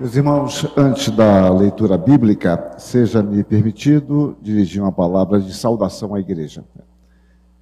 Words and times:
Meus 0.00 0.16
irmãos, 0.16 0.66
antes 0.78 1.10
da 1.10 1.50
leitura 1.50 1.98
bíblica, 1.98 2.72
seja-me 2.78 3.44
permitido 3.44 4.34
dirigir 4.40 4.80
uma 4.80 4.90
palavra 4.90 5.38
de 5.38 5.52
saudação 5.52 6.14
à 6.14 6.20
igreja. 6.20 6.64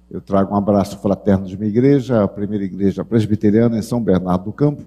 Eu 0.09 0.21
trago 0.21 0.53
um 0.53 0.57
abraço 0.57 0.97
fraterno 0.99 1.45
de 1.45 1.57
minha 1.57 1.69
igreja, 1.69 2.23
a 2.23 2.29
primeira 2.29 2.63
igreja 2.63 3.03
presbiteriana 3.03 3.77
em 3.77 3.81
São 3.81 4.01
Bernardo 4.01 4.45
do 4.45 4.53
Campo, 4.53 4.83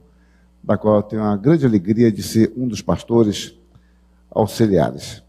da 0.65 0.79
qual 0.79 0.97
eu 0.97 1.03
tenho 1.03 1.23
a 1.25 1.37
grande 1.37 1.67
alegria 1.67 2.11
de 2.11 2.23
ser 2.23 2.51
um 2.57 2.67
dos 2.67 2.81
pastores 2.81 3.55
auxiliares. 4.31 5.23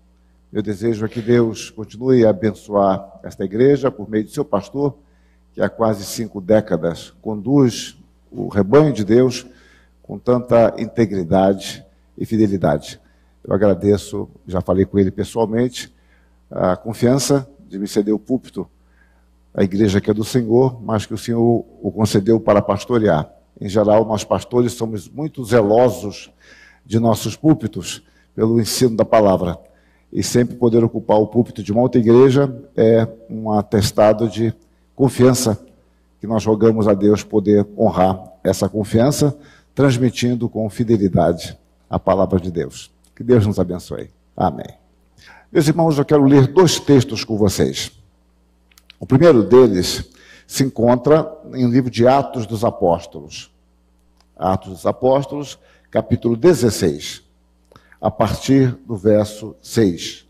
Eu 0.54 0.62
desejo 0.62 1.10
que 1.10 1.21
Deus 1.21 1.71
continue 1.71 2.26
a 2.26 2.30
abençoar 2.30 3.20
esta 3.21 3.44
igreja 3.44 3.92
por 3.92 4.10
meio 4.10 4.24
de 4.24 4.32
seu 4.32 4.46
pastor, 4.46 4.96
que 5.52 5.62
há 5.62 5.68
quase 5.68 6.05
cinco 6.05 6.40
décadas 6.40 7.14
conduz 7.21 8.02
o 8.32 8.48
rebanho 8.48 8.94
de 8.94 9.04
Deus 9.04 9.46
com 10.02 10.18
tanta 10.18 10.74
integridade 10.78 11.83
e 12.18 12.25
fidelidade. 12.25 13.00
Eu 13.43 13.54
agradeço, 13.54 14.30
já 14.48 14.62
falei 14.62 14.85
com 14.85 14.98
ele 14.98 15.12
pessoalmente, 15.12 15.94
a 16.49 16.76
confiança 16.77 17.48
de 17.67 17.77
me 17.77 17.88
ceder 17.88 18.13
o 18.13 18.20
púlpito 18.20 18.67
à 19.54 19.63
igreja 19.63 19.99
que 19.99 20.09
é 20.09 20.13
do 20.13 20.23
Senhor, 20.23 20.81
mas 20.81 21.05
que 21.05 21.13
o 21.13 21.18
Senhor 21.18 21.66
o 21.81 21.91
concedeu 21.91 22.40
para 22.40 22.62
pastorear. 22.62 23.30
Em 23.59 23.68
geral, 23.68 24.05
nós 24.05 24.23
pastores 24.23 24.73
somos 24.73 25.09
muito 25.09 25.44
zelosos 25.44 26.31
de 26.85 26.99
nossos 26.99 27.35
púlpitos 27.35 28.04
pelo 28.35 28.59
ensino 28.59 28.95
da 28.95 29.05
palavra. 29.05 29.57
E 30.12 30.23
sempre 30.23 30.55
poder 30.55 30.84
ocupar 30.84 31.18
o 31.18 31.27
púlpito 31.27 31.62
de 31.62 31.71
uma 31.71 31.82
outra 31.82 31.99
igreja 31.99 32.54
é 32.77 33.07
um 33.30 33.52
atestado 33.52 34.30
de 34.30 34.54
confiança 34.95 35.59
que 36.20 36.27
nós 36.27 36.45
rogamos 36.45 36.88
a 36.88 36.93
Deus 36.93 37.23
poder 37.23 37.68
honrar 37.77 38.23
essa 38.43 38.70
confiança, 38.70 39.38
transmitindo 39.76 40.48
com 40.48 40.70
fidelidade 40.70 41.57
a 41.94 42.00
palavra 42.00 42.40
de 42.40 42.50
Deus. 42.50 42.92
Que 43.16 43.24
Deus 43.24 43.46
nos 43.46 43.60
abençoe. 43.60 44.10
Amém. 44.36 44.66
Meus 45.52 45.68
irmãos, 45.68 45.96
eu 45.96 46.04
quero 46.04 46.26
ler 46.26 46.48
dois 46.48 46.80
textos 46.80 47.24
com 47.24 47.38
vocês. 47.38 47.91
O 49.00 49.05
primeiro 49.05 49.44
deles 49.44 50.10
se 50.48 50.63
encontra 50.63 51.32
em 51.54 51.70
livro 51.70 51.91
de 51.91 52.08
Atos 52.08 52.48
dos 52.48 52.66
Apóstolos. 52.66 53.54
Atos 54.35 54.72
dos 54.72 54.85
Apóstolos, 54.88 55.60
capítulo 55.91 56.35
16, 56.35 57.22
a 58.02 58.10
partir 58.10 58.72
do 58.88 58.98
verso 58.98 59.55
6. 59.62 60.26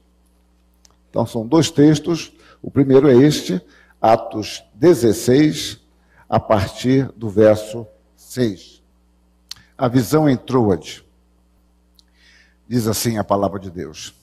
Então 1.09 1.25
são 1.25 1.47
dois 1.47 1.71
textos. 1.71 2.33
O 2.61 2.69
primeiro 2.69 3.09
é 3.09 3.15
este, 3.15 3.61
Atos 4.01 4.61
16, 4.73 5.79
a 6.27 6.41
partir 6.41 7.09
do 7.15 7.29
verso 7.29 7.87
6. 8.17 8.83
A 9.77 9.87
visão 9.87 10.29
em 10.29 10.35
Troade. 10.35 11.05
Diz 12.67 12.87
assim 12.87 13.17
a 13.17 13.23
palavra 13.23 13.59
de 13.59 13.69
Deus. 13.69 14.13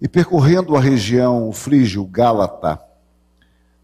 E 0.00 0.08
percorrendo 0.08 0.76
a 0.76 0.80
região 0.80 1.52
frígio-gálata, 1.52 2.80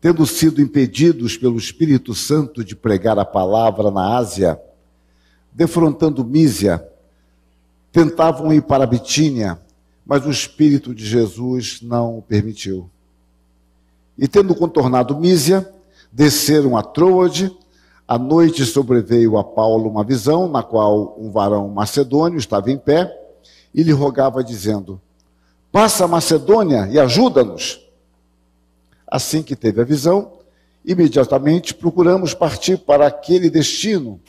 tendo 0.00 0.26
sido 0.26 0.60
impedidos 0.60 1.36
pelo 1.36 1.56
Espírito 1.56 2.14
Santo 2.14 2.64
de 2.64 2.74
pregar 2.74 3.18
a 3.18 3.24
palavra 3.24 3.90
na 3.90 4.16
Ásia, 4.16 4.60
defrontando 5.52 6.24
Mísia, 6.24 6.86
tentavam 7.92 8.52
ir 8.52 8.62
para 8.62 8.86
Bitínia, 8.86 9.58
mas 10.04 10.26
o 10.26 10.30
Espírito 10.30 10.94
de 10.94 11.06
Jesus 11.06 11.80
não 11.82 12.18
o 12.18 12.22
permitiu. 12.22 12.90
E 14.18 14.26
tendo 14.26 14.54
contornado 14.54 15.18
Mísia, 15.18 15.72
desceram 16.10 16.76
a 16.76 16.82
Troade, 16.82 17.56
à 18.12 18.18
noite 18.18 18.66
sobreveio 18.66 19.38
a 19.38 19.42
Paulo 19.42 19.88
uma 19.88 20.04
visão, 20.04 20.46
na 20.46 20.62
qual 20.62 21.16
um 21.18 21.30
varão 21.30 21.66
macedônio 21.70 22.38
estava 22.38 22.70
em 22.70 22.76
pé 22.76 23.10
e 23.74 23.82
lhe 23.82 23.90
rogava, 23.90 24.44
dizendo: 24.44 25.00
Passa 25.72 26.04
a 26.04 26.08
Macedônia 26.08 26.86
e 26.90 26.98
ajuda-nos. 26.98 27.80
Assim 29.06 29.42
que 29.42 29.56
teve 29.56 29.80
a 29.80 29.84
visão, 29.84 30.30
imediatamente 30.84 31.72
procuramos 31.72 32.34
partir 32.34 32.76
para 32.76 33.06
aquele 33.06 33.48
destino, 33.48 34.20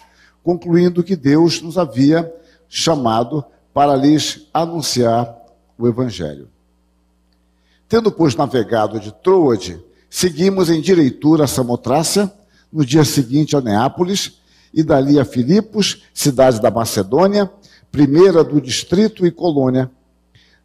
concluindo 0.41 1.03
que 1.03 1.17
Deus 1.17 1.61
nos 1.61 1.77
havia 1.77 2.33
chamado 2.69 3.43
para 3.73 3.97
lhes 3.97 4.47
anunciar 4.53 5.37
o 5.77 5.89
Evangelho. 5.89 6.47
Tendo, 7.89 8.13
pois, 8.13 8.33
navegado 8.33 8.97
de 8.97 9.11
Troade, 9.11 9.83
seguimos 10.09 10.69
em 10.69 10.79
direitura 10.79 11.43
a 11.43 11.47
Samotrácia 11.47 12.31
no 12.73 12.83
dia 12.83 13.05
seguinte 13.05 13.55
a 13.55 13.61
Neápolis, 13.61 14.39
e 14.73 14.81
dali 14.81 15.19
a 15.19 15.25
Filipos, 15.25 16.01
cidade 16.13 16.59
da 16.59 16.71
Macedônia, 16.71 17.49
primeira 17.91 18.43
do 18.43 18.59
distrito 18.59 19.25
e 19.25 19.29
colônia. 19.29 19.91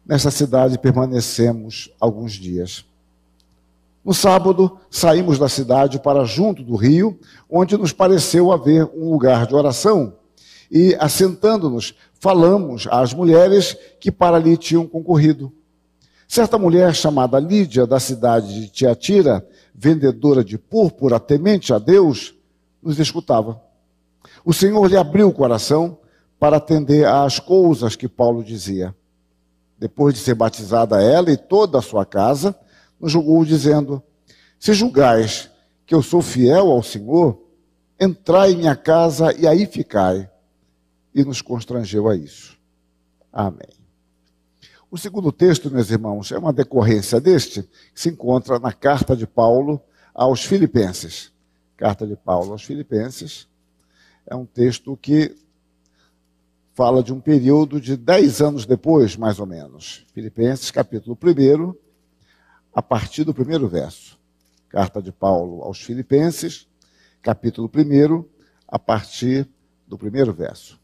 Nessa 0.03 0.31
cidade 0.31 0.79
permanecemos 0.79 1.91
alguns 1.99 2.33
dias. 2.33 2.83
No 4.03 4.13
sábado, 4.13 4.79
saímos 4.89 5.37
da 5.37 5.47
cidade 5.47 5.99
para 5.99 6.25
junto 6.25 6.63
do 6.63 6.75
rio, 6.75 7.19
onde 7.47 7.77
nos 7.77 7.93
pareceu 7.93 8.51
haver 8.51 8.89
um 8.95 9.11
lugar 9.11 9.45
de 9.45 9.53
oração, 9.53 10.13
e, 10.71 10.95
assentando-nos, 10.99 11.93
falamos 12.19 12.87
às 12.89 13.13
mulheres 13.13 13.77
que 13.99 14.11
para 14.11 14.37
ali 14.37 14.57
tinham 14.57 14.87
concorrido. 14.87 15.51
Certa 16.27 16.57
mulher 16.57 16.95
chamada 16.95 17.39
Lídia, 17.39 17.85
da 17.85 17.99
cidade 17.99 18.61
de 18.61 18.69
Tiatira, 18.69 19.45
vendedora 19.81 20.43
de 20.43 20.57
púrpura, 20.57 21.21
temente 21.21 21.73
a 21.73 21.79
Deus, 21.79 22.35
nos 22.83 22.99
escutava. 22.99 23.61
O 24.43 24.53
Senhor 24.53 24.85
lhe 24.85 24.97
abriu 24.97 25.29
o 25.29 25.33
coração 25.33 25.97
para 26.37 26.57
atender 26.57 27.07
às 27.07 27.39
coisas 27.39 27.95
que 27.95 28.09
Paulo 28.09 28.43
dizia. 28.43 28.93
Depois 29.77 30.13
de 30.13 30.19
ser 30.19 30.35
batizada 30.35 31.01
ela 31.01 31.31
e 31.31 31.37
toda 31.37 31.77
a 31.77 31.81
sua 31.81 32.05
casa, 32.05 32.53
nos 32.99 33.13
julgou 33.13 33.45
dizendo: 33.45 34.03
Se 34.59 34.73
julgais 34.73 35.49
que 35.85 35.95
eu 35.95 36.03
sou 36.03 36.21
fiel 36.21 36.69
ao 36.71 36.83
Senhor, 36.83 37.41
entrai 37.97 38.51
em 38.51 38.57
minha 38.57 38.75
casa 38.75 39.33
e 39.33 39.47
aí 39.47 39.65
ficai. 39.65 40.29
E 41.15 41.23
nos 41.23 41.41
constrangeu 41.41 42.09
a 42.09 42.17
isso. 42.17 42.57
Amém. 43.31 43.78
O 44.91 44.97
segundo 44.97 45.31
texto, 45.31 45.69
meus 45.69 45.91
irmãos, 45.91 46.31
é 46.31 46.37
uma 46.39 46.51
decorrência 46.51 47.21
deste, 47.21 47.61
que 47.93 48.01
se 48.01 48.09
encontra 48.09 48.57
na 48.57 48.73
carta 48.73 49.15
de 49.15 49.27
Paulo 49.27 49.79
aos 50.15 50.43
Filipenses. 50.43 51.31
Carta 51.77 52.07
de 52.07 52.15
Paulo 52.15 52.53
aos 52.53 52.63
Filipenses 52.63 53.47
é 54.25 54.35
um 54.35 54.47
texto 54.47 54.97
que 54.97 55.35
fala 56.73 57.03
de 57.03 57.13
um 57.13 57.19
período 57.19 57.79
de 57.79 57.95
dez 57.95 58.41
anos 58.41 58.65
depois, 58.65 59.15
mais 59.15 59.39
ou 59.39 59.45
menos. 59.45 60.07
Filipenses, 60.11 60.71
capítulo 60.71 61.15
1, 61.23 61.75
a 62.73 62.81
partir 62.81 63.23
do 63.23 63.33
primeiro 63.33 63.67
verso. 63.67 64.17
Carta 64.69 64.99
de 65.03 65.11
Paulo 65.11 65.61
aos 65.61 65.79
Filipenses, 65.83 66.67
capítulo 67.21 67.69
1, 67.71 68.25
a 68.67 68.79
partir 68.79 69.47
do 69.87 69.99
primeiro 69.99 70.33
verso. 70.33 70.78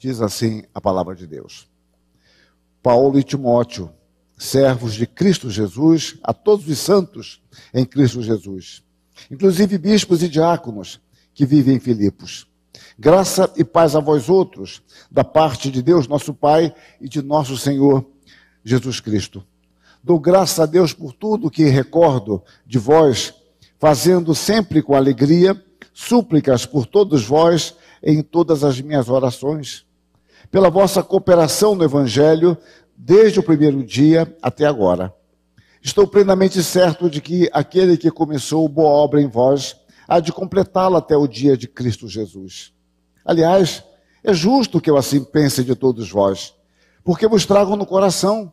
Diz 0.00 0.22
assim 0.22 0.62
a 0.74 0.80
palavra 0.80 1.14
de 1.14 1.26
Deus. 1.26 1.68
Paulo 2.82 3.18
e 3.18 3.22
Timóteo, 3.22 3.92
servos 4.38 4.94
de 4.94 5.06
Cristo 5.06 5.50
Jesus, 5.50 6.16
a 6.22 6.32
todos 6.32 6.66
os 6.66 6.78
santos 6.78 7.42
em 7.74 7.84
Cristo 7.84 8.22
Jesus, 8.22 8.82
inclusive 9.30 9.76
bispos 9.76 10.22
e 10.22 10.28
diáconos 10.30 10.98
que 11.34 11.44
vivem 11.44 11.76
em 11.76 11.78
Filipos. 11.78 12.46
Graça 12.98 13.52
e 13.58 13.62
paz 13.62 13.94
a 13.94 14.00
vós 14.00 14.30
outros, 14.30 14.80
da 15.10 15.22
parte 15.22 15.70
de 15.70 15.82
Deus, 15.82 16.08
nosso 16.08 16.32
Pai, 16.32 16.74
e 16.98 17.06
de 17.06 17.20
nosso 17.20 17.54
Senhor 17.58 18.02
Jesus 18.64 19.00
Cristo. 19.00 19.44
Dou 20.02 20.18
graça 20.18 20.62
a 20.62 20.66
Deus 20.66 20.94
por 20.94 21.12
tudo 21.12 21.50
que 21.50 21.64
recordo 21.64 22.42
de 22.66 22.78
vós, 22.78 23.34
fazendo 23.78 24.34
sempre 24.34 24.80
com 24.80 24.94
alegria 24.94 25.62
súplicas 25.92 26.64
por 26.64 26.86
todos 26.86 27.22
vós 27.26 27.76
em 28.02 28.22
todas 28.22 28.64
as 28.64 28.80
minhas 28.80 29.10
orações 29.10 29.84
pela 30.50 30.68
vossa 30.68 31.02
cooperação 31.02 31.74
no 31.74 31.84
Evangelho 31.84 32.56
desde 32.96 33.38
o 33.38 33.42
primeiro 33.42 33.84
dia 33.84 34.34
até 34.42 34.66
agora. 34.66 35.14
Estou 35.82 36.06
plenamente 36.06 36.62
certo 36.62 37.08
de 37.08 37.20
que 37.20 37.48
aquele 37.52 37.96
que 37.96 38.10
começou 38.10 38.68
boa 38.68 38.90
obra 38.90 39.22
em 39.22 39.26
vós 39.26 39.76
há 40.06 40.20
de 40.20 40.32
completá-la 40.32 40.98
até 40.98 41.16
o 41.16 41.26
dia 41.26 41.56
de 41.56 41.66
Cristo 41.66 42.08
Jesus. 42.08 42.72
Aliás, 43.24 43.82
é 44.22 44.34
justo 44.34 44.80
que 44.80 44.90
eu 44.90 44.96
assim 44.96 45.24
pense 45.24 45.64
de 45.64 45.74
todos 45.74 46.10
vós, 46.10 46.54
porque 47.02 47.26
vos 47.26 47.46
trago 47.46 47.76
no 47.76 47.86
coração, 47.86 48.52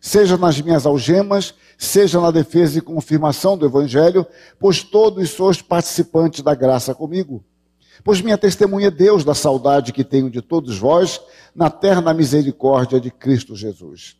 seja 0.00 0.36
nas 0.36 0.60
minhas 0.60 0.86
algemas, 0.86 1.54
seja 1.76 2.20
na 2.20 2.30
defesa 2.30 2.78
e 2.78 2.82
confirmação 2.82 3.56
do 3.56 3.66
Evangelho, 3.66 4.26
pois 4.58 4.82
todos 4.82 5.30
sois 5.30 5.62
participantes 5.62 6.42
da 6.42 6.54
graça 6.54 6.94
comigo. 6.94 7.44
Pois 8.04 8.20
minha 8.20 8.38
testemunha 8.38 8.88
é 8.88 8.90
Deus 8.90 9.24
da 9.24 9.34
saudade 9.34 9.92
que 9.92 10.04
tenho 10.04 10.30
de 10.30 10.40
todos 10.40 10.78
vós 10.78 11.20
na 11.54 11.70
terna 11.70 12.14
misericórdia 12.14 13.00
de 13.00 13.10
Cristo 13.10 13.56
Jesus. 13.56 14.16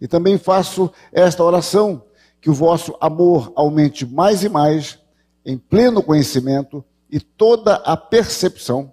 E 0.00 0.06
também 0.06 0.38
faço 0.38 0.90
esta 1.12 1.42
oração, 1.44 2.04
que 2.40 2.48
o 2.48 2.54
vosso 2.54 2.96
amor 3.00 3.52
aumente 3.56 4.06
mais 4.06 4.44
e 4.44 4.48
mais 4.48 4.98
em 5.44 5.58
pleno 5.58 6.02
conhecimento 6.02 6.84
e 7.10 7.18
toda 7.18 7.74
a 7.76 7.96
percepção, 7.96 8.92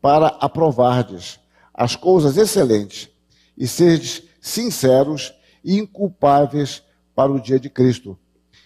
para 0.00 0.28
aprovardes 0.40 1.40
as 1.72 1.96
coisas 1.96 2.36
excelentes 2.36 3.08
e 3.56 3.66
serdes 3.66 4.22
sinceros 4.40 5.34
e 5.64 5.78
inculpáveis 5.78 6.82
para 7.14 7.32
o 7.32 7.40
dia 7.40 7.58
de 7.58 7.70
Cristo, 7.70 8.18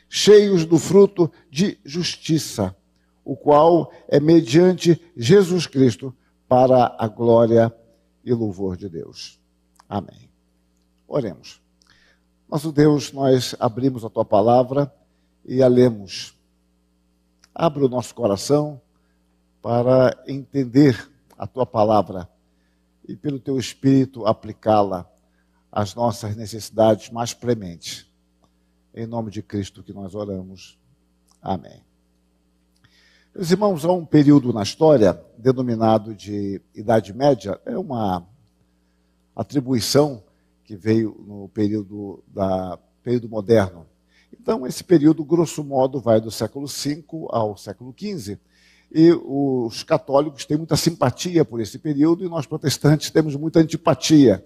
cheios 0.08 0.64
do 0.64 0.78
fruto 0.78 1.30
de 1.50 1.78
justiça, 1.84 2.74
o 3.28 3.36
qual 3.36 3.92
é 4.08 4.18
mediante 4.18 4.98
Jesus 5.14 5.66
Cristo 5.66 6.16
para 6.48 6.96
a 6.98 7.06
glória 7.06 7.70
e 8.24 8.32
louvor 8.32 8.74
de 8.74 8.88
Deus. 8.88 9.38
Amém. 9.86 10.30
Oremos. 11.06 11.60
Nosso 12.48 12.72
Deus, 12.72 13.12
nós 13.12 13.54
abrimos 13.60 14.02
a 14.02 14.08
tua 14.08 14.24
palavra 14.24 14.90
e 15.44 15.62
a 15.62 15.68
lemos. 15.68 16.34
Abra 17.54 17.84
o 17.84 17.88
nosso 17.88 18.14
coração 18.14 18.80
para 19.60 20.24
entender 20.26 21.10
a 21.36 21.46
tua 21.46 21.66
palavra 21.66 22.26
e, 23.06 23.14
pelo 23.14 23.38
teu 23.38 23.58
espírito, 23.58 24.24
aplicá-la 24.24 25.06
às 25.70 25.94
nossas 25.94 26.34
necessidades 26.34 27.10
mais 27.10 27.34
prementes. 27.34 28.06
Em 28.94 29.06
nome 29.06 29.30
de 29.30 29.42
Cristo 29.42 29.82
que 29.82 29.92
nós 29.92 30.14
oramos. 30.14 30.78
Amém. 31.42 31.87
Meus 33.34 33.50
irmãos, 33.50 33.84
há 33.84 33.92
um 33.92 34.04
período 34.04 34.52
na 34.52 34.62
história 34.62 35.20
denominado 35.36 36.14
de 36.14 36.60
Idade 36.74 37.12
Média, 37.12 37.60
é 37.64 37.78
uma 37.78 38.26
atribuição 39.36 40.22
que 40.64 40.74
veio 40.74 41.14
no 41.26 41.48
período, 41.50 42.24
da, 42.26 42.78
período 43.02 43.28
moderno. 43.28 43.86
Então, 44.32 44.66
esse 44.66 44.82
período, 44.82 45.24
grosso 45.24 45.62
modo, 45.62 46.00
vai 46.00 46.20
do 46.20 46.30
século 46.30 46.66
V 46.66 47.04
ao 47.28 47.56
século 47.56 47.94
XV. 47.96 48.38
E 48.90 49.12
os 49.12 49.82
católicos 49.82 50.44
têm 50.46 50.56
muita 50.56 50.76
simpatia 50.76 51.44
por 51.44 51.60
esse 51.60 51.78
período 51.78 52.24
e 52.24 52.28
nós 52.28 52.46
protestantes 52.46 53.10
temos 53.10 53.36
muita 53.36 53.60
antipatia. 53.60 54.44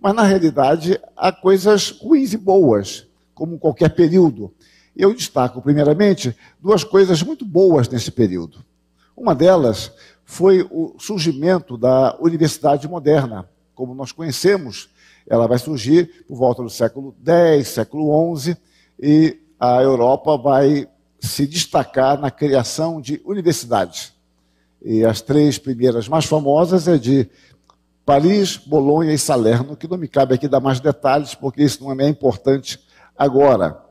Mas, 0.00 0.14
na 0.14 0.22
realidade, 0.22 0.98
há 1.14 1.30
coisas 1.30 1.90
ruins 1.90 2.32
e 2.32 2.38
boas, 2.38 3.06
como 3.34 3.58
qualquer 3.58 3.94
período. 3.94 4.52
Eu 4.96 5.12
destaco, 5.12 5.60
primeiramente, 5.60 6.36
duas 6.60 6.84
coisas 6.84 7.22
muito 7.22 7.44
boas 7.44 7.88
nesse 7.88 8.10
período. 8.10 8.64
Uma 9.16 9.34
delas 9.34 9.92
foi 10.24 10.66
o 10.70 10.94
surgimento 10.98 11.76
da 11.76 12.16
universidade 12.20 12.88
moderna, 12.88 13.48
como 13.74 13.94
nós 13.94 14.12
conhecemos. 14.12 14.88
Ela 15.26 15.46
vai 15.46 15.58
surgir 15.58 16.24
por 16.28 16.36
volta 16.36 16.62
do 16.62 16.70
século 16.70 17.14
X, 17.24 17.68
século 17.68 18.36
XI, 18.36 18.56
e 19.00 19.38
a 19.58 19.82
Europa 19.82 20.36
vai 20.36 20.88
se 21.18 21.46
destacar 21.46 22.20
na 22.20 22.30
criação 22.30 23.00
de 23.00 23.20
universidades. 23.24 24.12
E 24.82 25.04
as 25.04 25.20
três 25.20 25.58
primeiras 25.58 26.08
mais 26.08 26.26
famosas 26.26 26.86
é 26.86 26.98
de 26.98 27.28
Paris, 28.04 28.58
Bolonha 28.58 29.12
e 29.12 29.18
Salerno, 29.18 29.76
que 29.76 29.88
não 29.88 29.96
me 29.96 30.06
cabe 30.06 30.34
aqui 30.34 30.46
dar 30.46 30.60
mais 30.60 30.78
detalhes, 30.78 31.34
porque 31.34 31.62
isso 31.62 31.82
não 31.82 31.98
é 31.98 32.08
importante 32.08 32.78
agora. 33.16 33.83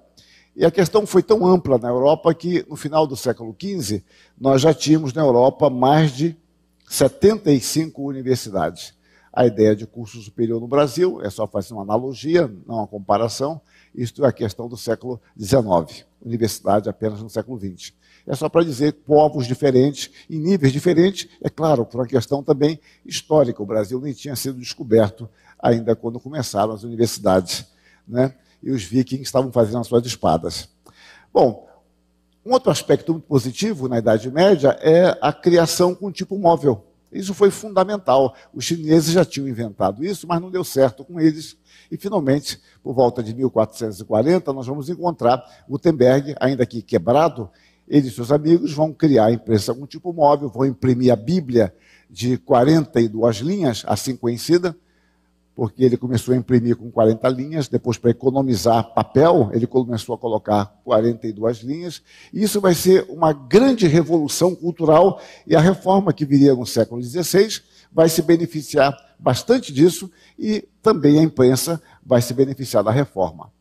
E 0.56 0.64
a 0.66 0.72
questão 0.72 1.06
foi 1.06 1.24
tão 1.24 1.46
ampla 1.46 1.78
na 1.80 1.90
Europa 1.90 2.34
que, 2.34 2.64
no 2.70 2.76
final 2.76 3.08
do 3.08 3.16
século 3.16 3.56
XV, 3.60 4.04
nós 4.40 4.62
já 4.62 4.74
tínhamos 4.74 5.12
na 5.14 5.22
Europa 5.22 5.70
mais 5.70 6.12
de 6.12 6.38
75 6.88 8.04
universidades. 8.04 8.94
A 9.32 9.48
ideia 9.48 9.76
de 9.76 9.88
curso 9.88 10.22
superior 10.22 10.62
no 10.62 10.68
Brasil 10.68 11.20
é 11.24 11.30
só 11.30 11.48
fazer 11.48 11.74
uma 11.74 11.82
analogia, 11.82 12.48
não 12.68 12.76
uma 12.76 12.88
comparação. 12.88 13.60
Isto 13.96 14.24
é 14.24 14.28
a 14.28 14.32
questão 14.32 14.70
do 14.70 14.78
século 14.78 15.20
XIX, 15.40 16.06
universidade 16.24 16.88
apenas 16.88 17.20
no 17.20 17.30
século 17.32 17.60
XX. 17.60 17.94
É 18.28 18.36
só 18.36 18.48
para 18.48 18.64
dizer 18.64 18.94
povos 18.94 19.48
diferentes, 19.48 20.12
em 20.30 20.38
níveis 20.38 20.72
diferentes, 20.72 21.28
é 21.42 21.50
claro, 21.50 21.84
por 21.84 22.00
uma 22.00 22.08
questão 22.08 22.44
também 22.44 22.80
histórica. 23.04 23.62
O 23.62 23.66
Brasil 23.66 24.00
nem 24.00 24.14
tinha 24.14 24.36
sido 24.36 24.60
descoberto 24.60 25.28
ainda 25.58 25.96
quando 25.96 26.20
começaram 26.20 26.72
as 26.72 26.84
universidades. 26.84 27.66
Né? 28.08 28.36
E 28.64 28.72
os 28.72 28.84
vikings 28.84 29.24
estavam 29.24 29.52
fazendo 29.52 29.80
as 29.80 29.88
suas 29.88 30.06
espadas. 30.06 30.70
Bom, 31.34 31.68
um 32.46 32.54
outro 32.54 32.72
aspecto 32.72 33.12
muito 33.12 33.26
positivo 33.26 33.88
na 33.88 34.00
Idade 34.00 34.32
Média 34.32 34.78
é 34.82 35.18
a 35.22 35.32
criação 35.32 35.94
com 35.94 36.12
tipo 36.12 36.38
móvel. 36.38 36.86
Isso 37.12 37.34
foi 37.34 37.52
fundamental. 37.52 38.36
Os 38.54 38.66
chineses 38.66 39.14
já 39.14 39.24
tinham 39.24 39.48
inventado 39.48 40.04
isso, 40.04 40.28
mas 40.28 40.42
não 40.42 40.50
deu 40.50 40.64
certo 40.64 41.06
com 41.06 41.20
eles. 41.20 41.56
E, 41.92 41.98
finalmente, 41.98 42.60
por 42.82 42.94
volta 42.94 43.22
de 43.22 43.34
1440, 43.36 44.52
nós 44.52 44.66
vamos 44.66 44.90
encontrar 44.90 45.44
Gutenberg, 45.70 46.36
ainda 46.40 46.66
que 46.66 46.82
quebrado, 46.82 47.50
ele 47.88 48.08
e 48.08 48.12
seus 48.12 48.32
amigos 48.32 48.74
vão 48.74 48.92
criar 48.92 49.26
a 49.26 49.32
imprensa 49.32 49.74
com 49.74 49.86
tipo 49.86 50.12
móvel, 50.12 50.50
vão 50.50 50.66
imprimir 50.66 51.14
a 51.14 51.16
Bíblia 51.16 51.74
de 52.10 52.38
42 52.38 53.38
linhas, 53.38 53.84
assim 53.86 54.16
conhecida, 54.16 54.76
porque 55.56 55.84
ele 55.84 55.98
começou 55.98 56.34
a 56.34 56.38
imprimir 56.38 56.76
com 56.76 56.90
40 56.90 57.28
linhas, 57.30 57.68
depois, 57.68 57.98
para 57.98 58.10
economizar 58.10 58.94
papel, 58.94 59.52
ele 59.54 59.68
começou 59.68 60.16
a 60.16 60.18
colocar 60.18 60.66
42 60.84 61.60
linhas. 61.60 62.02
E 62.34 62.44
isso 62.44 62.60
vai 62.60 62.74
ser 62.74 63.06
uma 63.10 63.32
grande 63.32 63.88
revolução 63.88 64.56
cultural, 64.56 65.22
e 65.46 65.56
a 65.56 65.62
reforma 65.62 66.12
que 66.12 66.26
viria 66.26 66.56
no 66.56 66.66
século 66.66 67.02
XVI 67.04 67.62
vai 67.92 68.10
se 68.10 68.22
beneficiar 68.24 68.98
bastante 69.20 69.72
disso, 69.72 70.10
e 70.40 70.68
também 70.82 71.20
a 71.20 71.24
imprensa 71.24 71.82
vai 72.04 72.22
se 72.22 72.34
beneficiar 72.34 72.84
da 72.84 72.92
reforma. 72.92 73.52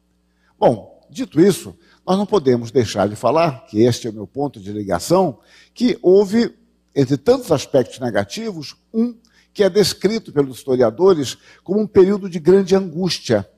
Bom, 0.59 0.99
dito 1.11 1.41
isso, 1.41 1.77
nós 2.07 2.17
não 2.17 2.25
podemos 2.25 2.71
deixar 2.71 3.07
de 3.07 3.17
falar, 3.17 3.67
que 3.67 3.83
este 3.83 4.07
é 4.07 4.11
o 4.11 4.15
meu 4.15 4.27
ponto 4.27 4.59
de 4.59 4.73
ligação, 4.73 5.39
que 5.75 5.99
houve, 6.01 6.55
entre 6.97 7.19
tantos 7.19 7.53
aspectos 7.53 7.99
negativos, 8.01 8.77
um 8.95 9.15
que 9.53 9.63
é 9.63 9.71
descrito 9.71 10.33
pelos 10.33 10.59
historiadores 10.59 11.37
como 11.63 11.81
um 11.81 11.87
período 11.87 12.29
de 12.29 12.39
grande 12.39 12.75
angústia. 12.75 13.49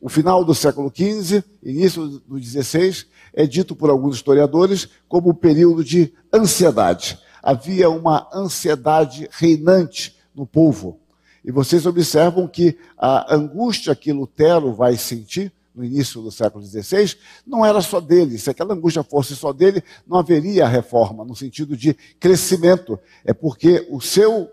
O 0.00 0.08
final 0.08 0.44
do 0.44 0.54
século 0.54 0.90
XV, 0.94 1.44
início 1.62 2.06
do 2.26 2.42
XVI, 2.42 3.04
é 3.34 3.46
dito 3.46 3.76
por 3.76 3.90
alguns 3.90 4.16
historiadores 4.16 4.88
como 5.06 5.30
um 5.30 5.34
período 5.34 5.84
de 5.84 6.12
ansiedade. 6.32 7.18
Havia 7.42 7.90
uma 7.90 8.26
ansiedade 8.32 9.28
reinante 9.30 10.16
no 10.34 10.46
povo. 10.46 10.98
E 11.44 11.50
vocês 11.50 11.84
observam 11.86 12.46
que 12.46 12.78
a 12.96 13.34
angústia 13.34 13.94
que 13.94 14.12
Lutero 14.12 14.72
vai 14.72 14.96
sentir 14.96 15.52
no 15.74 15.84
início 15.84 16.20
do 16.20 16.30
século 16.30 16.64
XVI 16.64 17.16
não 17.46 17.64
era 17.64 17.80
só 17.80 18.00
dele. 18.00 18.38
Se 18.38 18.50
aquela 18.50 18.74
angústia 18.74 19.02
fosse 19.02 19.36
só 19.36 19.52
dele, 19.52 19.82
não 20.06 20.18
haveria 20.18 20.66
reforma, 20.66 21.24
no 21.24 21.34
sentido 21.34 21.76
de 21.76 21.94
crescimento. 22.18 22.98
É 23.24 23.32
porque 23.32 23.86
o 23.90 24.00
seu 24.00 24.50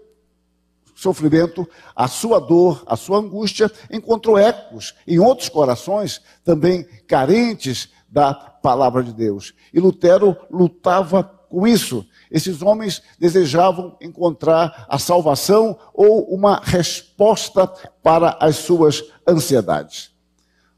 sofrimento, 0.98 1.70
a 1.96 2.08
sua 2.08 2.40
dor, 2.40 2.84
a 2.88 2.96
sua 2.96 3.20
angústia, 3.20 3.72
encontrou 3.92 4.38
ecos 4.38 4.96
em 5.06 5.20
outros 5.20 5.48
corações 5.48 6.22
também 6.44 6.84
carentes 7.08 7.90
da 8.10 8.34
palavra 8.34 9.04
de 9.04 9.14
Deus. 9.14 9.54
E 9.72 9.80
Lutero 9.80 10.36
lutava 10.50 11.24
com 11.24 11.68
isso. 11.68 12.04
Esses 12.32 12.64
homens 12.64 13.02
desejavam 13.20 13.96
encontrar 14.02 14.88
a 14.90 14.98
salvação 14.98 15.78
ou 15.94 16.34
uma 16.34 16.60
resposta 16.64 17.68
para 18.02 18.36
as 18.40 18.56
suas 18.56 19.04
ansiedades. 19.28 20.12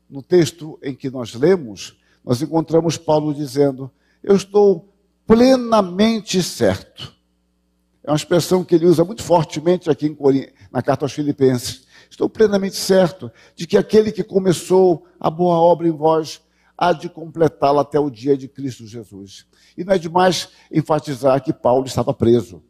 No 0.09 0.21
texto 0.21 0.77
em 0.83 0.93
que 0.93 1.09
nós 1.09 1.33
lemos, 1.33 1.97
nós 2.25 2.41
encontramos 2.41 2.97
Paulo 2.97 3.33
dizendo: 3.33 3.89
Eu 4.21 4.35
estou 4.35 4.93
plenamente 5.25 6.43
certo 6.43 7.18
é 8.03 8.09
uma 8.09 8.15
expressão 8.15 8.63
que 8.63 8.75
ele 8.75 8.85
usa 8.85 9.03
muito 9.03 9.23
fortemente 9.23 9.89
aqui 9.89 10.15
na 10.71 10.81
carta 10.81 11.05
aos 11.05 11.11
Filipenses. 11.11 11.87
Estou 12.09 12.29
plenamente 12.29 12.75
certo 12.75 13.31
de 13.55 13.67
que 13.67 13.77
aquele 13.77 14.11
que 14.11 14.23
começou 14.23 15.05
a 15.19 15.29
boa 15.29 15.57
obra 15.57 15.87
em 15.87 15.91
vós 15.91 16.41
há 16.77 16.93
de 16.93 17.09
completá-la 17.09 17.81
até 17.81 17.99
o 17.99 18.09
dia 18.09 18.37
de 18.37 18.47
Cristo 18.47 18.87
Jesus. 18.87 19.45
E 19.77 19.83
não 19.83 19.93
é 19.93 19.97
demais 19.97 20.49
enfatizar 20.71 21.43
que 21.43 21.51
Paulo 21.51 21.85
estava 21.85 22.13
preso. 22.13 22.63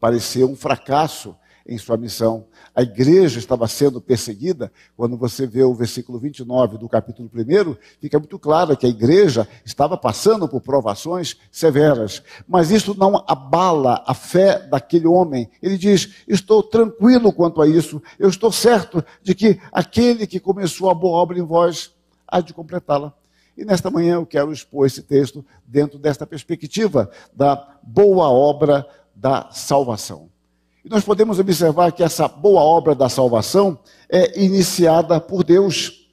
Pareceu 0.00 0.50
um 0.50 0.56
fracasso 0.56 1.36
em 1.68 1.76
sua 1.76 1.98
missão. 1.98 2.46
A 2.74 2.82
igreja 2.82 3.38
estava 3.38 3.68
sendo 3.68 4.00
perseguida. 4.00 4.72
Quando 4.96 5.18
você 5.18 5.46
vê 5.46 5.62
o 5.62 5.74
versículo 5.74 6.18
29 6.18 6.78
do 6.78 6.88
capítulo 6.88 7.30
1, 7.32 7.76
fica 8.00 8.18
muito 8.18 8.38
claro 8.38 8.74
que 8.76 8.86
a 8.86 8.88
igreja 8.88 9.46
estava 9.64 9.96
passando 9.98 10.48
por 10.48 10.62
provações 10.62 11.36
severas. 11.52 12.22
Mas 12.48 12.70
isso 12.70 12.96
não 12.98 13.22
abala 13.28 14.02
a 14.06 14.14
fé 14.14 14.58
daquele 14.66 15.06
homem. 15.06 15.50
Ele 15.62 15.76
diz: 15.76 16.24
Estou 16.26 16.62
tranquilo 16.62 17.32
quanto 17.32 17.60
a 17.60 17.68
isso. 17.68 18.02
Eu 18.18 18.30
estou 18.30 18.50
certo 18.50 19.04
de 19.22 19.34
que 19.34 19.60
aquele 19.70 20.26
que 20.26 20.40
começou 20.40 20.88
a 20.88 20.94
boa 20.94 21.18
obra 21.18 21.38
em 21.38 21.42
vós 21.42 21.94
há 22.26 22.40
de 22.40 22.54
completá-la. 22.54 23.12
E 23.56 23.64
nesta 23.64 23.90
manhã 23.90 24.14
eu 24.14 24.26
quero 24.26 24.52
expor 24.52 24.86
esse 24.86 25.02
texto 25.02 25.44
dentro 25.66 25.98
desta 25.98 26.24
perspectiva 26.24 27.10
da 27.34 27.76
boa 27.82 28.30
obra 28.30 28.86
da 29.14 29.50
salvação. 29.50 30.30
E 30.84 30.88
nós 30.88 31.04
podemos 31.04 31.38
observar 31.38 31.92
que 31.92 32.02
essa 32.02 32.28
boa 32.28 32.60
obra 32.60 32.94
da 32.94 33.08
salvação 33.08 33.78
é 34.08 34.42
iniciada 34.42 35.20
por 35.20 35.42
Deus. 35.42 36.08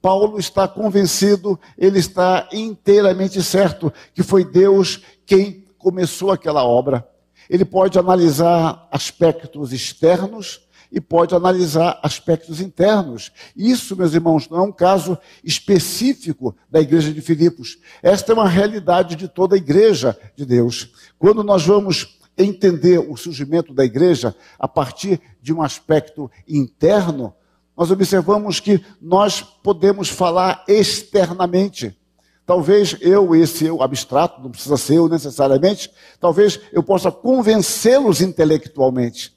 Paulo 0.00 0.38
está 0.38 0.66
convencido, 0.66 1.58
ele 1.76 1.98
está 1.98 2.48
inteiramente 2.52 3.42
certo 3.42 3.92
que 4.14 4.22
foi 4.22 4.44
Deus 4.44 5.02
quem 5.26 5.66
começou 5.78 6.30
aquela 6.30 6.64
obra. 6.64 7.06
Ele 7.48 7.64
pode 7.64 7.98
analisar 7.98 8.88
aspectos 8.90 9.72
externos 9.72 10.60
e 10.90 11.00
pode 11.00 11.34
analisar 11.34 11.98
aspectos 12.02 12.60
internos. 12.60 13.30
Isso, 13.56 13.96
meus 13.96 14.14
irmãos, 14.14 14.48
não 14.48 14.58
é 14.58 14.62
um 14.62 14.72
caso 14.72 15.18
específico 15.44 16.56
da 16.70 16.80
igreja 16.80 17.12
de 17.12 17.20
Filipos. 17.20 17.78
Esta 18.02 18.32
é 18.32 18.34
uma 18.34 18.48
realidade 18.48 19.14
de 19.14 19.28
toda 19.28 19.54
a 19.54 19.58
igreja 19.58 20.18
de 20.36 20.44
Deus. 20.44 20.90
Quando 21.18 21.42
nós 21.42 21.64
vamos 21.64 22.17
entender 22.38 22.98
o 22.98 23.16
surgimento 23.16 23.74
da 23.74 23.84
igreja 23.84 24.34
a 24.58 24.68
partir 24.68 25.20
de 25.42 25.52
um 25.52 25.62
aspecto 25.62 26.30
interno, 26.46 27.34
nós 27.76 27.90
observamos 27.90 28.60
que 28.60 28.84
nós 29.00 29.40
podemos 29.40 30.08
falar 30.08 30.64
externamente. 30.66 31.96
Talvez 32.44 32.96
eu, 33.00 33.34
esse 33.34 33.66
eu 33.66 33.82
abstrato, 33.82 34.40
não 34.40 34.50
precisa 34.50 34.76
ser 34.76 34.94
eu 34.94 35.08
necessariamente, 35.08 35.90
talvez 36.18 36.58
eu 36.72 36.82
possa 36.82 37.12
convencê-los 37.12 38.20
intelectualmente. 38.20 39.36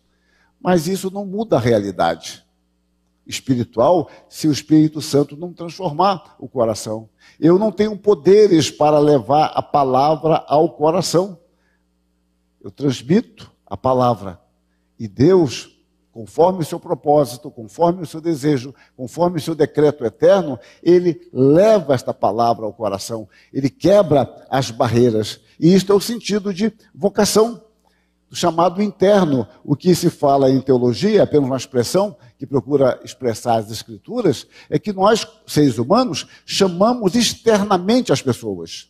Mas 0.60 0.88
isso 0.88 1.12
não 1.12 1.26
muda 1.26 1.58
a 1.58 1.60
realidade 1.60 2.44
espiritual 3.26 4.10
se 4.30 4.48
o 4.48 4.52
Espírito 4.52 5.02
Santo 5.02 5.36
não 5.36 5.54
transformar 5.54 6.36
o 6.40 6.48
coração. 6.48 7.10
Eu 7.40 7.58
não 7.58 7.72
tenho 7.72 7.98
poderes 7.98 8.70
para 8.70 9.00
levar 9.00 9.52
a 9.56 9.62
palavra 9.62 10.44
ao 10.48 10.70
coração. 10.70 11.38
Eu 12.64 12.72
transmito 12.72 13.52
a 13.66 13.76
palavra. 13.76 14.40
E 15.00 15.08
Deus 15.08 15.72
conforme 16.12 16.62
o 16.62 16.66
seu 16.66 16.80
propósito, 16.80 17.50
conforme 17.50 18.04
o 18.04 18.06
seu 18.06 18.20
desejo, 18.20 18.76
conforme 18.96 19.38
o 19.38 19.42
seu 19.42 19.56
decreto 19.56 20.04
eterno, 20.06 20.60
ele 20.84 21.30
leva 21.32 21.94
esta 21.94 22.14
palavra 22.14 22.66
ao 22.66 22.74
coração, 22.74 23.28
ele 23.54 23.70
quebra 23.70 24.30
as 24.50 24.72
barreiras. 24.72 25.40
E 25.60 25.74
isto 25.74 25.92
é 25.92 25.96
o 25.96 26.02
sentido 26.02 26.54
de 26.54 26.72
vocação, 26.94 27.62
do 28.30 28.36
chamado 28.36 28.82
interno. 28.82 29.48
O 29.64 29.76
que 29.76 29.94
se 29.96 30.10
fala 30.10 30.50
em 30.50 30.60
teologia, 30.60 31.24
apenas 31.24 31.48
uma 31.48 31.58
expressão 31.58 32.16
que 32.38 32.46
procura 32.46 33.00
expressar 33.04 33.58
as 33.58 33.72
escrituras, 33.72 34.48
é 34.70 34.78
que 34.78 34.92
nós, 34.92 35.26
seres 35.46 35.78
humanos, 35.78 36.28
chamamos 36.46 37.16
externamente 37.16 38.12
as 38.12 38.22
pessoas. 38.22 38.90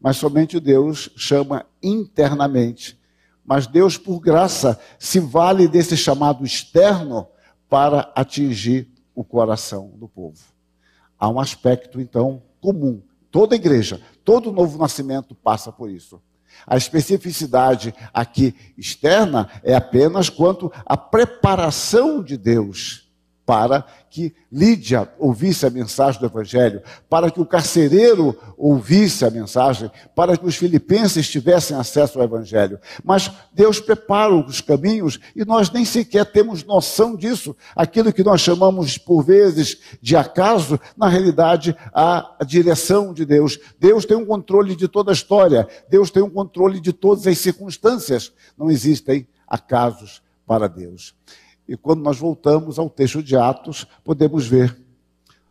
Mas 0.00 0.16
somente 0.16 0.58
Deus 0.58 1.10
chama 1.16 1.64
internamente 1.82 2.99
mas 3.44 3.66
Deus, 3.66 3.96
por 3.96 4.20
graça, 4.20 4.78
se 4.98 5.18
vale 5.18 5.66
desse 5.66 5.96
chamado 5.96 6.44
externo 6.44 7.28
para 7.68 8.12
atingir 8.14 8.88
o 9.14 9.24
coração 9.24 9.92
do 9.96 10.08
povo. 10.08 10.38
Há 11.18 11.28
um 11.28 11.40
aspecto, 11.40 12.00
então, 12.00 12.42
comum. 12.60 13.02
Toda 13.30 13.54
igreja, 13.54 14.00
todo 14.24 14.52
novo 14.52 14.78
nascimento 14.78 15.34
passa 15.34 15.70
por 15.70 15.90
isso. 15.90 16.20
A 16.66 16.76
especificidade 16.76 17.94
aqui 18.12 18.54
externa 18.76 19.48
é 19.62 19.74
apenas 19.74 20.28
quanto 20.28 20.72
à 20.84 20.96
preparação 20.96 22.22
de 22.22 22.36
Deus 22.36 23.09
para 23.50 23.84
que 24.08 24.32
Lídia 24.52 25.10
ouvisse 25.18 25.66
a 25.66 25.70
mensagem 25.70 26.20
do 26.20 26.26
Evangelho, 26.26 26.82
para 27.08 27.32
que 27.32 27.40
o 27.40 27.44
carcereiro 27.44 28.38
ouvisse 28.56 29.24
a 29.24 29.30
mensagem, 29.30 29.90
para 30.14 30.36
que 30.36 30.46
os 30.46 30.54
filipenses 30.54 31.28
tivessem 31.28 31.76
acesso 31.76 32.16
ao 32.16 32.24
Evangelho. 32.24 32.78
Mas 33.02 33.28
Deus 33.52 33.80
prepara 33.80 34.32
os 34.32 34.60
caminhos 34.60 35.18
e 35.34 35.44
nós 35.44 35.68
nem 35.68 35.84
sequer 35.84 36.26
temos 36.26 36.62
noção 36.62 37.16
disso. 37.16 37.56
Aquilo 37.74 38.12
que 38.12 38.22
nós 38.22 38.40
chamamos 38.40 38.96
por 38.96 39.24
vezes 39.24 39.78
de 40.00 40.14
acaso, 40.14 40.78
na 40.96 41.08
realidade, 41.08 41.76
a 41.92 42.36
direção 42.46 43.12
de 43.12 43.24
Deus. 43.24 43.58
Deus 43.80 44.04
tem 44.04 44.16
um 44.16 44.26
controle 44.26 44.76
de 44.76 44.86
toda 44.86 45.10
a 45.10 45.12
história, 45.12 45.66
Deus 45.88 46.08
tem 46.08 46.22
um 46.22 46.30
controle 46.30 46.78
de 46.78 46.92
todas 46.92 47.26
as 47.26 47.38
circunstâncias. 47.38 48.32
Não 48.56 48.70
existem 48.70 49.26
acasos 49.48 50.22
para 50.46 50.68
Deus. 50.68 51.16
E 51.70 51.76
quando 51.76 52.02
nós 52.02 52.18
voltamos 52.18 52.80
ao 52.80 52.90
texto 52.90 53.22
de 53.22 53.36
Atos, 53.36 53.86
podemos 54.02 54.44
ver. 54.44 54.76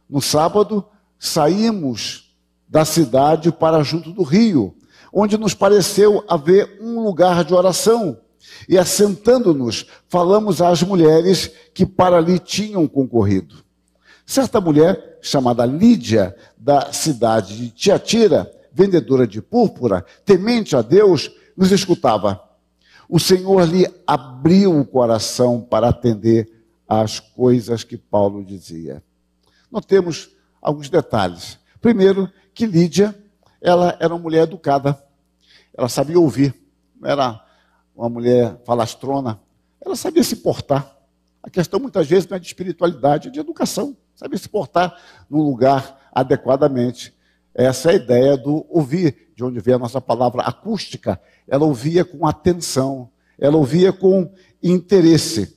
No 0.10 0.22
sábado, 0.22 0.86
saímos 1.18 2.36
da 2.68 2.84
cidade 2.84 3.54
para 3.54 3.82
junto 3.84 4.12
do 4.12 4.22
rio, 4.22 4.76
onde 5.14 5.38
nos 5.38 5.54
pareceu 5.54 6.22
haver 6.28 6.78
um 6.82 7.02
lugar 7.02 7.46
de 7.46 7.54
oração. 7.54 8.18
E 8.68 8.78
assentando-nos, 8.78 9.86
falamos 10.10 10.62
às 10.62 10.84
mulheres 10.84 11.54
que 11.74 11.86
para 11.86 12.18
ali 12.18 12.38
tinham 12.38 12.86
concorrido. 12.86 13.64
Certa 14.26 14.60
mulher, 14.60 15.20
chamada 15.22 15.66
Lídia, 15.66 16.36
da 16.58 16.92
cidade 16.92 17.56
de 17.56 17.70
Tiatira, 17.70 18.52
vendedora 18.74 19.26
de 19.26 19.42
púrpura, 19.42 20.06
temente 20.26 20.76
a 20.76 20.82
Deus, 20.82 21.32
nos 21.56 21.72
escutava 21.72 22.49
o 23.10 23.20
Senhor 23.20 23.68
lhe 23.68 23.92
abriu 24.06 24.80
o 24.80 24.86
coração 24.86 25.60
para 25.60 25.90
atender 25.90 26.48
às 26.88 27.20
coisas 27.20 27.84
que 27.84 27.98
Paulo 27.98 28.46
dizia. 28.46 29.04
Notemos 29.72 30.30
alguns 30.62 30.90
detalhes. 30.90 31.58
Primeiro, 31.82 32.32
que 32.54 32.68
Lídia, 32.68 33.18
ela 33.60 33.98
era 34.00 34.14
uma 34.14 34.22
mulher 34.22 34.44
educada. 34.44 35.02
Ela 35.76 35.90
sabia 35.90 36.20
ouvir. 36.20 36.54
Não 37.00 37.10
era 37.10 37.44
uma 37.96 38.10
mulher 38.10 38.62
falastrona. 38.64 39.40
Ela 39.82 39.96
sabia 39.96 40.24
se 40.24 40.36
portar. 40.36 40.96
A 41.42 41.50
questão 41.50 41.80
muitas 41.80 42.08
vezes 42.08 42.30
não 42.30 42.38
é 42.38 42.40
de 42.40 42.46
espiritualidade, 42.46 43.30
é 43.30 43.32
de 43.32 43.40
educação. 43.40 43.98
Sabia 44.16 44.38
se 44.38 44.48
portar 44.48 44.96
num 45.28 45.42
lugar 45.42 46.10
adequadamente. 46.14 47.12
Essa 47.56 47.90
é 47.90 47.94
a 47.94 47.96
ideia 47.96 48.38
do 48.38 48.66
ouvir, 48.70 49.29
de 49.40 49.44
onde 49.46 49.62
vem 49.62 49.76
a 49.76 49.80
nossa 49.80 50.02
palavra 50.02 50.42
acústica. 50.42 51.18
Ela 51.48 51.64
ouvia 51.64 52.04
com 52.04 52.28
atenção, 52.28 53.10
ela 53.40 53.56
ouvia 53.56 53.94
com 53.94 54.30
interesse. 54.62 55.56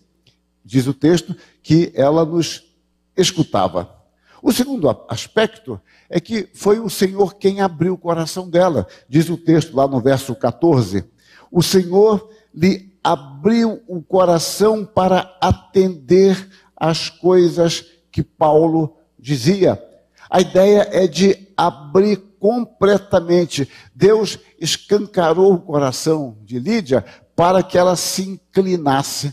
Diz 0.64 0.86
o 0.86 0.94
texto 0.94 1.34
que 1.60 1.90
ela 1.92 2.24
nos 2.24 2.72
escutava. 3.16 3.92
O 4.40 4.52
segundo 4.52 4.88
aspecto 5.08 5.80
é 6.08 6.20
que 6.20 6.48
foi 6.54 6.78
o 6.78 6.88
Senhor 6.88 7.34
quem 7.34 7.60
abriu 7.60 7.94
o 7.94 7.98
coração 7.98 8.48
dela. 8.48 8.86
Diz 9.08 9.28
o 9.28 9.36
texto 9.36 9.74
lá 9.74 9.88
no 9.88 10.00
verso 10.00 10.32
14: 10.36 11.04
O 11.50 11.60
Senhor 11.60 12.30
lhe 12.54 12.94
abriu 13.02 13.82
o 13.88 14.00
coração 14.00 14.84
para 14.84 15.36
atender 15.40 16.48
às 16.76 17.10
coisas 17.10 17.84
que 18.12 18.22
Paulo 18.22 18.96
dizia. 19.18 19.82
A 20.30 20.40
ideia 20.40 20.88
é 20.92 21.08
de 21.08 21.48
abrir 21.56 22.31
completamente. 22.42 23.68
Deus 23.94 24.36
escancarou 24.60 25.54
o 25.54 25.60
coração 25.60 26.36
de 26.42 26.58
Lídia 26.58 27.04
para 27.36 27.62
que 27.62 27.78
ela 27.78 27.94
se 27.94 28.22
inclinasse, 28.22 29.32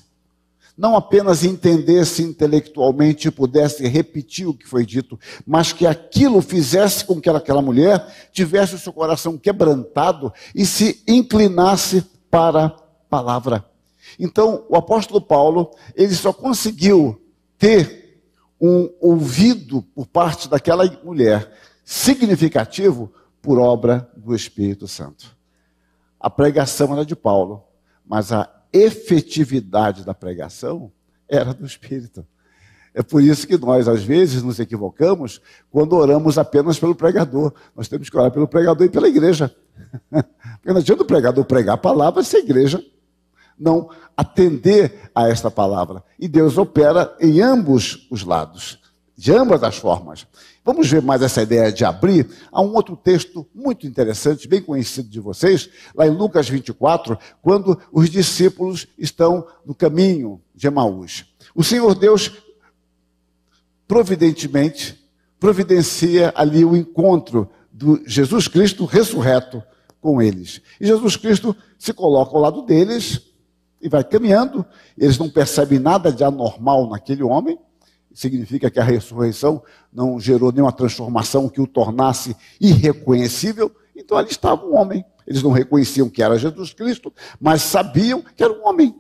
não 0.77 0.95
apenas 0.95 1.43
entendesse 1.43 2.21
intelectualmente 2.21 3.27
e 3.27 3.31
pudesse 3.31 3.87
repetir 3.87 4.47
o 4.47 4.53
que 4.53 4.67
foi 4.67 4.85
dito, 4.85 5.19
mas 5.43 5.73
que 5.73 5.87
aquilo 5.87 6.39
fizesse 6.39 7.03
com 7.03 7.19
que 7.19 7.27
aquela 7.27 7.63
mulher 7.63 8.29
tivesse 8.31 8.75
o 8.75 8.79
seu 8.79 8.93
coração 8.93 9.39
quebrantado 9.39 10.31
e 10.53 10.63
se 10.63 11.01
inclinasse 11.07 12.03
para 12.29 12.65
a 12.65 12.69
palavra. 13.09 13.65
Então, 14.19 14.65
o 14.69 14.75
apóstolo 14.75 15.19
Paulo, 15.19 15.71
ele 15.95 16.13
só 16.13 16.31
conseguiu 16.31 17.19
ter 17.57 18.21
um 18.61 18.87
ouvido 19.01 19.81
por 19.95 20.05
parte 20.05 20.47
daquela 20.47 20.85
mulher 21.03 21.51
significativo 21.89 23.11
por 23.41 23.57
obra 23.57 24.07
do 24.15 24.35
Espírito 24.35 24.87
Santo. 24.87 25.35
A 26.19 26.29
pregação 26.29 26.93
era 26.93 27.03
de 27.03 27.15
Paulo, 27.15 27.63
mas 28.05 28.31
a 28.31 28.47
efetividade 28.71 30.05
da 30.05 30.13
pregação 30.13 30.91
era 31.27 31.51
do 31.51 31.65
Espírito. 31.65 32.23
É 32.93 33.01
por 33.01 33.23
isso 33.23 33.47
que 33.47 33.57
nós, 33.57 33.87
às 33.87 34.03
vezes, 34.03 34.43
nos 34.43 34.59
equivocamos 34.59 35.41
quando 35.71 35.93
oramos 35.93 36.37
apenas 36.37 36.77
pelo 36.77 36.93
pregador. 36.93 37.51
Nós 37.75 37.87
temos 37.87 38.07
que 38.07 38.15
orar 38.15 38.29
pelo 38.29 38.47
pregador 38.47 38.85
e 38.85 38.89
pela 38.89 39.07
igreja. 39.07 39.55
Porque 40.11 40.71
não 40.71 40.77
adianta 40.77 41.01
o 41.01 41.07
pregador 41.07 41.43
pregar 41.45 41.73
a 41.73 41.77
palavra 41.77 42.21
se 42.21 42.37
a 42.37 42.39
igreja 42.39 42.85
não 43.57 43.89
atender 44.15 45.09
a 45.15 45.27
esta 45.27 45.49
palavra. 45.49 46.03
E 46.19 46.27
Deus 46.27 46.55
opera 46.55 47.15
em 47.19 47.41
ambos 47.41 48.07
os 48.11 48.23
lados, 48.23 48.79
de 49.17 49.31
ambas 49.31 49.63
as 49.63 49.77
formas. 49.77 50.27
Vamos 50.71 50.87
ver 50.87 51.01
mais 51.01 51.23
essa 51.23 51.41
ideia 51.41 51.71
de 51.71 51.83
abrir. 51.83 52.29
Há 52.51 52.61
um 52.61 52.75
outro 52.75 52.95
texto 52.95 53.43
muito 53.55 53.87
interessante, 53.87 54.47
bem 54.47 54.61
conhecido 54.61 55.09
de 55.09 55.19
vocês, 55.19 55.67
lá 55.95 56.05
em 56.05 56.11
Lucas 56.11 56.47
24, 56.47 57.17
quando 57.41 57.81
os 57.91 58.07
discípulos 58.07 58.85
estão 58.95 59.47
no 59.65 59.73
caminho 59.73 60.39
de 60.53 60.67
Emaús. 60.67 61.25
O 61.55 61.63
Senhor 61.63 61.95
Deus, 61.95 62.33
providentemente, 63.87 65.03
providencia 65.39 66.31
ali 66.35 66.63
o 66.63 66.75
encontro 66.75 67.49
do 67.71 68.03
Jesus 68.05 68.47
Cristo 68.47 68.85
ressurreto 68.85 69.63
com 69.99 70.21
eles. 70.21 70.61
E 70.79 70.85
Jesus 70.85 71.15
Cristo 71.15 71.55
se 71.79 71.93
coloca 71.93 72.35
ao 72.35 72.41
lado 72.41 72.61
deles, 72.61 73.23
e 73.81 73.89
vai 73.89 74.03
caminhando, 74.03 74.63
eles 74.95 75.17
não 75.17 75.31
percebem 75.31 75.79
nada 75.79 76.11
de 76.11 76.23
anormal 76.23 76.87
naquele 76.87 77.23
homem, 77.23 77.57
significa 78.13 78.69
que 78.69 78.79
a 78.79 78.83
ressurreição 78.83 79.63
não 79.91 80.19
gerou 80.19 80.51
nenhuma 80.51 80.71
transformação 80.71 81.49
que 81.49 81.61
o 81.61 81.67
tornasse 81.67 82.35
irreconhecível. 82.59 83.71
Então 83.95 84.17
ali 84.17 84.29
estava 84.29 84.65
um 84.65 84.75
homem. 84.75 85.05
Eles 85.25 85.43
não 85.43 85.51
reconheciam 85.51 86.09
que 86.09 86.23
era 86.23 86.37
Jesus 86.37 86.73
Cristo, 86.73 87.13
mas 87.39 87.61
sabiam 87.61 88.21
que 88.21 88.43
era 88.43 88.51
um 88.51 88.67
homem. 88.67 88.95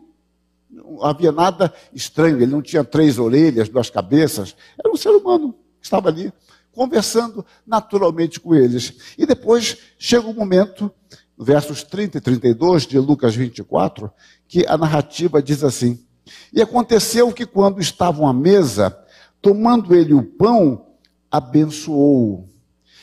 Não 0.69 1.03
havia 1.03 1.31
nada 1.31 1.73
estranho, 1.91 2.37
ele 2.37 2.51
não 2.51 2.61
tinha 2.61 2.83
três 2.83 3.17
orelhas, 3.17 3.69
duas 3.69 3.89
cabeças, 3.89 4.55
era 4.77 4.93
um 4.93 4.97
ser 4.97 5.09
humano 5.09 5.53
que 5.79 5.85
estava 5.85 6.09
ali 6.09 6.31
conversando 6.71 7.45
naturalmente 7.65 8.39
com 8.39 8.55
eles. 8.55 9.15
E 9.17 9.25
depois 9.25 9.77
chega 9.97 10.27
o 10.27 10.29
um 10.29 10.33
momento, 10.33 10.91
versos 11.37 11.83
30 11.83 12.19
e 12.19 12.21
32 12.21 12.85
de 12.85 12.99
Lucas 12.99 13.35
24, 13.35 14.11
que 14.47 14.65
a 14.67 14.77
narrativa 14.77 15.41
diz 15.41 15.63
assim: 15.63 16.05
E 16.53 16.61
aconteceu 16.61 17.31
que 17.31 17.45
quando 17.45 17.79
estavam 17.79 18.27
à 18.27 18.33
mesa, 18.33 18.97
tomando 19.41 19.95
ele 19.95 20.13
o 20.13 20.23
pão, 20.23 20.85
abençoou. 21.31 22.47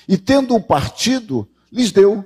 E 0.09 0.17
tendo-o 0.17 0.61
partido, 0.61 1.49
lhes 1.73 1.93
deu. 1.93 2.25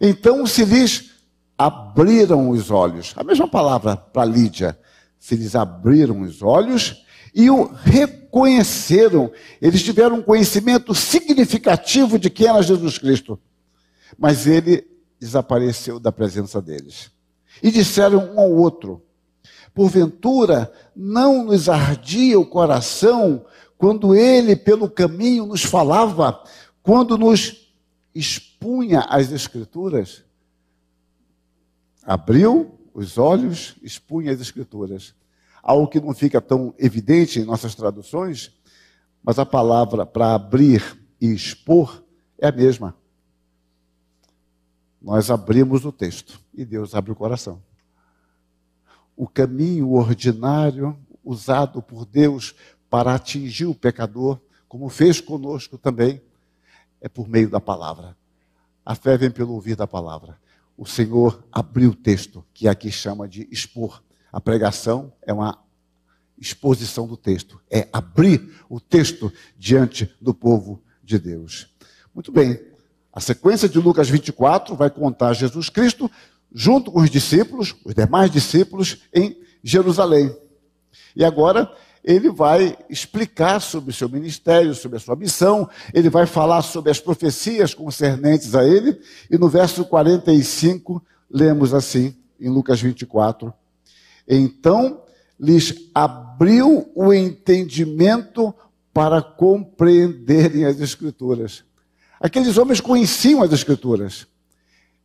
Então 0.00 0.46
se 0.46 0.64
lhes 0.64 1.10
abriram 1.56 2.50
os 2.50 2.70
olhos. 2.70 3.12
A 3.16 3.24
mesma 3.24 3.46
palavra 3.46 3.96
para 3.96 4.24
Lídia. 4.24 4.78
Se 5.18 5.34
lhes 5.36 5.54
abriram 5.54 6.22
os 6.22 6.42
olhos 6.42 7.04
e 7.34 7.50
o 7.50 7.64
reconheceram. 7.64 9.30
Eles 9.60 9.82
tiveram 9.82 10.16
um 10.16 10.22
conhecimento 10.22 10.94
significativo 10.94 12.18
de 12.18 12.30
quem 12.30 12.46
era 12.46 12.62
Jesus 12.62 12.98
Cristo. 12.98 13.38
Mas 14.18 14.46
ele 14.46 14.86
desapareceu 15.20 16.00
da 16.00 16.10
presença 16.10 16.62
deles. 16.62 17.10
E 17.62 17.70
disseram 17.70 18.34
um 18.34 18.40
ao 18.40 18.50
outro: 18.50 19.02
Porventura, 19.74 20.72
não 20.94 21.44
nos 21.44 21.68
ardia 21.68 22.38
o 22.38 22.46
coração 22.46 23.44
quando 23.78 24.14
ele 24.14 24.56
pelo 24.56 24.90
caminho 24.90 25.46
nos 25.46 25.62
falava, 25.62 26.42
quando 26.82 27.16
nos 27.16 27.72
expunha 28.14 29.00
as 29.08 29.30
Escrituras? 29.30 30.24
Abriu 32.02 32.78
os 32.92 33.16
olhos, 33.16 33.76
expunha 33.82 34.32
as 34.32 34.40
Escrituras. 34.40 35.14
Algo 35.62 35.88
que 35.88 36.00
não 36.00 36.12
fica 36.12 36.40
tão 36.40 36.74
evidente 36.78 37.38
em 37.38 37.44
nossas 37.44 37.74
traduções, 37.74 38.52
mas 39.22 39.38
a 39.38 39.46
palavra 39.46 40.04
para 40.04 40.34
abrir 40.34 40.98
e 41.20 41.32
expor 41.32 42.02
é 42.38 42.48
a 42.48 42.52
mesma. 42.52 42.96
Nós 45.00 45.30
abrimos 45.30 45.84
o 45.84 45.92
texto 45.92 46.40
e 46.52 46.64
Deus 46.64 46.94
abre 46.94 47.12
o 47.12 47.16
coração 47.16 47.62
o 49.20 49.28
caminho 49.28 49.92
ordinário 49.92 50.98
usado 51.22 51.82
por 51.82 52.06
Deus 52.06 52.54
para 52.88 53.14
atingir 53.14 53.66
o 53.66 53.74
pecador, 53.74 54.40
como 54.66 54.88
fez 54.88 55.20
conosco 55.20 55.76
também, 55.76 56.22
é 57.02 57.06
por 57.06 57.28
meio 57.28 57.50
da 57.50 57.60
palavra. 57.60 58.16
A 58.82 58.94
fé 58.94 59.18
vem 59.18 59.30
pelo 59.30 59.52
ouvir 59.52 59.76
da 59.76 59.86
palavra. 59.86 60.40
O 60.74 60.86
Senhor 60.86 61.44
abriu 61.52 61.90
o 61.90 61.94
texto, 61.94 62.42
que 62.54 62.66
aqui 62.66 62.90
chama 62.90 63.28
de 63.28 63.46
expor. 63.50 64.02
A 64.32 64.40
pregação 64.40 65.12
é 65.20 65.34
uma 65.34 65.58
exposição 66.38 67.06
do 67.06 67.18
texto, 67.18 67.60
é 67.70 67.86
abrir 67.92 68.50
o 68.70 68.80
texto 68.80 69.30
diante 69.54 70.10
do 70.18 70.32
povo 70.32 70.82
de 71.04 71.18
Deus. 71.18 71.68
Muito 72.14 72.32
bem, 72.32 72.58
a 73.12 73.20
sequência 73.20 73.68
de 73.68 73.78
Lucas 73.78 74.08
24 74.08 74.74
vai 74.74 74.88
contar 74.88 75.34
Jesus 75.34 75.68
Cristo 75.68 76.10
junto 76.52 76.90
com 76.90 77.00
os 77.00 77.10
discípulos, 77.10 77.74
os 77.84 77.94
demais 77.94 78.30
discípulos, 78.30 79.02
em 79.14 79.36
Jerusalém. 79.62 80.34
E 81.14 81.24
agora 81.24 81.70
ele 82.02 82.30
vai 82.30 82.76
explicar 82.88 83.60
sobre 83.60 83.90
o 83.90 83.94
seu 83.94 84.08
ministério, 84.08 84.74
sobre 84.74 84.96
a 84.96 85.00
sua 85.00 85.16
missão, 85.16 85.68
ele 85.92 86.08
vai 86.08 86.26
falar 86.26 86.62
sobre 86.62 86.90
as 86.90 86.98
profecias 86.98 87.74
concernentes 87.74 88.54
a 88.54 88.64
ele, 88.64 88.98
e 89.30 89.36
no 89.36 89.48
verso 89.48 89.84
45 89.84 91.02
lemos 91.30 91.74
assim, 91.74 92.14
em 92.40 92.48
Lucas 92.48 92.80
24: 92.80 93.52
Então 94.26 95.02
lhes 95.38 95.90
abriu 95.94 96.90
o 96.94 97.12
entendimento 97.12 98.54
para 98.92 99.22
compreenderem 99.22 100.64
as 100.64 100.80
Escrituras. 100.80 101.64
Aqueles 102.20 102.58
homens 102.58 102.80
conheciam 102.80 103.42
as 103.42 103.52
Escrituras, 103.52 104.26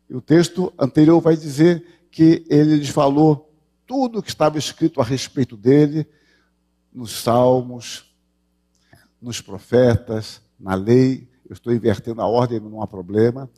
e 0.08 0.14
o 0.14 0.20
texto 0.20 0.72
anterior 0.78 1.20
vai 1.20 1.36
dizer 1.36 1.84
que 2.10 2.44
ele 2.48 2.76
lhes 2.76 2.88
falou 2.88 3.52
tudo 3.86 4.18
o 4.18 4.22
que 4.22 4.28
estava 4.28 4.58
escrito 4.58 5.00
a 5.00 5.04
respeito 5.04 5.56
dele 5.56 6.06
nos 6.92 7.12
salmos, 7.22 8.04
nos 9.20 9.40
profetas, 9.40 10.40
na 10.58 10.74
lei. 10.74 11.28
Eu 11.48 11.52
estou 11.52 11.72
invertendo 11.72 12.20
a 12.20 12.26
ordem, 12.26 12.58
não 12.58 12.82
há 12.82 12.86
problema. 12.86 13.50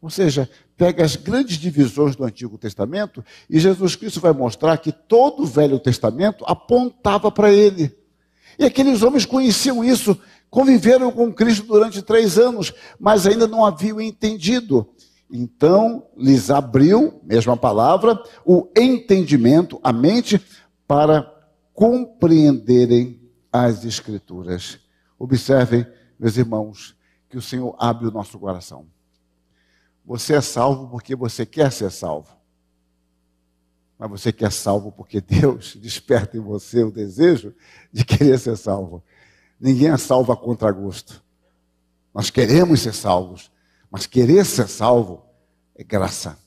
Ou 0.00 0.08
seja, 0.08 0.48
pega 0.76 1.04
as 1.04 1.16
grandes 1.16 1.58
divisões 1.58 2.16
do 2.16 2.24
Antigo 2.24 2.56
Testamento 2.56 3.22
e 3.48 3.60
Jesus 3.60 3.96
Cristo 3.96 4.20
vai 4.20 4.32
mostrar 4.32 4.78
que 4.78 4.92
todo 4.92 5.42
o 5.42 5.46
Velho 5.46 5.78
Testamento 5.78 6.44
apontava 6.46 7.30
para 7.30 7.52
ele. 7.52 7.94
E 8.58 8.64
aqueles 8.64 9.02
homens 9.02 9.26
conheciam 9.26 9.84
isso, 9.84 10.18
conviveram 10.48 11.10
com 11.12 11.32
Cristo 11.32 11.66
durante 11.66 12.00
três 12.02 12.38
anos, 12.38 12.72
mas 12.98 13.26
ainda 13.26 13.46
não 13.46 13.64
haviam 13.64 14.00
entendido. 14.00 14.88
Então 15.30 16.08
lhes 16.16 16.50
abriu, 16.50 17.20
mesma 17.22 17.56
palavra, 17.56 18.20
o 18.44 18.68
entendimento, 18.76 19.78
a 19.82 19.92
mente, 19.92 20.44
para 20.86 21.32
compreenderem 21.72 23.20
as 23.52 23.84
Escrituras. 23.84 24.80
Observem, 25.18 25.86
meus 26.18 26.36
irmãos, 26.36 26.96
que 27.28 27.38
o 27.38 27.42
Senhor 27.42 27.76
abre 27.78 28.08
o 28.08 28.10
nosso 28.10 28.38
coração. 28.38 28.86
Você 30.04 30.34
é 30.34 30.40
salvo 30.40 30.88
porque 30.88 31.14
você 31.14 31.46
quer 31.46 31.70
ser 31.70 31.90
salvo. 31.90 32.36
Mas 33.96 34.10
você 34.10 34.32
quer 34.32 34.50
salvo 34.50 34.90
porque 34.90 35.20
Deus 35.20 35.76
desperta 35.80 36.36
em 36.36 36.40
você 36.40 36.82
o 36.82 36.90
desejo 36.90 37.54
de 37.92 38.04
querer 38.04 38.38
ser 38.38 38.56
salvo. 38.56 39.04
Ninguém 39.60 39.90
é 39.90 39.96
salvo 39.96 40.32
a 40.32 40.36
contragosto. 40.36 41.22
Nós 42.12 42.30
queremos 42.30 42.80
ser 42.80 42.94
salvos. 42.94 43.50
Mas 43.90 44.06
querer 44.06 44.44
ser 44.44 44.68
salvo 44.68 45.22
é 45.74 45.82
graça. 45.82 46.38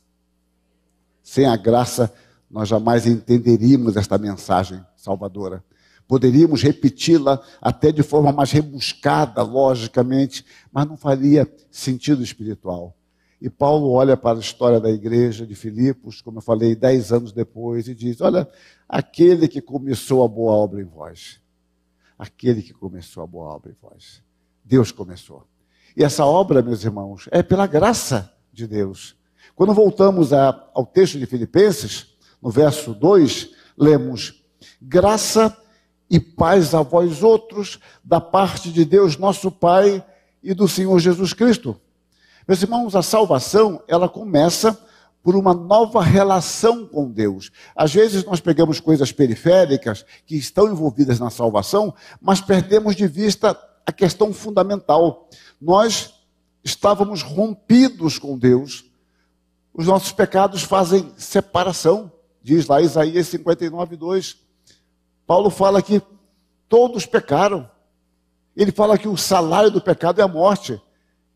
Sem 1.21 1.45
a 1.45 1.57
graça, 1.57 2.13
nós 2.49 2.69
jamais 2.69 3.05
entenderíamos 3.05 3.97
esta 3.97 4.17
mensagem 4.17 4.83
salvadora. 4.95 5.63
Poderíamos 6.07 6.61
repeti-la 6.61 7.41
até 7.61 7.91
de 7.91 8.03
forma 8.03 8.31
mais 8.31 8.51
rebuscada, 8.51 9.41
logicamente, 9.41 10.45
mas 10.71 10.85
não 10.85 10.95
faria 10.95 11.51
sentido 11.71 12.21
espiritual. 12.21 12.95
E 13.41 13.49
Paulo 13.49 13.91
olha 13.91 14.15
para 14.15 14.37
a 14.37 14.41
história 14.41 14.79
da 14.79 14.89
igreja 14.89 15.45
de 15.45 15.55
Filipos, 15.55 16.21
como 16.21 16.37
eu 16.37 16.41
falei, 16.41 16.75
dez 16.75 17.11
anos 17.11 17.33
depois, 17.33 17.87
e 17.87 17.95
diz: 17.95 18.21
Olha, 18.21 18.47
aquele 18.87 19.47
que 19.47 19.61
começou 19.61 20.23
a 20.23 20.27
boa 20.27 20.53
obra 20.53 20.81
em 20.81 20.85
vós. 20.85 21.41
Aquele 22.17 22.61
que 22.61 22.73
começou 22.73 23.23
a 23.23 23.27
boa 23.27 23.53
obra 23.53 23.71
em 23.71 23.75
vós. 23.81 24.21
Deus 24.63 24.91
começou. 24.91 25.45
E 25.95 26.03
essa 26.03 26.25
obra, 26.25 26.61
meus 26.61 26.83
irmãos, 26.83 27.27
é 27.31 27.43
pela 27.43 27.67
graça 27.67 28.31
de 28.51 28.67
Deus. 28.67 29.15
Quando 29.55 29.73
voltamos 29.73 30.33
a, 30.33 30.69
ao 30.73 30.85
texto 30.85 31.19
de 31.19 31.25
Filipenses, 31.25 32.07
no 32.41 32.49
verso 32.49 32.93
2, 32.93 33.51
lemos: 33.77 34.43
Graça 34.81 35.55
e 36.09 36.19
paz 36.19 36.73
a 36.73 36.81
vós 36.81 37.21
outros, 37.23 37.79
da 38.03 38.19
parte 38.19 38.71
de 38.71 38.83
Deus 38.85 39.17
nosso 39.17 39.51
Pai 39.51 40.03
e 40.41 40.53
do 40.53 40.67
Senhor 40.67 40.99
Jesus 40.99 41.33
Cristo. 41.33 41.79
Meus 42.47 42.61
irmãos, 42.61 42.95
a 42.95 43.01
salvação, 43.01 43.81
ela 43.87 44.09
começa 44.09 44.77
por 45.23 45.35
uma 45.35 45.53
nova 45.53 46.03
relação 46.03 46.85
com 46.85 47.09
Deus. 47.09 47.49
Às 47.73 47.93
vezes 47.93 48.25
nós 48.25 48.41
pegamos 48.41 48.81
coisas 48.81 49.11
periféricas 49.11 50.05
que 50.25 50.35
estão 50.35 50.67
envolvidas 50.67 51.17
na 51.19 51.29
salvação, 51.29 51.93
mas 52.21 52.41
perdemos 52.41 52.95
de 52.95 53.07
vista 53.07 53.57
a 53.85 53.91
questão 53.91 54.33
fundamental. 54.33 55.29
Nós 55.61 56.13
estávamos 56.63 57.21
rompidos 57.21 58.17
com 58.17 58.37
Deus, 58.37 58.85
os 59.73 59.87
nossos 59.87 60.11
pecados 60.11 60.61
fazem 60.61 61.11
separação, 61.17 62.11
diz 62.41 62.67
lá 62.67 62.79
Isaías 62.79 63.27
59, 63.27 63.95
2. 63.97 64.37
Paulo 65.25 65.49
fala 65.49 65.81
que 65.81 66.01
todos 66.69 67.05
pecaram. 67.07 67.69
Ele 68.55 68.71
fala 68.71 68.99
que 68.99 69.07
o 69.07 69.17
salário 69.17 69.71
do 69.71 69.81
pecado 69.81 70.21
é 70.21 70.23
a 70.23 70.27
morte. 70.27 70.79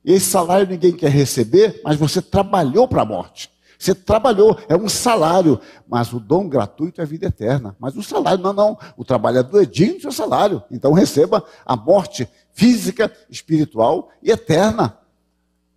Esse 0.05 0.27
salário 0.27 0.67
ninguém 0.67 0.95
quer 0.95 1.09
receber, 1.09 1.81
mas 1.83 1.97
você 1.97 2.21
trabalhou 2.21 2.87
para 2.87 3.01
a 3.01 3.05
morte. 3.05 3.51
Você 3.77 3.93
trabalhou, 3.93 4.57
é 4.67 4.75
um 4.75 4.89
salário, 4.89 5.59
mas 5.87 6.11
o 6.11 6.19
dom 6.19 6.49
gratuito 6.49 6.99
é 6.99 7.03
a 7.03 7.07
vida 7.07 7.27
eterna. 7.27 7.75
Mas 7.79 7.95
o 7.95 8.01
salário, 8.01 8.43
não, 8.43 8.53
não. 8.53 8.77
O 8.95 9.05
trabalhador 9.05 9.61
é 9.61 9.65
digno 9.65 9.95
do 9.95 10.01
seu 10.01 10.11
salário. 10.11 10.63
Então 10.71 10.93
receba 10.93 11.43
a 11.65 11.75
morte 11.75 12.27
física, 12.53 13.11
espiritual 13.29 14.09
e 14.21 14.31
eterna. 14.31 14.97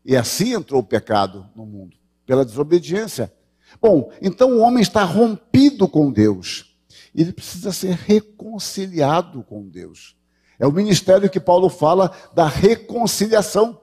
E 0.04 0.16
assim 0.16 0.54
entrou 0.54 0.80
o 0.80 0.86
pecado 0.86 1.46
no 1.54 1.66
mundo, 1.66 1.96
pela 2.24 2.44
desobediência. 2.44 3.32
Bom, 3.80 4.10
então 4.22 4.52
o 4.52 4.60
homem 4.60 4.80
está 4.80 5.04
rompido 5.04 5.86
com 5.86 6.10
Deus. 6.10 6.74
ele 7.14 7.32
precisa 7.32 7.72
ser 7.72 7.94
reconciliado 7.94 9.42
com 9.42 9.68
Deus. 9.68 10.16
É 10.58 10.66
o 10.66 10.72
ministério 10.72 11.28
que 11.28 11.40
Paulo 11.40 11.68
fala 11.68 12.12
da 12.34 12.46
reconciliação. 12.46 13.80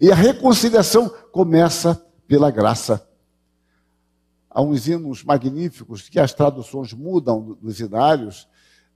E 0.00 0.10
a 0.10 0.14
reconciliação 0.14 1.08
começa 1.32 2.00
pela 2.28 2.50
graça. 2.50 3.06
Há 4.50 4.60
uns 4.60 4.88
hinos 4.88 5.22
magníficos 5.22 6.08
que 6.08 6.18
as 6.18 6.34
traduções 6.34 6.92
mudam 6.92 7.56
dos 7.62 7.78
inários, 7.78 8.48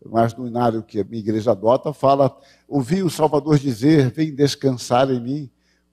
mas 0.05 0.35
no 0.35 0.49
inário 0.49 0.83
que 0.83 0.99
a 0.99 1.05
minha 1.05 1.21
igreja 1.21 1.53
adota, 1.53 1.93
fala: 1.93 2.37
Ouvi 2.67 3.05
o 3.05 3.09
Salvador 3.09 3.59
dizer: 3.59 4.11
Vem 4.11 4.35
descansar 4.35 5.09
em 5.11 5.21
mim. 5.21 5.51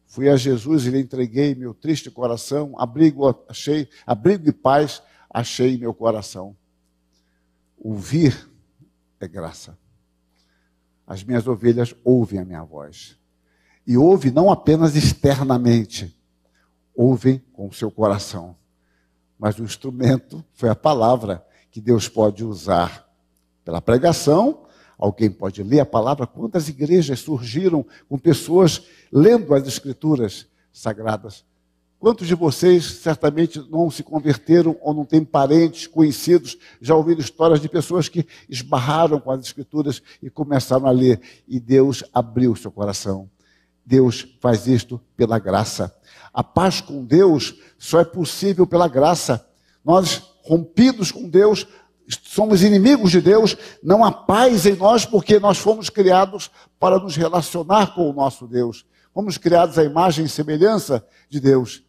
Fui 0.08 0.28
a 0.28 0.36
Jesus 0.36 0.86
e 0.86 0.90
lhe 0.90 1.00
entreguei 1.00 1.56
meu 1.56 1.74
triste 1.74 2.10
coração, 2.10 2.74
abrigo 2.78 3.44
achei, 3.48 3.88
abrigo 4.06 4.50
e 4.50 4.52
paz 4.52 5.02
achei 5.30 5.78
meu 5.78 5.94
coração. 5.94 6.58
Ouvir 7.78 8.50
é 9.20 9.28
graça. 9.28 9.78
As 11.08 11.24
minhas 11.24 11.48
ovelhas 11.48 11.96
ouvem 12.04 12.40
a 12.40 12.46
minha 12.46 12.64
voz. 12.64 13.18
E 13.86 13.98
ouvem 13.98 14.32
não 14.32 14.52
apenas 14.52 14.96
externamente, 14.96 16.18
ouvem 16.94 17.40
com 17.54 17.68
o 17.68 17.74
seu 17.74 17.90
coração. 17.90 18.56
Mas 19.42 19.58
o 19.58 19.64
instrumento 19.64 20.46
foi 20.54 20.70
a 20.70 20.76
palavra 20.76 21.44
que 21.72 21.82
Deus 21.82 22.08
pode 22.08 22.44
usar 22.44 23.10
pela 23.66 23.82
pregação. 23.82 24.68
Alguém 25.00 25.32
pode 25.32 25.64
ler 25.64 25.80
a 25.80 25.86
palavra. 25.86 26.28
Quantas 26.28 26.70
igrejas 26.70 27.22
surgiram 27.22 27.84
com 28.08 28.20
pessoas 28.20 28.84
lendo 29.12 29.56
as 29.56 29.66
escrituras 29.66 30.46
sagradas? 30.72 31.44
Quantos 31.98 32.28
de 32.28 32.36
vocês 32.36 32.86
certamente 32.86 33.60
não 33.72 33.90
se 33.90 34.04
converteram 34.04 34.78
ou 34.80 34.94
não 34.94 35.06
têm 35.06 35.26
parentes, 35.26 35.88
conhecidos, 35.88 36.56
já 36.80 36.96
ouviram 36.96 37.20
histórias 37.20 37.60
de 37.60 37.68
pessoas 37.68 38.08
que 38.08 38.28
esbarraram 38.48 39.20
com 39.20 39.32
as 39.32 39.44
escrituras 39.44 40.04
e 40.22 40.30
começaram 40.30 40.86
a 40.86 40.92
ler 40.92 41.20
e 41.48 41.60
Deus 41.60 42.04
abriu 42.14 42.56
seu 42.56 42.72
coração. 42.72 43.28
Deus 43.84 44.28
faz 44.40 44.68
isto 44.68 45.02
pela 45.18 45.40
graça. 45.40 45.92
A 46.34 46.44
paz 46.44 46.82
com 46.82 47.04
Deus 47.04 47.56
só 47.78 48.00
é 48.00 48.06
possível 48.06 48.66
pela 48.66 48.88
graça. 48.88 49.46
Nós, 49.84 50.22
rompidos 50.44 51.12
com 51.12 51.28
Deus, 51.28 51.68
somos 52.24 52.64
inimigos 52.64 53.12
de 53.12 53.22
Deus, 53.22 53.56
não 53.82 54.04
há 54.04 54.12
paz 54.12 54.66
em 54.66 54.76
nós 54.76 55.06
porque 55.06 55.40
nós 55.40 55.58
fomos 55.58 55.90
criados 55.90 56.50
para 56.80 57.00
nos 57.00 57.16
relacionar 57.16 57.94
com 57.96 58.10
o 58.10 58.14
nosso 58.14 58.48
Deus. 58.48 58.86
Fomos 59.14 59.38
criados 59.38 59.78
à 59.78 59.84
imagem 59.84 60.26
e 60.26 60.30
semelhança 60.30 61.06
de 61.30 61.40
Deus. 61.40 61.84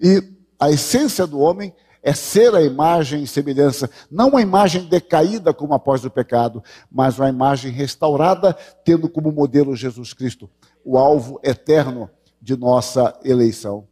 E 0.00 0.22
a 0.58 0.70
essência 0.70 1.26
do 1.26 1.38
homem 1.38 1.72
é 2.02 2.12
ser 2.12 2.54
a 2.54 2.62
imagem 2.62 3.24
e 3.24 3.26
semelhança, 3.26 3.90
não 4.08 4.28
uma 4.28 4.40
imagem 4.40 4.84
decaída 4.84 5.52
como 5.52 5.74
após 5.74 6.04
o 6.04 6.10
pecado, 6.10 6.62
mas 6.90 7.18
uma 7.18 7.28
imagem 7.28 7.72
restaurada, 7.72 8.56
tendo 8.84 9.08
como 9.08 9.32
modelo 9.32 9.74
Jesus 9.74 10.12
Cristo, 10.12 10.48
o 10.84 10.96
alvo 10.96 11.40
eterno 11.42 12.08
de 12.46 12.56
nossa 12.56 13.18
eleição. 13.24 13.88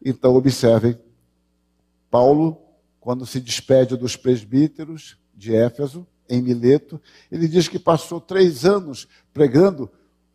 Então, 0.00 0.36
observem, 0.36 0.96
Paulo, 2.08 2.62
quando 3.00 3.26
se 3.26 3.40
despede 3.40 3.96
dos 3.96 4.14
presbíteros 4.14 5.18
de 5.34 5.52
Éfeso, 5.56 6.06
em 6.28 6.40
Mileto, 6.40 7.02
ele 7.32 7.48
diz 7.48 7.66
que 7.66 7.80
passou 7.80 8.20
três 8.20 8.64
anos 8.64 9.08
pregando 9.32 9.90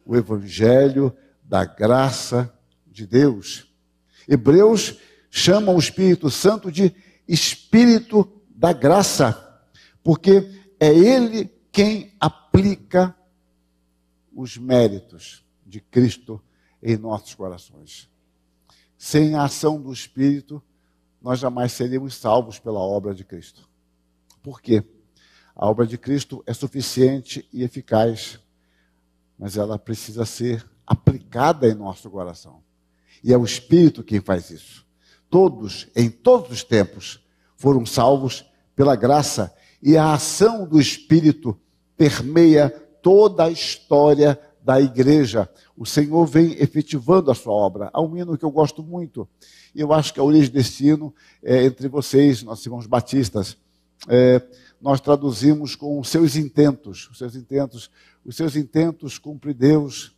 o 0.06 0.18
evangelho 0.18 1.16
da 1.42 1.64
graça 1.64 2.54
de 2.86 3.08
Deus. 3.08 3.72
Hebreus 4.28 5.00
chama 5.32 5.72
o 5.72 5.80
Espírito 5.80 6.30
Santo 6.30 6.70
de 6.70 6.94
Espírito 7.26 8.30
da 8.50 8.74
graça, 8.74 9.64
porque 10.04 10.46
é 10.78 10.94
ele 10.94 11.50
quem 11.72 12.14
aplica 12.20 13.16
os 14.36 14.58
méritos 14.58 15.46
de 15.66 15.80
Cristo 15.80 16.42
em 16.82 16.98
nossos 16.98 17.34
corações. 17.36 18.10
Sem 18.98 19.36
a 19.36 19.44
ação 19.44 19.82
do 19.82 19.92
Espírito, 19.92 20.62
nós 21.22 21.40
jamais 21.40 21.72
seríamos 21.72 22.16
salvos 22.16 22.60
pela 22.60 22.80
obra 22.80 23.14
de 23.14 23.24
Cristo. 23.24 23.68
Por 24.42 24.62
quê? 24.62 24.84
A 25.56 25.68
obra 25.68 25.86
de 25.86 25.98
Cristo 25.98 26.44
é 26.46 26.54
suficiente 26.54 27.48
e 27.52 27.64
eficaz, 27.64 28.40
mas 29.38 29.58
ela 29.58 29.78
precisa 29.78 30.26
ser 30.26 30.66
aplicada 30.86 31.68
em 31.68 31.76
nosso 31.76 32.10
coração. 32.10 32.64
E 33.24 33.34
é 33.34 33.38
o 33.38 33.44
Espírito 33.44 34.04
quem 34.04 34.22
faz 34.22 34.50
isso. 34.50 34.86
Todos, 35.30 35.88
em 35.96 36.10
todos 36.10 36.52
os 36.52 36.64
tempos, 36.64 37.24
foram 37.56 37.86
salvos 37.86 38.46
pela 38.76 38.96
graça 38.96 39.54
e 39.82 39.98
a 39.98 40.14
ação 40.14 40.68
do 40.68 40.80
Espírito 40.80 41.60
permeia 41.98 42.70
toda 43.02 43.44
a 43.46 43.52
história 43.52 44.40
da 44.64 44.80
igreja. 44.80 45.50
O 45.76 45.86
Senhor 45.86 46.26
vem 46.26 46.54
efetivando 46.54 47.32
a 47.32 47.36
sua 47.36 47.54
obra. 47.54 47.90
Há 47.94 48.02
um 48.02 48.18
hino 48.18 48.38
que 48.38 48.46
eu 48.46 48.52
gosto 48.52 48.84
muito, 48.84 49.28
e 49.74 49.82
eu 49.82 49.94
acho 49.94 50.14
que 50.14 50.20
a 50.20 50.24
origem 50.24 50.52
desse 50.52 50.88
hino 50.88 51.14
é 51.44 51.64
entre 51.64 51.88
vocês, 51.88 52.44
nossos 52.44 52.66
irmãos 52.66 52.88
batistas. 52.88 53.58
É, 54.08 54.42
nós 54.82 55.02
traduzimos 55.02 55.76
com 55.76 56.00
os 56.00 56.08
seus 56.08 56.36
intentos, 56.36 57.10
os 57.10 57.18
seus 57.18 57.36
intentos, 57.36 57.92
os 58.26 58.36
seus 58.36 58.56
intentos 58.56 59.18
cumpre 59.18 59.54
Deus 59.54 60.16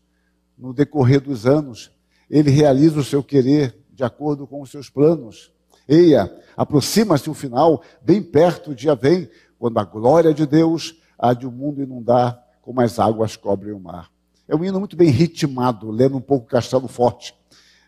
no 0.57 0.73
decorrer 0.73 1.19
dos 1.19 1.45
anos 1.47 1.91
ele 2.31 2.49
realiza 2.49 2.97
o 2.97 3.03
seu 3.03 3.21
querer 3.21 3.77
de 3.91 4.05
acordo 4.05 4.47
com 4.47 4.61
os 4.61 4.71
seus 4.71 4.89
planos. 4.89 5.51
Eia, 5.85 6.33
aproxima-se 6.55 7.29
o 7.29 7.33
final, 7.33 7.83
bem 8.01 8.23
perto 8.23 8.71
o 8.71 8.75
dia 8.75 8.95
vem, 8.95 9.29
quando 9.59 9.77
a 9.77 9.83
glória 9.83 10.33
de 10.33 10.45
Deus 10.45 10.95
há 11.19 11.33
de 11.33 11.45
o 11.45 11.49
um 11.49 11.51
mundo 11.51 11.83
inundar, 11.83 12.41
como 12.61 12.79
as 12.79 12.97
águas 12.97 13.35
cobrem 13.35 13.73
o 13.73 13.79
mar. 13.79 14.09
É 14.51 14.55
um 14.55 14.65
hino 14.65 14.79
muito 14.79 14.97
bem 14.97 15.09
ritmado, 15.09 15.89
lendo 15.89 16.17
um 16.17 16.21
pouco 16.21 16.45
Castelo 16.45 16.89
Forte. 16.89 17.33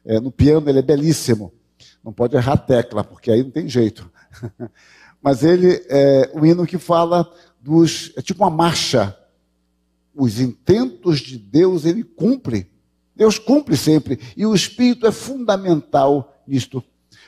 É, 0.05 0.17
no 0.17 0.31
piano 0.31 0.69
ele 0.69 0.79
é 0.79 0.81
belíssimo. 0.81 1.51
Não 2.01 2.13
pode 2.13 2.37
errar 2.37 2.55
tecla, 2.55 3.03
porque 3.03 3.29
aí 3.29 3.43
não 3.43 3.51
tem 3.51 3.67
jeito. 3.67 4.09
Mas 5.21 5.43
ele 5.43 5.85
é 5.89 6.31
um 6.33 6.45
hino 6.45 6.65
que 6.65 6.77
fala 6.77 7.29
dos. 7.59 8.13
É 8.15 8.21
tipo 8.21 8.45
uma 8.45 8.49
marcha. 8.49 9.13
Os 10.15 10.39
intentos 10.39 11.19
de 11.19 11.37
Deus 11.37 11.83
ele 11.83 12.01
cumpre. 12.01 12.71
Deus 13.13 13.37
cumpre 13.37 13.75
sempre 13.75 14.17
e 14.37 14.45
o 14.45 14.55
Espírito 14.55 15.05
é 15.05 15.11
fundamental 15.11 16.41
nisto. 16.47 16.81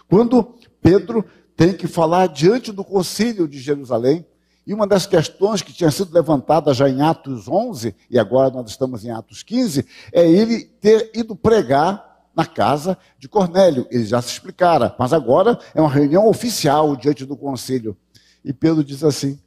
Quando 0.08 0.56
Pedro 0.82 1.26
tem 1.58 1.74
que 1.74 1.88
falar 1.88 2.28
diante 2.28 2.72
do 2.72 2.86
concílio 2.86 3.50
de 3.50 3.60
Jerusalém, 3.60 4.26
e 4.66 4.74
uma 4.74 4.88
das 4.88 5.06
questões 5.06 5.62
que 5.62 5.72
tinha 5.72 5.92
sido 5.92 6.14
levantada 6.14 6.74
já 6.74 6.90
em 6.90 7.02
Atos 7.02 7.48
11, 7.48 7.96
e 8.10 8.18
agora 8.18 8.50
nós 8.50 8.70
estamos 8.70 9.06
em 9.06 9.12
Atos 9.12 9.44
15, 9.44 9.86
é 10.12 10.28
ele 10.28 10.64
ter 10.64 11.12
ido 11.14 11.36
pregar 11.36 12.16
na 12.36 12.46
casa 12.46 12.98
de 13.18 13.30
Cornélio. 13.30 13.88
Ele 13.92 14.06
já 14.06 14.22
se 14.22 14.30
explicara, 14.30 14.96
mas 14.98 15.14
agora 15.14 15.60
é 15.74 15.80
uma 15.80 15.90
reunião 15.90 16.28
oficial 16.28 16.96
diante 16.96 17.26
do 17.26 17.38
concílio. 17.38 17.96
E 18.44 18.52
Pedro 18.52 18.84
diz 18.84 19.04
assim: 19.04 19.40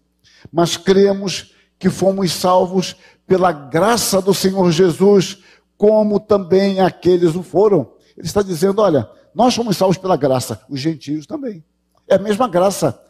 Mas 0.52 0.76
cremos 0.76 1.52
que 1.78 1.90
fomos 1.90 2.33
salvos 2.33 2.96
pela 3.26 3.52
graça 3.52 4.22
do 4.22 4.33
Senhor 4.33 4.70
Jesus 4.70 5.38
como 5.78 6.18
também 6.18 6.81
aqueles 6.81 7.37
o 7.37 7.42
foram. 7.42 7.92
Ele 8.16 8.26
está 8.26 8.42
dizendo: 8.42 8.83
olha, 8.83 9.09
nós 9.35 9.54
fomos 9.54 9.76
salvos 9.76 9.96
pela 9.96 10.16
graça, 10.16 10.61
os 10.68 10.81
gentios 10.81 11.24
também. 11.24 11.64
É 12.07 12.16
a 12.16 12.18
mesma 12.18 12.48
graça. 12.48 13.00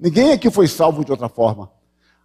Ninguém 0.00 0.32
aqui 0.32 0.50
foi 0.50 0.66
salvo 0.66 1.04
de 1.04 1.10
outra 1.10 1.28
forma. 1.28 1.70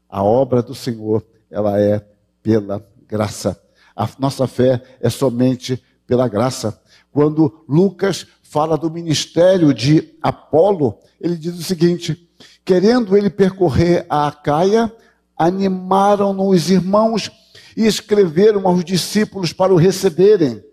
A 0.09 0.23
obra 0.23 0.63
do 0.63 0.73
Senhor, 0.73 1.25
ela 1.51 1.77
é 1.79 1.99
pela 2.41 2.81
graça. 3.05 3.61
A 3.93 4.07
nossa 4.17 4.47
fé 4.47 4.81
é 5.01 5.09
somente 5.09 5.83
pela 6.07 6.27
graça. 6.29 6.81
Quando 7.11 7.65
Lucas 7.67 8.27
fala 8.43 8.77
do 8.77 8.89
ministério 8.89 9.73
de 9.73 10.15
Apolo, 10.21 10.97
ele 11.19 11.35
diz 11.35 11.59
o 11.59 11.63
seguinte: 11.63 12.29
querendo 12.63 13.17
ele 13.17 13.29
percorrer 13.29 14.05
a 14.09 14.27
Acaia, 14.27 14.89
animaram-no 15.37 16.47
os 16.47 16.69
irmãos 16.69 17.29
e 17.75 17.85
escreveram 17.85 18.65
aos 18.67 18.85
discípulos 18.85 19.51
para 19.51 19.73
o 19.73 19.77
receberem. 19.77 20.63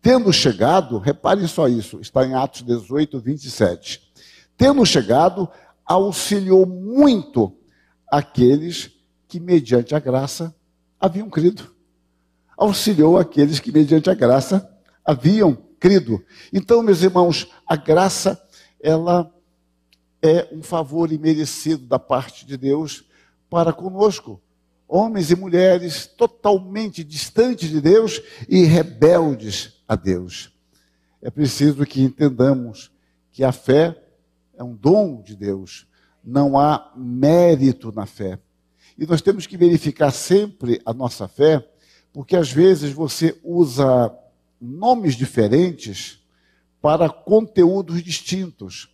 Tendo 0.00 0.32
chegado, 0.32 0.98
reparem 0.98 1.46
só 1.46 1.68
isso, 1.68 2.00
está 2.00 2.26
em 2.26 2.34
Atos 2.34 2.62
18, 2.62 3.20
27. 3.20 4.02
Tendo 4.56 4.84
chegado, 4.84 5.48
auxiliou 5.92 6.66
muito 6.66 7.56
aqueles 8.10 8.90
que, 9.28 9.38
mediante 9.40 9.94
a 9.94 10.00
graça, 10.00 10.54
haviam 11.00 11.28
crido. 11.28 11.74
Auxiliou 12.56 13.18
aqueles 13.18 13.58
que, 13.58 13.72
mediante 13.72 14.10
a 14.10 14.14
graça, 14.14 14.70
haviam 15.04 15.56
crido. 15.78 16.24
Então, 16.52 16.82
meus 16.82 17.02
irmãos, 17.02 17.48
a 17.66 17.76
graça, 17.76 18.40
ela 18.80 19.32
é 20.20 20.48
um 20.52 20.62
favor 20.62 21.10
imerecido 21.10 21.86
da 21.86 21.98
parte 21.98 22.46
de 22.46 22.56
Deus 22.56 23.04
para 23.50 23.72
conosco 23.72 24.40
homens 24.92 25.30
e 25.30 25.34
mulheres 25.34 26.06
totalmente 26.06 27.02
distantes 27.02 27.70
de 27.70 27.80
Deus 27.80 28.20
e 28.46 28.64
rebeldes 28.64 29.82
a 29.88 29.96
Deus. 29.96 30.52
É 31.22 31.30
preciso 31.30 31.86
que 31.86 32.02
entendamos 32.02 32.92
que 33.30 33.42
a 33.42 33.52
fé 33.52 34.01
é 34.62 34.64
um 34.64 34.74
dom 34.74 35.20
de 35.20 35.36
Deus. 35.36 35.86
não 36.24 36.56
há 36.56 36.92
mérito 36.96 37.90
na 37.90 38.06
fé. 38.06 38.38
E 38.96 39.04
nós 39.04 39.20
temos 39.20 39.44
que 39.44 39.56
verificar 39.56 40.12
sempre 40.12 40.80
a 40.86 40.94
nossa 40.94 41.26
fé, 41.26 41.68
porque 42.12 42.36
às 42.36 42.52
vezes 42.52 42.92
você 42.92 43.36
usa 43.42 44.16
nomes 44.60 45.16
diferentes 45.16 46.22
para 46.80 47.10
conteúdos 47.10 48.04
distintos. 48.04 48.88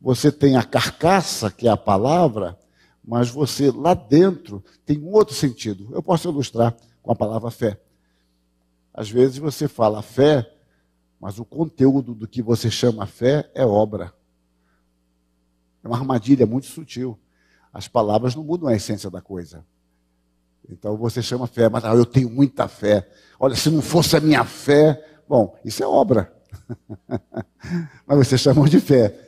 Você 0.00 0.32
tem 0.32 0.56
a 0.56 0.64
carcaça, 0.64 1.48
que 1.48 1.68
é 1.68 1.70
a 1.70 1.76
palavra, 1.76 2.58
mas 3.04 3.30
você 3.30 3.70
lá 3.70 3.94
dentro 3.94 4.64
tem 4.84 4.98
um 4.98 5.12
outro 5.12 5.36
sentido. 5.36 5.90
Eu 5.92 6.02
posso 6.02 6.28
ilustrar 6.28 6.76
com 7.00 7.12
a 7.12 7.14
palavra 7.14 7.52
fé. 7.52 7.80
Às 8.92 9.08
vezes 9.08 9.38
você 9.38 9.68
fala 9.68 10.02
fé, 10.02 10.52
mas 11.20 11.38
o 11.38 11.44
conteúdo 11.44 12.16
do 12.16 12.26
que 12.26 12.42
você 12.42 12.68
chama 12.68 13.06
fé 13.06 13.48
é 13.54 13.64
obra. 13.64 14.12
É 15.82 15.88
uma 15.88 15.96
armadilha 15.96 16.46
muito 16.46 16.66
sutil. 16.66 17.18
As 17.72 17.88
palavras 17.88 18.34
não 18.34 18.44
mudam 18.44 18.68
a 18.68 18.74
essência 18.74 19.10
da 19.10 19.20
coisa. 19.20 19.64
Então 20.68 20.96
você 20.96 21.22
chama 21.22 21.46
fé, 21.46 21.68
mas 21.68 21.84
ah, 21.84 21.94
eu 21.94 22.06
tenho 22.06 22.30
muita 22.30 22.68
fé. 22.68 23.08
Olha, 23.38 23.56
se 23.56 23.70
não 23.70 23.82
fosse 23.82 24.16
a 24.16 24.20
minha 24.20 24.44
fé, 24.44 25.04
bom, 25.28 25.56
isso 25.64 25.82
é 25.82 25.86
obra. 25.86 26.32
mas 28.06 28.18
você 28.18 28.38
chama 28.38 28.68
de 28.68 28.80
fé. 28.80 29.18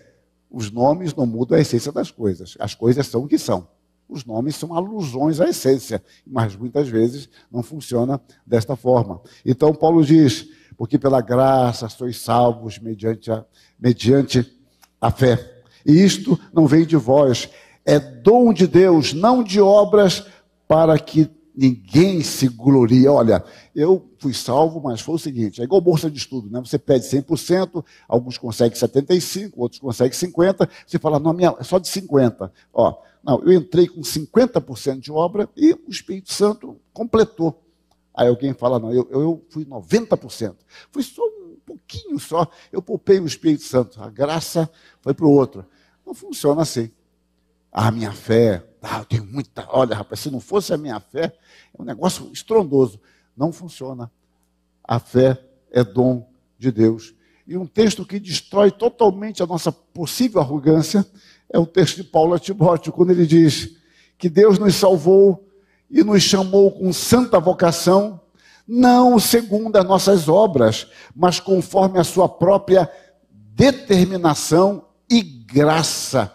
Os 0.51 0.71
nomes 0.71 1.15
não 1.15 1.27
mudam 1.27 1.59
a 1.59 1.61
essência 1.61 1.91
das 1.91 2.11
coisas. 2.11 2.57
As 2.61 2.75
coisas 2.75 3.07
são 3.07 3.25
o 3.25 3.29
que 3.29 3.39
são. 3.39 3.67
Os 4.09 4.25
nomes 4.25 4.55
são 4.55 4.75
alusões 4.75 5.41
à 5.41 5.49
essência, 5.49 6.03
mas 6.27 6.55
muitas 6.55 6.89
vezes 6.89 7.29
não 7.51 7.63
funciona 7.63 8.21
desta 8.47 8.77
forma. 8.77 9.21
Então 9.45 9.75
Paulo 9.75 10.05
diz: 10.05 10.49
porque 10.77 10.99
pela 10.99 11.21
graça 11.21 11.89
sois 11.89 12.21
salvos 12.21 12.79
mediante 12.79 13.31
a, 13.31 13.45
mediante 13.79 14.53
a 15.01 15.11
fé. 15.11 15.54
E 15.85 15.93
isto 16.03 16.39
não 16.53 16.67
vem 16.67 16.87
de 16.87 16.97
vós, 16.97 17.49
é 17.85 17.99
dom 17.99 18.53
de 18.53 18.67
Deus, 18.67 19.13
não 19.13 19.43
de 19.43 19.61
obras, 19.61 20.27
para 20.67 20.99
que 20.99 21.31
ninguém 21.55 22.23
se 22.23 22.49
glorie. 22.49 23.07
Olha, 23.07 23.45
eu 23.75 24.11
fui 24.19 24.35
salvo, 24.35 24.81
mas 24.81 25.01
foi 25.01 25.15
o 25.15 25.19
seguinte: 25.19 25.61
é 25.61 25.65
igual 25.65 25.81
bolsa 25.81 26.11
de 26.11 26.19
estudo, 26.19 26.51
né? 26.51 26.61
Você 26.61 26.79
pede 26.79 27.05
100%, 27.05 27.85
alguns 28.09 28.37
conseguem 28.37 28.77
75%, 28.77 29.53
outros 29.57 29.81
conseguem 29.81 30.13
50%. 30.13 30.69
Você 30.87 30.99
fala, 30.99 31.19
não, 31.19 31.33
minha, 31.33 31.55
é 31.59 31.63
só 31.65 31.79
de 31.79 31.89
50%. 31.89 32.51
Ó, 32.73 32.95
não, 33.23 33.43
eu 33.45 33.53
entrei 33.53 33.87
com 33.87 34.01
50% 34.01 34.99
de 34.99 35.13
obra 35.13 35.49
e 35.57 35.73
o 35.73 35.91
Espírito 35.91 36.33
Santo 36.33 36.77
completou. 36.93 37.63
Aí 38.13 38.29
alguém 38.29 38.53
fala, 38.53 38.79
não, 38.79 38.93
eu, 38.93 39.09
eu 39.11 39.45
fui 39.49 39.65
90%. 39.65 40.55
Fui 40.93 41.03
só 41.03 41.23
um 41.23 41.57
pouquinho 41.65 42.19
só, 42.19 42.47
eu 42.71 42.83
poupei 42.83 43.19
o 43.19 43.27
Espírito 43.27 43.65
Santo. 43.65 44.01
A 44.03 44.09
graça 44.09 44.71
foi 45.01 45.15
para 45.15 45.27
o 45.27 45.31
outro. 45.31 45.65
Não 46.05 46.15
funciona 46.15 46.63
assim. 46.63 46.91
Ah, 47.73 47.91
minha 47.91 48.13
fé, 48.13 48.65
ah, 48.81 48.99
eu 48.99 49.05
tenho 49.05 49.25
muita. 49.25 49.67
Olha, 49.71 49.97
rapaz, 49.97 50.21
se 50.21 50.31
não 50.31 50.41
fosse 50.41 50.73
a 50.73 50.77
minha 50.77 51.01
fé, 51.01 51.37
é 51.77 51.83
um 51.83 51.85
negócio 51.85 52.31
estrondoso. 52.33 53.01
Não 53.37 53.53
funciona. 53.53 54.11
A 54.83 54.99
fé 54.99 55.43
é 55.71 55.83
dom 55.83 56.29
de 56.59 56.71
Deus. 56.71 57.15
E 57.47 57.57
um 57.57 57.67
texto 57.67 58.07
que 58.07 58.21
destrói 58.21 58.71
totalmente 58.71 59.43
a 59.43 59.47
nossa 59.47 59.73
possível 59.73 60.41
arrogância 60.41 61.05
é 61.51 61.59
o 61.59 61.67
texto 61.67 61.97
de 61.97 62.05
Paulo 62.05 62.35
a 62.35 62.39
Timóteo, 62.39 62.93
quando 62.93 63.11
ele 63.11 63.27
diz 63.27 63.77
que 64.17 64.29
Deus 64.29 64.59
nos 64.59 64.75
salvou 64.75 65.49
e 65.91 66.03
nos 66.03 66.23
chamou 66.23 66.71
com 66.71 66.93
santa 66.93 67.39
vocação, 67.39 68.21
não 68.67 69.19
segundo 69.19 69.77
as 69.77 69.85
nossas 69.85 70.29
obras, 70.29 70.87
mas 71.15 71.39
conforme 71.39 71.99
a 71.99 72.05
sua 72.05 72.29
própria 72.29 72.91
determinação 73.31 74.84
e 75.11 75.23
graça 75.23 76.33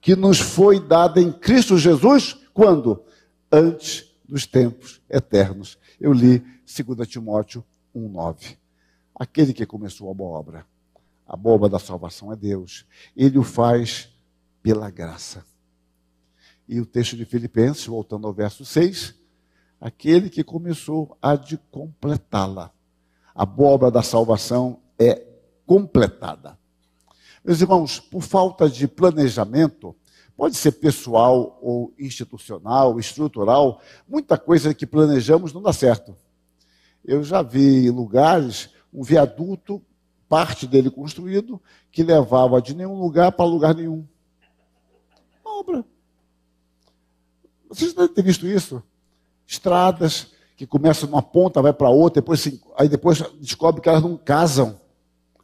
que 0.00 0.16
nos 0.16 0.40
foi 0.40 0.80
dada 0.80 1.20
em 1.20 1.32
Cristo 1.32 1.78
Jesus, 1.78 2.34
quando? 2.52 3.04
Antes 3.50 4.12
dos 4.28 4.46
tempos 4.46 5.00
eternos. 5.08 5.78
Eu 6.00 6.12
li 6.12 6.38
2 6.38 7.06
Timóteo 7.06 7.64
1,9. 7.94 8.56
Aquele 9.14 9.52
que 9.52 9.66
começou 9.66 10.10
a 10.10 10.14
boa 10.14 10.38
obra, 10.38 10.66
a 11.26 11.36
boa 11.36 11.56
obra 11.56 11.68
da 11.68 11.78
salvação 11.78 12.32
é 12.32 12.36
Deus. 12.36 12.86
Ele 13.16 13.38
o 13.38 13.44
faz 13.44 14.08
pela 14.62 14.90
graça. 14.90 15.44
E 16.66 16.80
o 16.80 16.86
texto 16.86 17.16
de 17.16 17.24
Filipenses, 17.24 17.86
voltando 17.86 18.26
ao 18.26 18.32
verso 18.32 18.64
6, 18.64 19.14
aquele 19.80 20.30
que 20.30 20.42
começou 20.42 21.16
a 21.20 21.36
de 21.36 21.58
completá-la. 21.70 22.72
A 23.34 23.44
boa 23.44 23.70
obra 23.70 23.90
da 23.90 24.02
salvação 24.02 24.80
é 24.98 25.26
completada. 25.66 26.58
Meus 27.44 27.60
irmãos, 27.60 27.98
por 27.98 28.22
falta 28.22 28.68
de 28.68 28.86
planejamento, 28.86 29.94
pode 30.36 30.56
ser 30.56 30.72
pessoal 30.72 31.58
ou 31.60 31.92
institucional, 31.98 32.98
estrutural, 32.98 33.80
muita 34.08 34.38
coisa 34.38 34.72
que 34.72 34.86
planejamos 34.86 35.52
não 35.52 35.62
dá 35.62 35.72
certo. 35.72 36.16
Eu 37.04 37.24
já 37.24 37.42
vi 37.42 37.90
lugares, 37.90 38.70
um 38.92 39.02
viaduto, 39.02 39.82
parte 40.28 40.66
dele 40.66 40.90
construído, 40.90 41.60
que 41.90 42.02
levava 42.02 42.62
de 42.62 42.74
nenhum 42.74 42.98
lugar 42.98 43.32
para 43.32 43.44
lugar 43.44 43.74
nenhum. 43.74 44.06
Obra. 45.44 45.84
Vocês 47.68 47.92
devem 47.92 48.14
ter 48.14 48.22
visto 48.22 48.46
isso? 48.46 48.82
Estradas 49.46 50.32
que 50.56 50.66
começam 50.66 51.08
numa 51.08 51.22
ponta, 51.22 51.60
vai 51.60 51.72
para 51.72 51.90
outra, 51.90 52.22
depois, 52.22 52.46
aí 52.78 52.88
depois 52.88 53.20
descobre 53.40 53.80
que 53.80 53.88
elas 53.88 54.02
não 54.02 54.16
casam. 54.16 54.80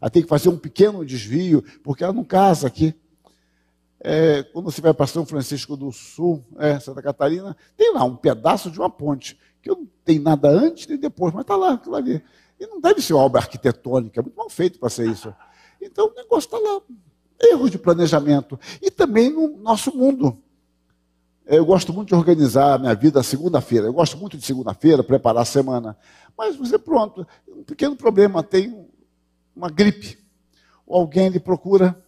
Ela 0.01 0.11
tem 0.11 0.23
que 0.23 0.29
fazer 0.29 0.49
um 0.49 0.59
pequeno 0.59 1.05
desvio, 1.05 1.63
porque 1.83 2.05
ela 2.05 2.13
não 2.13 2.25
casa 2.25 2.67
aqui. 2.67 2.95
É, 4.01 4.45
quando 4.45 4.67
você 4.67 4.81
vai 4.81 4.95
para 4.95 5.07
São 5.07 5.27
Francisco 5.27 5.77
do 5.77 5.91
Sul, 5.91 6.45
é, 6.57 6.79
Santa 6.79 7.03
Catarina, 7.03 7.57
tem 7.77 7.93
lá 7.93 8.05
um 8.05 8.15
pedaço 8.15 8.71
de 8.71 8.79
uma 8.79 8.89
ponte, 8.89 9.39
que 9.61 9.69
não 9.69 9.87
tem 10.05 10.19
nada 10.19 10.49
antes 10.49 10.87
nem 10.87 10.97
depois, 10.97 11.35
mas 11.35 11.43
está 11.43 11.57
lá, 11.57 11.73
aquilo 11.73 11.97
ali. 11.97 12.23
E 12.61 12.67
não 12.67 12.81
deve 12.81 13.03
ser 13.03 13.15
uma 13.15 13.25
obra 13.25 13.41
arquitetônica, 13.41 14.21
é 14.21 14.23
muito 14.23 14.37
mal 14.37 14.49
feito 14.49 14.79
para 14.79 14.89
ser 14.89 15.09
isso. 15.09 15.35
Então 15.81 16.09
o 16.09 16.15
negócio 16.15 16.47
está 16.47 16.59
lá. 16.59 16.81
Erros 17.41 17.71
de 17.71 17.79
planejamento. 17.79 18.59
E 18.83 18.91
também 18.91 19.31
no 19.31 19.57
nosso 19.59 19.97
mundo. 19.97 20.43
Eu 21.47 21.65
gosto 21.65 21.93
muito 21.93 22.09
de 22.09 22.15
organizar 22.15 22.75
a 22.75 22.79
minha 22.79 22.95
vida 22.95 23.23
segunda-feira. 23.23 23.87
Eu 23.87 23.93
gosto 23.93 24.19
muito 24.19 24.37
de 24.37 24.45
segunda-feira, 24.45 25.05
preparar 25.05 25.43
a 25.43 25.47
semana. 25.47 25.97
Mas 26.37 26.57
você, 26.57 26.79
pronto, 26.79 27.27
um 27.49 27.63
pequeno 27.63 27.97
problema, 27.97 28.43
tem 28.43 28.88
uma 29.59 29.69
gripe, 29.69 30.17
ou 30.87 31.01
alguém 31.01 31.29
lhe 31.29 31.41
procura, 31.41 32.01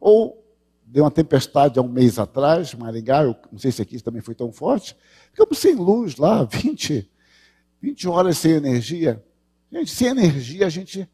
ou 0.00 0.44
deu 0.86 1.02
uma 1.02 1.10
tempestade 1.10 1.78
há 1.78 1.82
um 1.82 1.88
mês 1.88 2.18
atrás, 2.18 2.72
Maringá, 2.72 3.24
eu 3.24 3.36
não 3.50 3.58
sei 3.58 3.72
se 3.72 3.82
aqui 3.82 4.00
também 4.00 4.22
foi 4.22 4.34
tão 4.34 4.52
forte, 4.52 4.96
ficamos 5.32 5.58
sem 5.58 5.74
luz 5.74 6.16
lá, 6.16 6.44
20, 6.48 7.10
20 7.82 8.08
horas 8.08 8.38
sem 8.38 8.52
energia. 8.52 9.22
Gente, 9.70 9.90
sem 9.90 10.08
energia 10.08 10.66
a 10.66 10.70
gente, 10.70 11.06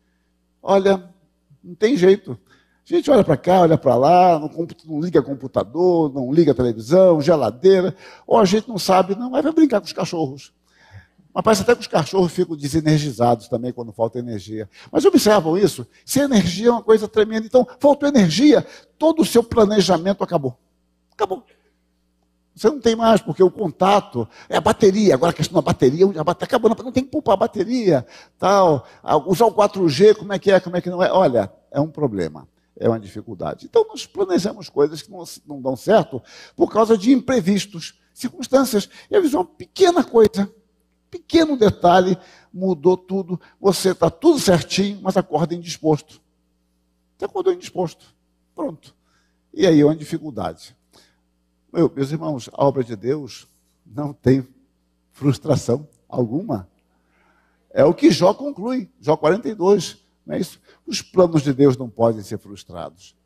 olha, 0.63 1.11
não 1.63 1.75
tem 1.75 1.97
jeito. 1.97 2.39
A 2.85 2.95
gente 2.95 3.11
olha 3.11 3.25
para 3.25 3.39
cá, 3.39 3.63
olha 3.63 3.79
para 3.79 3.97
lá, 3.97 4.39
não, 4.39 4.51
não, 4.85 5.01
liga 5.01 5.23
computador, 5.23 6.13
não 6.13 6.31
liga 6.31 6.55
televisão, 6.55 7.21
geladeira, 7.21 7.97
ou 8.27 8.39
a 8.39 8.45
gente 8.45 8.69
não 8.69 8.79
sabe, 8.79 9.17
não, 9.17 9.31
vai 9.31 9.43
brincar 9.51 9.81
com 9.81 9.87
os 9.87 9.93
cachorros. 9.95 10.53
Mas 11.35 11.43
parece 11.43 11.63
até 11.63 11.75
que 11.75 11.81
os 11.81 11.89
cachorros 11.89 12.33
ficam 12.33 12.57
desenergizados 12.57 13.49
também 13.49 13.73
quando 13.73 13.93
falta 13.93 14.21
energia. 14.21 14.71
Mas 14.93 15.05
observam 15.05 15.59
isso? 15.59 15.85
Sem 16.07 16.23
energia 16.23 16.69
é 16.69 16.71
uma 16.71 16.83
coisa 16.83 17.09
tremenda. 17.09 17.45
Então, 17.45 17.67
faltou 17.81 18.09
energia, 18.09 18.65
todo 18.97 19.23
o 19.23 19.25
seu 19.25 19.43
planejamento 19.43 20.23
acabou. 20.23 20.57
Acabou. 21.13 21.45
Você 22.55 22.69
não 22.69 22.79
tem 22.79 22.95
mais, 22.95 23.21
porque 23.21 23.43
o 23.43 23.51
contato 23.51 24.29
é 24.49 24.57
a 24.57 24.61
bateria. 24.61 25.15
Agora 25.15 25.33
a 25.33 25.35
questão 25.35 25.57
da 25.57 25.63
bateria, 25.63 26.07
já 26.13 26.23
está 26.23 26.45
acabando, 26.45 26.81
não 26.85 26.93
tem 26.93 27.03
que 27.03 27.11
poupar 27.11 27.35
a 27.35 27.39
bateria. 27.39 28.07
Tal. 28.39 28.87
Usar 29.27 29.47
o 29.47 29.53
4G, 29.53 30.15
como 30.15 30.33
é 30.33 30.39
que 30.39 30.53
é, 30.53 30.61
como 30.61 30.77
é 30.77 30.81
que 30.81 30.89
não 30.89 31.03
é? 31.03 31.11
Olha, 31.11 31.53
é 31.73 31.81
um 31.81 31.91
problema, 31.91 32.47
é 32.79 32.89
uma 32.89 33.01
dificuldade. 33.01 33.67
Então 33.67 33.85
nós 33.89 34.07
planejamos 34.07 34.69
coisas 34.69 35.03
que 35.03 35.11
não, 35.11 35.25
não 35.45 35.61
dão 35.61 35.75
certo 35.75 36.23
por 36.55 36.71
causa 36.71 36.97
de 36.97 37.11
imprevistos, 37.11 38.01
circunstâncias. 38.13 38.89
E 39.11 39.17
às 39.17 39.23
vezes 39.23 39.35
uma 39.35 39.45
pequena 39.45 40.05
coisa 40.05 40.49
pequeno 41.15 41.57
detalhe 41.57 42.19
mudou 42.53 42.97
tudo. 42.97 43.41
Você 43.61 43.91
está 43.91 44.11
tudo 44.11 44.41
certinho, 44.41 45.01
mas 45.01 45.17
acorda 45.17 45.55
indisposto. 45.55 46.21
Você 47.17 47.25
acordou 47.25 47.53
indisposto. 47.53 48.13
Pronto. 48.53 48.95
E 49.53 49.65
aí 49.65 49.81
é 49.81 49.85
uma 49.85 49.95
dificuldade. 49.95 50.77
Meu, 51.73 51.91
meus 51.95 52.11
irmãos, 52.11 52.51
a 52.53 52.65
obra 52.65 52.83
de 52.83 52.97
Deus 52.97 53.47
não 53.87 54.13
tem 54.13 54.47
frustração 55.13 55.89
alguma. 56.09 56.69
É 57.71 57.85
o 57.85 57.95
que 57.95 58.11
Jó 58.11 58.35
conclui, 58.35 58.91
Jó 59.01 59.17
42, 59.17 59.99
não 60.27 60.35
é 60.35 60.41
isso? 60.41 60.61
Os 60.85 61.01
planos 61.01 61.43
de 61.43 61.53
Deus 61.53 61.77
não 61.77 61.89
podem 61.89 62.23
ser 62.23 62.39
frustrados. 62.39 63.17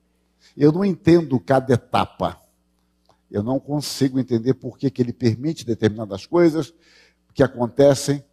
Eu 0.57 0.73
não 0.73 0.85
entendo 0.85 1.41
cada 1.41 1.73
etapa. 1.73 2.39
Eu 3.31 3.43
não 3.43 3.59
consigo 3.59 4.19
entender 4.19 4.55
por 4.55 4.79
que, 4.79 4.91
que 4.91 5.01
ele 5.01 5.13
permite 5.13 5.65
determinadas 5.65 6.25
coisas, 6.25 6.73
que 7.39 7.43
acontecem, 7.45 8.25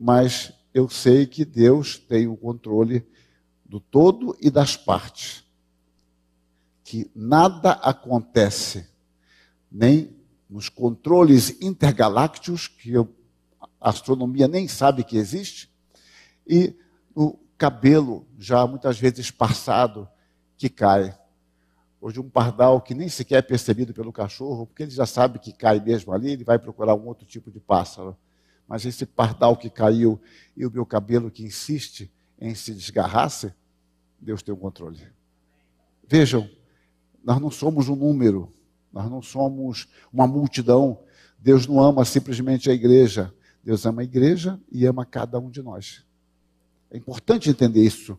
mas 0.00 0.54
eu 0.72 0.88
sei 0.88 1.26
que 1.26 1.44
Deus 1.44 1.98
tem 1.98 2.26
o 2.26 2.34
controle 2.34 3.06
do 3.62 3.78
todo 3.78 4.34
e 4.40 4.50
das 4.50 4.74
partes. 4.74 5.44
que 6.82 7.10
nada 7.14 7.72
acontece, 7.72 8.88
nem 9.70 10.16
nos 10.48 10.70
controles 10.70 11.60
intergalácticos, 11.60 12.68
que 12.68 12.96
a 12.96 13.06
astronomia 13.80 14.48
nem 14.48 14.66
sabe 14.66 15.04
que 15.04 15.18
existe, 15.18 15.70
e 16.46 16.74
no 17.14 17.38
cabelo, 17.58 18.26
já 18.38 18.66
muitas 18.66 18.98
vezes 18.98 19.26
esparçado, 19.26 20.08
que 20.56 20.70
cai. 20.70 21.14
Hoje 22.04 22.18
um 22.18 22.28
pardal 22.28 22.80
que 22.80 22.96
nem 22.96 23.08
sequer 23.08 23.36
é 23.36 23.42
percebido 23.42 23.94
pelo 23.94 24.12
cachorro, 24.12 24.66
porque 24.66 24.82
ele 24.82 24.90
já 24.90 25.06
sabe 25.06 25.38
que 25.38 25.52
cai 25.52 25.78
mesmo 25.78 26.12
ali, 26.12 26.32
ele 26.32 26.42
vai 26.42 26.58
procurar 26.58 26.96
um 26.96 27.06
outro 27.06 27.24
tipo 27.24 27.48
de 27.48 27.60
pássaro. 27.60 28.16
Mas 28.66 28.84
esse 28.84 29.06
pardal 29.06 29.56
que 29.56 29.70
caiu 29.70 30.20
e 30.56 30.66
o 30.66 30.70
meu 30.70 30.84
cabelo 30.84 31.30
que 31.30 31.44
insiste 31.44 32.10
em 32.40 32.56
se 32.56 32.74
desgarrar-se, 32.74 33.54
Deus 34.20 34.42
tem 34.42 34.52
o 34.52 34.56
controle. 34.56 34.98
Vejam, 36.08 36.50
nós 37.22 37.40
não 37.40 37.52
somos 37.52 37.88
um 37.88 37.94
número, 37.94 38.52
nós 38.92 39.08
não 39.08 39.22
somos 39.22 39.86
uma 40.12 40.26
multidão. 40.26 40.98
Deus 41.38 41.68
não 41.68 41.80
ama 41.80 42.04
simplesmente 42.04 42.68
a 42.68 42.74
igreja. 42.74 43.32
Deus 43.62 43.86
ama 43.86 44.00
a 44.00 44.04
igreja 44.04 44.60
e 44.72 44.84
ama 44.86 45.06
cada 45.06 45.38
um 45.38 45.48
de 45.48 45.62
nós. 45.62 46.04
É 46.90 46.96
importante 46.96 47.48
entender 47.48 47.84
isso. 47.84 48.18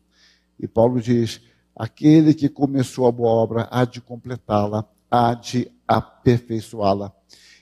E 0.58 0.69
Paulo 0.69 1.02
diz: 1.02 1.41
aquele 1.76 2.34
que 2.34 2.50
começou 2.50 3.08
a 3.08 3.12
boa 3.12 3.30
obra 3.30 3.68
há 3.72 3.86
de 3.86 4.00
completá-la, 4.02 4.86
há 5.10 5.34
de 5.34 5.72
aperfeiçoá-la. 5.88 7.12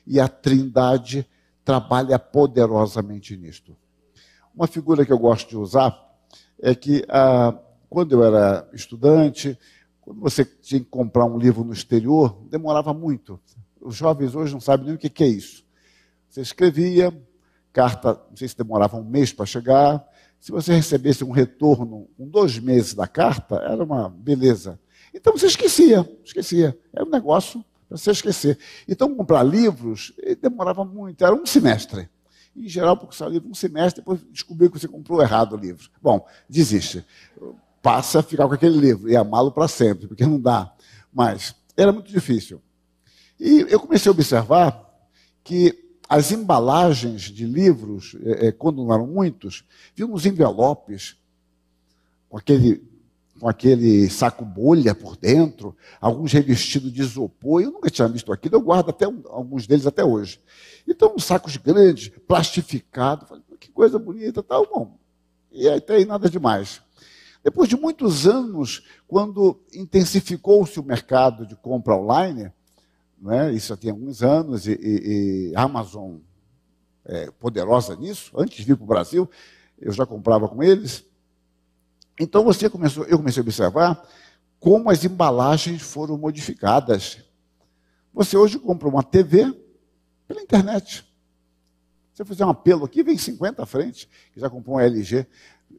E 0.05 0.19
a 0.19 0.27
Trindade 0.27 1.27
trabalha 1.63 2.17
poderosamente 2.17 3.37
nisto. 3.37 3.75
Uma 4.53 4.67
figura 4.67 5.05
que 5.05 5.13
eu 5.13 5.19
gosto 5.19 5.49
de 5.49 5.57
usar 5.57 5.97
é 6.59 6.75
que 6.75 7.05
ah, 7.07 7.57
quando 7.89 8.13
eu 8.13 8.23
era 8.23 8.67
estudante, 8.73 9.57
quando 10.01 10.19
você 10.19 10.43
tinha 10.43 10.79
que 10.79 10.87
comprar 10.87 11.25
um 11.25 11.37
livro 11.37 11.63
no 11.63 11.73
exterior, 11.73 12.37
demorava 12.49 12.93
muito. 12.93 13.39
Os 13.79 13.95
jovens 13.95 14.35
hoje 14.35 14.53
não 14.53 14.59
sabem 14.59 14.87
nem 14.87 14.95
o 14.95 14.97
que 14.97 15.23
é 15.23 15.27
isso. 15.27 15.63
Você 16.29 16.41
escrevia, 16.41 17.13
carta, 17.73 18.19
não 18.29 18.37
sei 18.37 18.47
se 18.47 18.57
demorava 18.57 18.97
um 18.97 19.03
mês 19.03 19.33
para 19.33 19.45
chegar. 19.45 20.05
Se 20.41 20.51
você 20.51 20.73
recebesse 20.73 21.23
um 21.23 21.31
retorno 21.31 22.09
com 22.17 22.27
dois 22.27 22.59
meses 22.59 22.93
da 22.93 23.07
carta, 23.07 23.55
era 23.57 23.81
uma 23.81 24.09
beleza. 24.09 24.77
Então 25.13 25.31
você 25.31 25.45
esquecia, 25.45 26.09
esquecia. 26.25 26.77
Era 26.91 27.05
um 27.05 27.09
negócio 27.09 27.63
para 27.87 27.97
você 27.97 28.11
esquecer. 28.11 28.59
Então 28.87 29.15
comprar 29.15 29.43
livros 29.43 30.13
demorava 30.41 30.83
muito, 30.83 31.23
era 31.23 31.33
um 31.33 31.45
semestre. 31.45 32.09
Em 32.53 32.67
geral, 32.67 32.97
porque 32.97 33.15
só 33.15 33.27
livro 33.27 33.49
um 33.49 33.53
semestre, 33.53 34.01
depois 34.01 34.19
descobriu 34.29 34.69
que 34.69 34.77
você 34.77 34.87
comprou 34.87 35.21
errado 35.21 35.53
o 35.53 35.57
livro. 35.57 35.89
Bom, 36.01 36.27
desiste 36.49 37.05
passa 37.81 38.19
a 38.19 38.23
ficar 38.23 38.47
com 38.47 38.53
aquele 38.53 38.77
livro 38.77 39.09
e 39.09 39.15
amá-lo 39.15 39.51
para 39.51 39.67
sempre, 39.67 40.07
porque 40.07 40.25
não 40.25 40.39
dá. 40.39 40.73
Mas 41.11 41.55
era 41.75 41.91
muito 41.91 42.11
difícil. 42.11 42.61
E 43.39 43.65
eu 43.69 43.79
comecei 43.79 44.09
a 44.09 44.13
observar 44.13 44.87
que 45.43 45.80
as 46.11 46.29
embalagens 46.29 47.21
de 47.21 47.45
livros, 47.45 48.17
é, 48.21 48.47
é 48.47 48.51
quando 48.51 48.83
não 48.83 48.93
eram 48.93 49.07
muitos, 49.07 49.63
vinham 49.95 50.11
uns 50.11 50.25
envelopes 50.25 51.15
com 52.27 52.35
aquele, 52.35 52.83
com 53.39 53.47
aquele 53.47 54.09
saco 54.09 54.43
bolha 54.43 54.93
por 54.93 55.15
dentro, 55.15 55.73
alguns 56.01 56.33
revestidos 56.33 56.91
de 56.91 56.99
isopor. 57.01 57.61
Eu 57.61 57.71
nunca 57.71 57.89
tinha 57.89 58.09
visto 58.09 58.29
aquilo, 58.33 58.57
eu 58.57 58.61
guardo 58.61 58.89
até 58.89 59.05
alguns 59.05 59.65
deles 59.65 59.87
até 59.87 60.03
hoje. 60.03 60.41
Então, 60.85 61.13
uns 61.15 61.23
sacos 61.23 61.55
grandes, 61.55 62.09
plastificados. 62.27 63.29
Falei, 63.29 63.43
que 63.57 63.71
coisa 63.71 63.97
bonita, 63.97 64.43
tal, 64.43 64.67
bom. 64.67 64.99
E 65.49 65.65
até 65.69 65.95
aí 65.95 66.03
nada 66.03 66.29
demais. 66.29 66.81
Depois 67.41 67.69
de 67.69 67.77
muitos 67.77 68.27
anos, 68.27 68.83
quando 69.07 69.61
intensificou-se 69.73 70.77
o 70.77 70.83
mercado 70.83 71.45
de 71.45 71.55
compra 71.55 71.95
online, 71.95 72.51
né, 73.21 73.53
isso 73.53 73.67
já 73.67 73.77
tem 73.77 73.91
alguns 73.91 74.23
anos, 74.23 74.65
e, 74.65 74.71
e, 74.73 75.51
e 75.51 75.55
Amazon 75.55 76.17
é 77.05 77.29
poderosa 77.31 77.95
nisso, 77.95 78.31
antes 78.35 78.57
de 78.57 78.63
vir 78.63 78.75
para 78.75 78.83
o 78.83 78.87
Brasil, 78.87 79.29
eu 79.79 79.91
já 79.91 80.05
comprava 80.05 80.47
com 80.49 80.63
eles. 80.63 81.05
Então 82.19 82.43
você 82.43 82.69
começou, 82.69 83.05
eu 83.05 83.17
comecei 83.17 83.41
a 83.41 83.43
observar 83.43 84.07
como 84.59 84.89
as 84.89 85.03
embalagens 85.03 85.81
foram 85.81 86.17
modificadas. 86.17 87.19
Você 88.13 88.37
hoje 88.37 88.59
compra 88.59 88.87
uma 88.87 89.01
TV 89.01 89.55
pela 90.27 90.41
internet. 90.41 91.03
Se 92.13 92.17
você 92.17 92.25
fizer 92.25 92.45
um 92.45 92.49
apelo 92.49 92.85
aqui, 92.85 93.01
vem 93.01 93.17
50 93.17 93.63
à 93.63 93.65
frente, 93.65 94.07
que 94.33 94.39
já 94.39 94.49
comprou 94.49 94.75
um 94.75 94.79
LG 94.79 95.25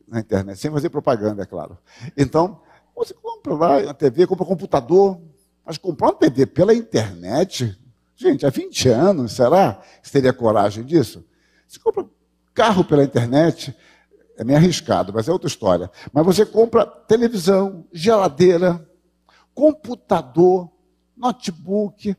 na 0.08 0.20
internet, 0.20 0.58
sem 0.58 0.70
fazer 0.70 0.90
propaganda, 0.90 1.42
é 1.42 1.46
claro. 1.46 1.78
Então, 2.16 2.60
você 2.96 3.14
compra 3.14 3.54
lá 3.54 3.90
a 3.90 3.94
TV, 3.94 4.26
compra 4.26 4.44
um 4.44 4.48
computador, 4.48 5.20
mas 5.64 5.78
comprar 5.78 6.08
uma 6.08 6.14
TV 6.14 6.46
pela 6.46 6.74
internet, 6.74 7.78
gente, 8.16 8.44
há 8.44 8.50
20 8.50 8.88
anos, 8.88 9.32
será 9.32 9.74
que 9.74 10.08
você 10.08 10.12
teria 10.12 10.32
coragem 10.32 10.84
disso? 10.84 11.24
Você 11.66 11.78
compra 11.78 12.04
carro 12.52 12.84
pela 12.84 13.04
internet, 13.04 13.74
é 14.36 14.44
meio 14.44 14.58
arriscado, 14.58 15.12
mas 15.12 15.28
é 15.28 15.32
outra 15.32 15.48
história. 15.48 15.90
Mas 16.12 16.24
você 16.24 16.44
compra 16.44 16.84
televisão, 16.86 17.86
geladeira, 17.92 18.86
computador, 19.54 20.70
notebook. 21.16 22.16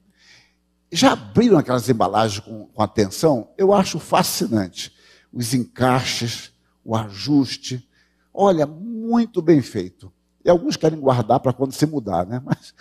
Já 0.91 1.13
abriram 1.13 1.57
aquelas 1.57 1.89
embalagens 1.89 2.39
com, 2.39 2.67
com 2.67 2.81
atenção? 2.81 3.51
Eu 3.57 3.73
acho 3.73 3.99
fascinante. 3.99 4.93
Os 5.31 5.53
encaixes, 5.53 6.51
o 6.83 6.95
ajuste. 6.95 7.87
Olha, 8.33 8.65
muito 8.65 9.41
bem 9.41 9.61
feito. 9.61 10.11
E 10.43 10.49
alguns 10.49 10.75
querem 10.75 10.99
guardar 10.99 11.39
para 11.39 11.53
quando 11.53 11.71
se 11.71 11.85
mudar, 11.85 12.25
né? 12.25 12.41
Mas 12.45 12.73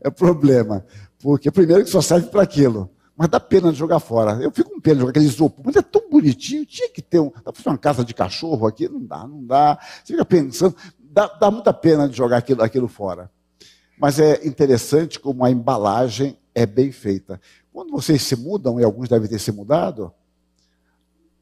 é 0.00 0.10
problema. 0.10 0.84
Porque 1.18 1.50
primeiro 1.50 1.84
que 1.84 1.90
só 1.90 2.00
serve 2.00 2.28
para 2.28 2.42
aquilo. 2.42 2.90
Mas 3.16 3.28
dá 3.28 3.40
pena 3.40 3.72
de 3.72 3.78
jogar 3.78 3.98
fora. 3.98 4.42
Eu 4.42 4.50
fico 4.50 4.70
com 4.70 4.80
pena 4.80 4.96
de 4.96 5.00
jogar 5.00 5.10
aquele 5.10 5.26
isopor. 5.26 5.64
Mas 5.64 5.76
é 5.76 5.82
tão 5.82 6.08
bonitinho, 6.10 6.66
tinha 6.66 6.88
que 6.90 7.00
ter 7.00 7.18
um. 7.18 7.32
Dá 7.44 7.52
para 7.52 7.70
uma 7.70 7.78
casa 7.78 8.04
de 8.04 8.12
cachorro 8.12 8.66
aqui? 8.66 8.88
Não 8.88 9.04
dá, 9.04 9.26
não 9.26 9.44
dá. 9.44 9.78
Você 10.04 10.12
fica 10.12 10.24
pensando, 10.24 10.76
dá, 10.98 11.26
dá 11.26 11.50
muita 11.50 11.72
pena 11.72 12.08
de 12.08 12.16
jogar 12.16 12.38
aquilo, 12.38 12.62
aquilo 12.62 12.88
fora. 12.88 13.30
Mas 13.98 14.18
é 14.18 14.46
interessante 14.46 15.18
como 15.18 15.44
a 15.44 15.50
embalagem 15.50 16.38
é 16.54 16.66
bem 16.66 16.92
feita. 16.92 17.40
Quando 17.72 17.90
vocês 17.90 18.22
se 18.22 18.36
mudam, 18.36 18.78
e 18.78 18.84
alguns 18.84 19.08
devem 19.08 19.28
ter 19.28 19.38
se 19.38 19.50
mudado, 19.50 20.12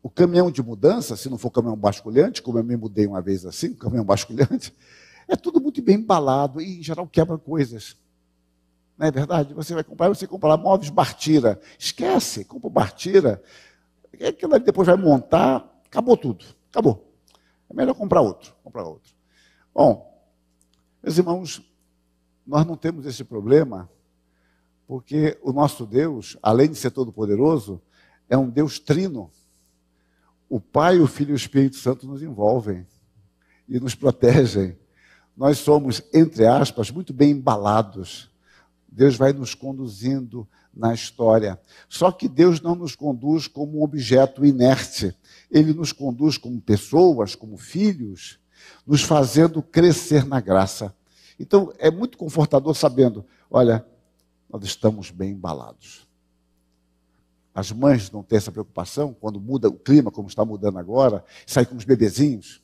o 0.05 0.11
caminhão 0.11 0.51
de 0.51 0.63
mudança, 0.63 1.17
se 1.17 1.31
não 1.31 1.39
for 1.39 1.51
caminhão 1.51 1.75
basculhante, 1.75 2.43
como 2.43 2.59
eu 2.59 2.63
me 2.63 2.77
mudei 2.77 3.07
uma 3.07 3.23
vez 3.23 3.47
assim, 3.47 3.73
caminhão 3.73 4.05
basculhante, 4.05 4.77
é 5.27 5.35
tudo 5.35 5.59
muito 5.63 5.81
bem 5.81 5.97
embalado 5.97 6.61
e, 6.61 6.79
em 6.79 6.83
geral, 6.83 7.09
quebra 7.09 7.39
coisas. 7.39 7.97
Não 8.99 9.07
é 9.07 9.11
verdade? 9.11 9.55
Você 9.55 9.73
vai 9.73 9.83
comprar, 9.83 10.11
você 10.11 10.27
compra 10.27 10.51
lá 10.51 10.57
móveis 10.59 10.91
Bartira. 10.91 11.59
Esquece, 11.79 12.45
compra 12.45 12.69
Bartira. 12.69 13.43
É 14.21 14.29
aquilo 14.29 14.55
ali 14.55 14.63
depois 14.63 14.87
vai 14.87 14.95
montar, 14.95 15.67
acabou 15.87 16.19
tudo. 16.19 16.45
Acabou. 16.71 17.11
É 17.71 17.73
melhor 17.73 17.95
comprar 17.95 18.21
outro. 18.21 18.55
Comprar 18.63 18.85
outro. 18.85 19.11
Bom, 19.75 20.23
meus 21.03 21.17
irmãos, 21.17 21.63
nós 22.47 22.67
não 22.67 22.77
temos 22.77 23.07
esse 23.07 23.25
problema, 23.25 23.89
porque 24.87 25.39
o 25.43 25.51
nosso 25.51 25.87
Deus, 25.87 26.37
além 26.43 26.69
de 26.69 26.77
ser 26.77 26.91
todo-poderoso, 26.91 27.81
é 28.29 28.37
um 28.37 28.51
Deus 28.51 28.79
trino. 28.79 29.31
O 30.55 30.61
Pai, 30.61 31.01
o 31.01 31.07
Filho 31.09 31.31
e 31.31 31.33
o 31.33 31.35
Espírito 31.35 31.75
Santo 31.75 32.07
nos 32.07 32.23
envolvem 32.23 32.87
e 33.69 33.81
nos 33.81 33.97
protegem. 33.97 34.79
Nós 35.37 35.59
somos, 35.59 36.01
entre 36.13 36.47
aspas, 36.47 36.93
muito 36.93 37.13
bem 37.13 37.33
embalados. 37.33 38.31
Deus 38.87 39.17
vai 39.17 39.33
nos 39.33 39.53
conduzindo 39.53 40.47
na 40.73 40.95
história. 40.95 41.61
Só 41.89 42.13
que 42.13 42.29
Deus 42.29 42.61
não 42.61 42.77
nos 42.77 42.95
conduz 42.95 43.49
como 43.49 43.81
um 43.81 43.83
objeto 43.83 44.47
inerte. 44.47 45.13
Ele 45.51 45.75
nos 45.75 45.91
conduz 45.91 46.39
como 46.39 46.61
pessoas, 46.61 47.35
como 47.35 47.57
filhos, 47.57 48.39
nos 48.87 49.03
fazendo 49.03 49.61
crescer 49.61 50.25
na 50.25 50.41
graça. 50.41 50.95
Então, 51.37 51.73
é 51.79 51.91
muito 51.91 52.17
confortador 52.17 52.77
sabendo, 52.77 53.27
olha, 53.51 53.85
nós 54.49 54.63
estamos 54.63 55.11
bem 55.11 55.33
embalados. 55.33 56.04
As 57.55 57.71
mães 57.71 58.11
não 58.11 58.23
têm 58.23 58.39
essa 58.39 58.51
preocupação 58.51 59.15
quando 59.19 59.41
muda 59.41 59.69
o 59.69 59.75
clima, 59.75 60.11
como 60.11 60.29
está 60.29 60.45
mudando 60.45 60.79
agora, 60.79 61.25
sai 61.47 61.65
com 61.65 61.77
os 61.77 61.85
bebezinhos. 61.85 62.61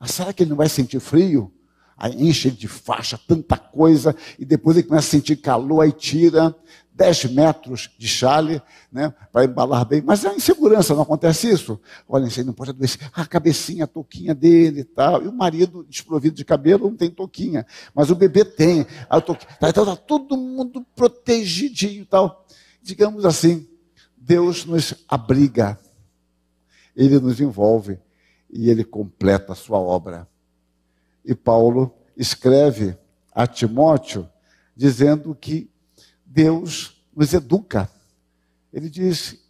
Ah, 0.00 0.06
será 0.06 0.32
que 0.32 0.42
ele 0.42 0.50
não 0.50 0.56
vai 0.56 0.68
sentir 0.68 0.98
frio? 0.98 1.52
Aí 1.96 2.28
enche 2.28 2.48
ele 2.48 2.56
de 2.56 2.68
faixa, 2.68 3.18
tanta 3.26 3.58
coisa, 3.58 4.14
e 4.38 4.44
depois 4.44 4.76
ele 4.76 4.86
começa 4.86 5.08
a 5.08 5.10
sentir 5.10 5.36
calor, 5.36 5.80
aí 5.80 5.90
tira 5.90 6.54
10 6.94 7.26
metros 7.32 7.90
de 7.98 8.06
chale, 8.08 8.62
né, 8.90 9.12
para 9.32 9.44
embalar 9.44 9.84
bem. 9.84 10.00
Mas 10.00 10.24
é 10.24 10.34
insegurança, 10.34 10.94
não 10.94 11.02
acontece 11.02 11.50
isso? 11.50 11.80
Olha, 12.08 12.26
aí 12.26 12.44
não 12.44 12.52
pode 12.52 12.70
adoecer. 12.70 13.00
Ah, 13.12 13.22
a 13.22 13.26
cabecinha, 13.26 13.84
a 13.84 13.86
touquinha 13.86 14.34
dele 14.34 14.80
e 14.80 14.84
tal. 14.84 15.22
E 15.22 15.28
o 15.28 15.32
marido, 15.32 15.84
desprovido 15.88 16.36
de 16.36 16.44
cabelo, 16.44 16.88
não 16.88 16.96
tem 16.96 17.10
touquinha. 17.10 17.66
Mas 17.94 18.10
o 18.10 18.14
bebê 18.14 18.44
tem. 18.44 18.86
A 19.10 19.20
touquinha. 19.20 19.48
Então 19.60 19.84
está 19.84 19.96
todo 19.96 20.36
mundo 20.36 20.84
protegidinho 20.96 22.02
e 22.02 22.06
tal. 22.06 22.46
Digamos 22.82 23.24
assim, 23.24 23.68
Deus 24.28 24.66
nos 24.66 24.92
abriga, 25.08 25.80
Ele 26.94 27.18
nos 27.18 27.40
envolve 27.40 27.98
e 28.50 28.68
Ele 28.68 28.84
completa 28.84 29.54
a 29.54 29.56
sua 29.56 29.78
obra. 29.78 30.28
E 31.24 31.34
Paulo 31.34 31.94
escreve 32.14 32.94
a 33.32 33.46
Timóteo, 33.46 34.28
dizendo 34.76 35.34
que 35.34 35.70
Deus 36.26 37.02
nos 37.16 37.32
educa. 37.32 37.90
Ele 38.70 38.90
diz, 38.90 39.42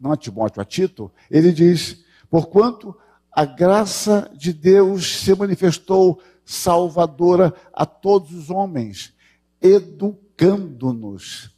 não 0.00 0.10
a 0.10 0.16
Timóteo, 0.16 0.60
a 0.60 0.64
Tito, 0.64 1.12
ele 1.30 1.52
diz: 1.52 2.04
porquanto 2.28 2.92
a 3.30 3.44
graça 3.44 4.28
de 4.34 4.52
Deus 4.52 5.20
se 5.20 5.32
manifestou 5.32 6.20
salvadora 6.44 7.54
a 7.72 7.86
todos 7.86 8.32
os 8.32 8.50
homens, 8.50 9.14
educando-nos. 9.62 11.53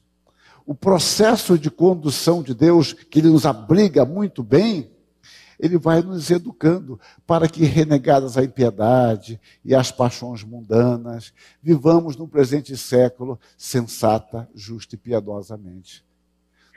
O 0.67 0.75
processo 0.75 1.57
de 1.57 1.71
condução 1.71 2.43
de 2.43 2.53
Deus, 2.53 2.93
que 2.93 3.21
Ele 3.21 3.29
nos 3.29 3.47
abriga 3.47 4.05
muito 4.05 4.43
bem, 4.43 4.91
Ele 5.61 5.79
vai 5.79 6.03
nos 6.03 6.29
educando 6.29 6.99
para 7.25 7.49
que, 7.49 7.65
renegadas 7.65 8.37
a 8.37 8.43
impiedade 8.43 9.41
e 9.65 9.77
as 9.77 9.93
paixões 9.93 10.43
mundanas, 10.43 11.33
vivamos 11.63 12.17
no 12.17 12.27
presente 12.27 12.77
século 12.77 13.39
sensata, 13.57 14.49
justa 14.57 14.97
e 14.97 14.99
piedosamente. 14.99 16.05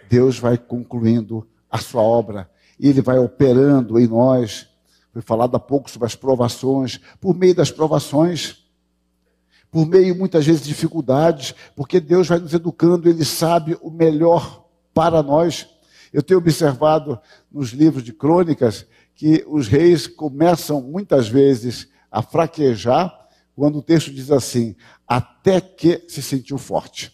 Deus 0.08 0.38
vai 0.38 0.56
concluindo 0.56 1.48
a 1.70 1.80
sua 1.80 2.02
obra 2.02 2.50
Ele 2.80 3.02
vai 3.02 3.18
operando 3.18 4.00
em 4.00 4.08
nós. 4.08 4.68
Foi 5.12 5.22
falado 5.22 5.56
há 5.56 5.60
pouco 5.60 5.90
sobre 5.90 6.06
as 6.06 6.16
provações. 6.16 7.00
Por 7.20 7.36
meio 7.36 7.56
das 7.56 7.72
provações, 7.72 8.69
por 9.72 9.86
meio 9.86 10.16
muitas 10.16 10.46
vezes 10.46 10.62
de 10.62 10.70
dificuldades, 10.70 11.54
porque 11.76 12.00
Deus 12.00 12.28
vai 12.28 12.40
nos 12.40 12.54
educando, 12.54 13.08
Ele 13.10 13.24
sabe 13.24 13.78
o 13.82 13.92
melhor 13.92 14.66
para 14.94 15.22
nós. 15.22 15.68
Eu 16.12 16.24
tenho 16.24 16.40
observado 16.40 17.20
nos 17.52 17.70
livros 17.70 18.04
de 18.04 18.12
crônicas 18.12 18.86
que 19.14 19.44
os 19.48 19.68
reis 19.68 20.08
começam 20.08 20.82
muitas 20.82 21.28
vezes 21.28 21.88
a 22.12 22.22
fraquejar 22.22 23.16
quando 23.56 23.80
o 23.80 23.84
texto 23.84 24.12
diz 24.12 24.32
assim: 24.32 24.76
até 25.08 25.60
que 25.62 26.06
se 26.08 26.22
sentiu 26.22 26.58
forte. 26.58 27.14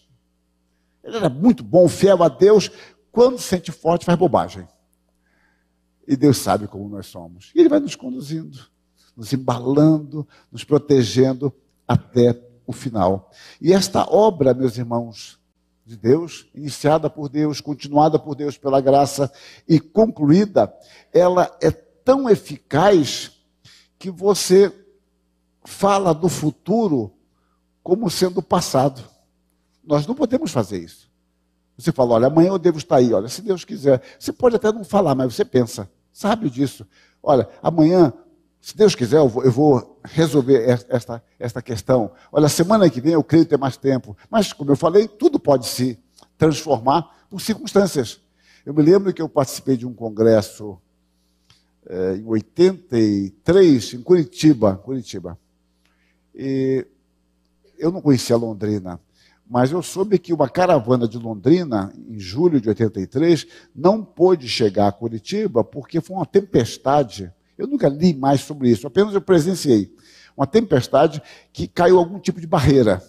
Ele 1.02 1.16
era 1.16 1.28
muito 1.28 1.62
bom, 1.62 1.88
fiel 1.88 2.22
a 2.22 2.28
Deus. 2.28 2.70
Quando 3.12 3.38
se 3.38 3.48
sente 3.48 3.72
forte, 3.72 4.04
faz 4.04 4.18
bobagem. 4.18 4.66
E 6.06 6.16
Deus 6.16 6.38
sabe 6.38 6.66
como 6.68 6.88
nós 6.88 7.06
somos. 7.06 7.50
E 7.54 7.60
Ele 7.60 7.68
vai 7.68 7.80
nos 7.80 7.96
conduzindo, 7.96 8.58
nos 9.16 9.32
embalando, 9.32 10.26
nos 10.50 10.64
protegendo 10.64 11.52
até 11.86 12.32
o 12.66 12.72
final. 12.72 13.30
E 13.60 13.72
esta 13.72 14.04
obra, 14.10 14.52
meus 14.52 14.76
irmãos, 14.76 15.38
de 15.84 15.96
Deus, 15.96 16.48
iniciada 16.52 17.08
por 17.08 17.28
Deus, 17.28 17.60
continuada 17.60 18.18
por 18.18 18.34
Deus 18.34 18.58
pela 18.58 18.80
graça 18.80 19.30
e 19.68 19.78
concluída, 19.78 20.74
ela 21.12 21.56
é 21.62 21.70
tão 21.70 22.28
eficaz 22.28 23.30
que 23.98 24.10
você 24.10 24.72
fala 25.64 26.12
do 26.12 26.28
futuro 26.28 27.12
como 27.84 28.10
sendo 28.10 28.42
passado. 28.42 29.00
Nós 29.84 30.06
não 30.06 30.14
podemos 30.14 30.50
fazer 30.50 30.78
isso. 30.78 31.08
Você 31.78 31.92
fala, 31.92 32.14
olha, 32.14 32.26
amanhã 32.26 32.48
eu 32.48 32.58
devo 32.58 32.78
estar 32.78 32.96
aí, 32.96 33.12
olha, 33.12 33.28
se 33.28 33.42
Deus 33.42 33.64
quiser. 33.64 34.02
Você 34.18 34.32
pode 34.32 34.56
até 34.56 34.72
não 34.72 34.82
falar, 34.82 35.14
mas 35.14 35.34
você 35.34 35.44
pensa, 35.44 35.88
sabe 36.12 36.50
disso. 36.50 36.86
Olha, 37.22 37.48
amanhã, 37.62 38.12
se 38.66 38.76
Deus 38.76 38.96
quiser, 38.96 39.18
eu 39.18 39.28
vou, 39.28 39.44
eu 39.44 39.52
vou 39.52 40.00
resolver 40.02 40.84
esta, 40.88 41.22
esta 41.38 41.62
questão. 41.62 42.10
Olha, 42.32 42.48
semana 42.48 42.90
que 42.90 43.00
vem 43.00 43.12
eu 43.12 43.22
creio 43.22 43.46
ter 43.46 43.56
mais 43.56 43.76
tempo. 43.76 44.16
Mas, 44.28 44.52
como 44.52 44.72
eu 44.72 44.76
falei, 44.76 45.06
tudo 45.06 45.38
pode 45.38 45.68
se 45.68 45.96
transformar 46.36 47.26
por 47.30 47.40
circunstâncias. 47.40 48.20
Eu 48.64 48.74
me 48.74 48.82
lembro 48.82 49.14
que 49.14 49.22
eu 49.22 49.28
participei 49.28 49.76
de 49.76 49.86
um 49.86 49.94
congresso 49.94 50.76
é, 51.88 52.16
em 52.16 52.26
83, 52.26 53.94
em 53.94 54.02
Curitiba. 54.02 54.74
Curitiba. 54.78 55.38
E 56.34 56.84
eu 57.78 57.92
não 57.92 58.02
conhecia 58.02 58.36
Londrina 58.36 59.00
mas 59.48 59.70
eu 59.70 59.80
soube 59.80 60.18
que 60.18 60.32
uma 60.32 60.48
caravana 60.48 61.06
de 61.06 61.18
Londrina, 61.18 61.92
em 62.08 62.18
julho 62.18 62.60
de 62.60 62.68
83, 62.68 63.46
não 63.72 64.04
pôde 64.04 64.48
chegar 64.48 64.88
a 64.88 64.92
Curitiba 64.92 65.62
porque 65.62 66.00
foi 66.00 66.16
uma 66.16 66.26
tempestade. 66.26 67.32
Eu 67.56 67.66
nunca 67.66 67.88
li 67.88 68.14
mais 68.14 68.40
sobre 68.40 68.70
isso, 68.70 68.86
apenas 68.86 69.14
eu 69.14 69.20
presenciei. 69.20 69.94
Uma 70.36 70.46
tempestade 70.46 71.22
que 71.52 71.66
caiu 71.66 71.98
algum 71.98 72.18
tipo 72.18 72.40
de 72.40 72.46
barreira. 72.46 73.02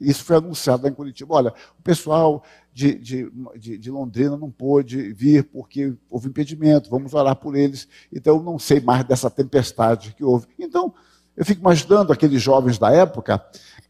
Isso 0.00 0.24
foi 0.24 0.36
anunciado 0.36 0.82
lá 0.82 0.88
em 0.88 0.94
Curitiba. 0.94 1.34
Olha, 1.34 1.54
o 1.78 1.82
pessoal 1.82 2.44
de, 2.72 2.94
de, 2.94 3.32
de, 3.58 3.78
de 3.78 3.90
Londrina 3.90 4.36
não 4.36 4.50
pôde 4.50 5.12
vir 5.12 5.44
porque 5.44 5.94
houve 6.08 6.28
impedimento, 6.28 6.90
vamos 6.90 7.12
orar 7.14 7.36
por 7.36 7.56
eles. 7.56 7.88
Então, 8.12 8.36
eu 8.36 8.42
não 8.42 8.58
sei 8.58 8.80
mais 8.80 9.04
dessa 9.04 9.30
tempestade 9.30 10.14
que 10.16 10.24
houve. 10.24 10.46
Então, 10.58 10.94
eu 11.36 11.44
fico 11.44 11.60
imaginando 11.60 12.12
aqueles 12.12 12.40
jovens 12.40 12.78
da 12.78 12.90
época 12.92 13.42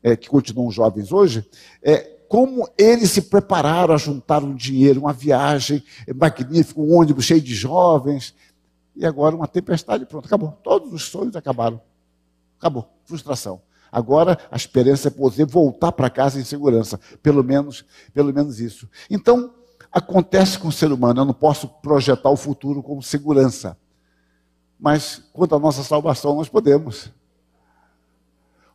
é, 0.02 0.16
que 0.16 0.28
continuam 0.28 0.70
jovens 0.70 1.12
hoje, 1.12 1.44
é, 1.82 2.18
como 2.28 2.68
eles 2.78 3.10
se 3.10 3.22
prepararam 3.22 3.92
a 3.92 3.98
juntar 3.98 4.42
um 4.42 4.54
dinheiro, 4.54 5.00
uma 5.00 5.12
viagem 5.12 5.82
magnífica, 6.14 6.80
um 6.80 6.94
ônibus 6.94 7.24
cheio 7.24 7.40
de 7.40 7.54
jovens, 7.54 8.34
e 8.94 9.06
agora 9.06 9.34
uma 9.34 9.46
tempestade, 9.46 10.04
pronto, 10.06 10.26
acabou. 10.26 10.58
Todos 10.62 10.92
os 10.92 11.04
sonhos 11.04 11.36
acabaram. 11.36 11.80
Acabou. 12.58 12.88
Frustração. 13.04 13.62
Agora 13.90 14.38
a 14.50 14.56
esperança 14.56 15.08
é 15.08 15.10
poder 15.10 15.46
voltar 15.46 15.92
para 15.92 16.10
casa 16.10 16.38
em 16.38 16.44
segurança. 16.44 17.00
Pelo 17.22 17.42
menos, 17.42 17.84
pelo 18.12 18.32
menos 18.32 18.60
isso. 18.60 18.88
Então, 19.08 19.54
acontece 19.90 20.58
com 20.58 20.68
o 20.68 20.72
ser 20.72 20.92
humano. 20.92 21.20
Eu 21.20 21.24
não 21.24 21.34
posso 21.34 21.68
projetar 21.68 22.30
o 22.30 22.36
futuro 22.36 22.82
com 22.82 23.00
segurança. 23.02 23.76
Mas 24.78 25.22
quanto 25.32 25.54
à 25.54 25.58
nossa 25.58 25.82
salvação, 25.82 26.36
nós 26.36 26.48
podemos. 26.48 27.10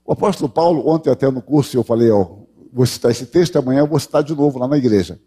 O 0.05 0.11
apóstolo 0.11 0.49
Paulo, 0.49 0.87
ontem 0.87 1.09
até 1.09 1.29
no 1.31 1.41
curso, 1.41 1.75
eu 1.75 1.83
falei, 1.83 2.11
ó, 2.11 2.27
vou 2.71 2.85
citar 2.85 3.09
esse 3.09 3.25
texto, 3.25 3.55
amanhã 3.55 3.79
eu 3.79 3.87
vou 3.87 3.99
citar 3.99 4.23
de 4.23 4.35
novo 4.35 4.59
lá 4.59 4.67
na 4.67 4.77
igreja. 4.77 5.19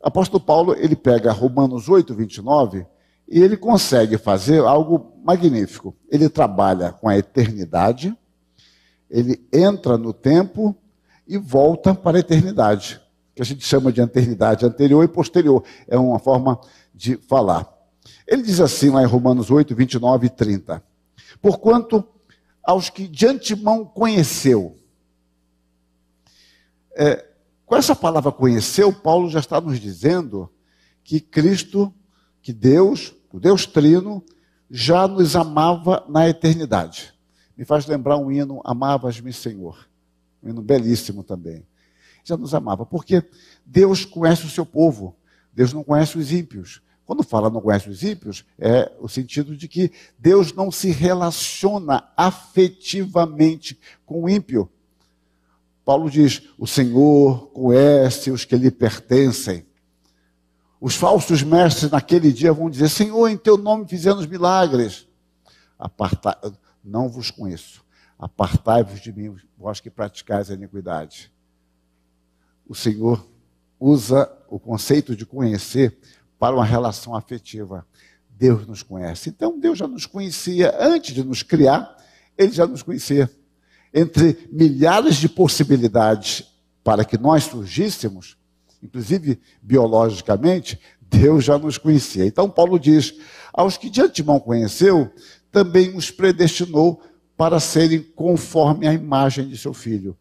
O 0.00 0.08
apóstolo 0.08 0.42
Paulo, 0.42 0.74
ele 0.78 0.96
pega 0.96 1.32
Romanos 1.32 1.88
8, 1.88 2.14
29, 2.14 2.86
e 3.28 3.40
ele 3.40 3.56
consegue 3.56 4.16
fazer 4.16 4.60
algo 4.60 5.12
magnífico. 5.22 5.94
Ele 6.10 6.28
trabalha 6.28 6.92
com 6.92 7.08
a 7.08 7.18
eternidade, 7.18 8.16
ele 9.10 9.46
entra 9.52 9.98
no 9.98 10.12
tempo 10.12 10.74
e 11.26 11.36
volta 11.36 11.94
para 11.94 12.16
a 12.16 12.20
eternidade, 12.20 13.00
que 13.34 13.42
a 13.42 13.44
gente 13.44 13.64
chama 13.64 13.92
de 13.92 14.00
eternidade 14.00 14.64
anterior 14.64 15.04
e 15.04 15.08
posterior. 15.08 15.62
É 15.86 15.98
uma 15.98 16.18
forma 16.18 16.58
de 16.94 17.16
falar. 17.16 17.68
Ele 18.26 18.42
diz 18.42 18.60
assim 18.60 18.88
lá 18.90 19.02
em 19.02 19.06
Romanos 19.06 19.50
8, 19.50 19.74
29 19.74 20.26
e 20.26 20.30
30. 20.30 20.82
Porquanto 21.40 22.02
aos 22.62 22.90
que 22.90 23.06
de 23.06 23.26
antemão 23.26 23.84
conheceu. 23.84 24.76
É, 26.96 27.26
com 27.64 27.76
essa 27.76 27.94
palavra 27.94 28.32
conheceu, 28.32 28.92
Paulo 28.92 29.28
já 29.28 29.38
está 29.38 29.60
nos 29.60 29.78
dizendo 29.78 30.50
que 31.04 31.20
Cristo, 31.20 31.92
que 32.42 32.52
Deus, 32.52 33.14
o 33.32 33.40
Deus 33.40 33.66
Trino, 33.66 34.22
já 34.70 35.08
nos 35.08 35.36
amava 35.36 36.04
na 36.08 36.28
eternidade. 36.28 37.14
Me 37.56 37.64
faz 37.64 37.86
lembrar 37.86 38.16
um 38.18 38.30
hino, 38.30 38.60
Amavas-me, 38.64 39.32
Senhor. 39.32 39.88
Um 40.42 40.50
hino 40.50 40.62
belíssimo 40.62 41.22
também. 41.22 41.66
Já 42.24 42.36
nos 42.36 42.54
amava, 42.54 42.86
porque 42.86 43.22
Deus 43.64 44.04
conhece 44.04 44.46
o 44.46 44.50
seu 44.50 44.64
povo, 44.64 45.16
Deus 45.52 45.72
não 45.72 45.82
conhece 45.82 46.18
os 46.18 46.30
ímpios. 46.30 46.82
Quando 47.04 47.22
fala 47.22 47.48
não 47.48 47.62
conhece 47.62 47.88
os 47.88 48.02
ímpios, 48.02 48.44
é 48.58 48.92
o 49.00 49.08
sentido 49.08 49.56
de 49.56 49.66
que 49.66 49.90
Deus 50.18 50.52
não 50.52 50.70
se 50.70 50.90
relaciona 50.90 52.06
afetivamente 52.14 53.78
com 54.04 54.24
o 54.24 54.28
ímpio. 54.28 54.70
Paulo 55.86 56.10
diz: 56.10 56.42
o 56.58 56.66
Senhor 56.66 57.46
conhece 57.46 58.30
os 58.30 58.44
que 58.44 58.54
lhe 58.56 58.70
pertencem. 58.70 59.64
Os 60.80 60.94
falsos 60.94 61.42
mestres 61.42 61.90
naquele 61.90 62.32
dia 62.32 62.52
vão 62.52 62.70
dizer: 62.70 62.88
Senhor, 62.88 63.28
em 63.28 63.36
teu 63.36 63.56
nome 63.56 63.86
fizemos 63.86 64.26
milagres. 64.26 65.06
Não 66.84 67.08
vos 67.08 67.30
conheço. 67.30 67.84
Apartai-vos 68.18 69.00
de 69.00 69.12
mim, 69.12 69.36
vós 69.56 69.80
que 69.80 69.90
praticais 69.90 70.50
a 70.50 70.54
iniquidade. 70.54 71.32
O 72.66 72.74
Senhor 72.74 73.24
usa 73.78 74.30
o 74.48 74.58
conceito 74.58 75.14
de 75.14 75.26
conhecer 75.26 75.98
para 76.38 76.54
uma 76.54 76.64
relação 76.64 77.14
afetiva. 77.14 77.86
Deus 78.30 78.66
nos 78.66 78.82
conhece. 78.82 79.30
Então, 79.30 79.58
Deus 79.58 79.78
já 79.78 79.88
nos 79.88 80.06
conhecia 80.06 80.74
antes 80.78 81.14
de 81.14 81.24
nos 81.24 81.42
criar, 81.42 81.96
ele 82.36 82.52
já 82.52 82.66
nos 82.66 82.82
conhecia. 82.82 83.30
Entre 83.92 84.48
milhares 84.52 85.16
de 85.16 85.28
possibilidades 85.28 86.44
para 86.84 87.04
que 87.04 87.18
nós 87.18 87.44
surgíssemos, 87.44 88.37
inclusive 88.82 89.40
biologicamente, 89.62 90.78
Deus 91.00 91.44
já 91.44 91.58
nos 91.58 91.78
conhecia. 91.78 92.26
Então, 92.26 92.50
Paulo 92.50 92.78
diz: 92.78 93.14
aos 93.52 93.76
que 93.76 93.90
de 93.90 94.00
antemão 94.00 94.38
conheceu, 94.38 95.10
também 95.50 95.96
os 95.96 96.10
predestinou 96.10 97.02
para 97.36 97.60
serem 97.60 98.02
conforme 98.02 98.86
a 98.86 98.92
imagem 98.92 99.48
de 99.48 99.56
seu 99.56 99.72
filho. 99.72 100.16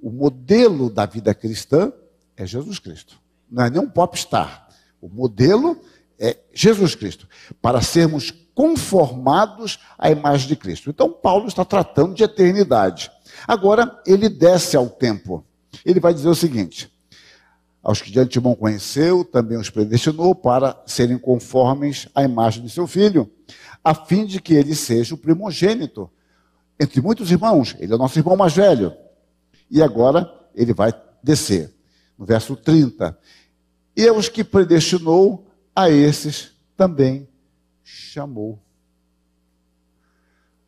O 0.00 0.10
modelo 0.10 0.88
da 0.88 1.06
vida 1.06 1.34
cristã 1.34 1.92
é 2.36 2.46
Jesus 2.46 2.78
Cristo. 2.78 3.20
Não 3.50 3.64
é 3.64 3.70
nem 3.70 3.80
um 3.80 3.90
popstar. 3.90 4.68
O 5.00 5.08
modelo 5.08 5.80
é 6.18 6.38
Jesus 6.52 6.94
Cristo, 6.94 7.28
para 7.60 7.82
sermos 7.82 8.30
conformados 8.54 9.78
à 9.98 10.10
imagem 10.10 10.48
de 10.48 10.56
Cristo. 10.56 10.90
Então, 10.90 11.10
Paulo 11.10 11.48
está 11.48 11.64
tratando 11.64 12.14
de 12.14 12.22
eternidade. 12.22 13.10
Agora, 13.46 14.00
ele 14.06 14.28
desce 14.28 14.76
ao 14.76 14.88
tempo. 14.88 15.44
Ele 15.84 15.98
vai 15.98 16.14
dizer 16.14 16.28
o 16.28 16.34
seguinte: 16.34 16.91
aos 17.82 18.00
que 18.00 18.10
de 18.10 18.20
antemão 18.20 18.54
conheceu, 18.54 19.24
também 19.24 19.58
os 19.58 19.68
predestinou 19.68 20.34
para 20.34 20.80
serem 20.86 21.18
conformes 21.18 22.08
à 22.14 22.22
imagem 22.22 22.62
de 22.62 22.70
seu 22.70 22.86
filho, 22.86 23.28
a 23.82 23.94
fim 23.94 24.24
de 24.24 24.40
que 24.40 24.54
ele 24.54 24.74
seja 24.74 25.14
o 25.14 25.18
primogênito 25.18 26.08
entre 26.78 27.00
muitos 27.00 27.30
irmãos. 27.30 27.74
Ele 27.78 27.92
é 27.92 27.94
o 27.96 27.98
nosso 27.98 28.18
irmão 28.18 28.36
mais 28.36 28.54
velho. 28.54 28.94
E 29.70 29.82
agora 29.82 30.30
ele 30.54 30.72
vai 30.72 30.92
descer. 31.22 31.74
No 32.16 32.24
verso 32.24 32.54
30. 32.54 33.18
E 33.96 34.06
aos 34.06 34.28
que 34.28 34.44
predestinou, 34.44 35.46
a 35.74 35.90
esses 35.90 36.52
também 36.76 37.28
chamou. 37.82 38.62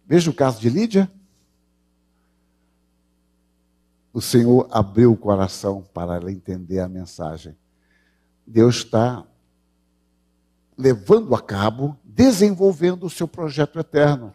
Veja 0.06 0.30
o 0.30 0.34
caso 0.34 0.60
de 0.60 0.68
Lídia. 0.68 1.10
O 4.14 4.20
Senhor 4.20 4.68
abriu 4.70 5.10
o 5.10 5.16
coração 5.16 5.84
para 5.92 6.14
ela 6.14 6.30
entender 6.30 6.78
a 6.78 6.88
mensagem. 6.88 7.56
Deus 8.46 8.76
está 8.76 9.26
levando 10.78 11.34
a 11.34 11.42
cabo, 11.42 11.98
desenvolvendo 12.04 13.06
o 13.06 13.10
seu 13.10 13.26
projeto 13.26 13.76
eterno. 13.76 14.32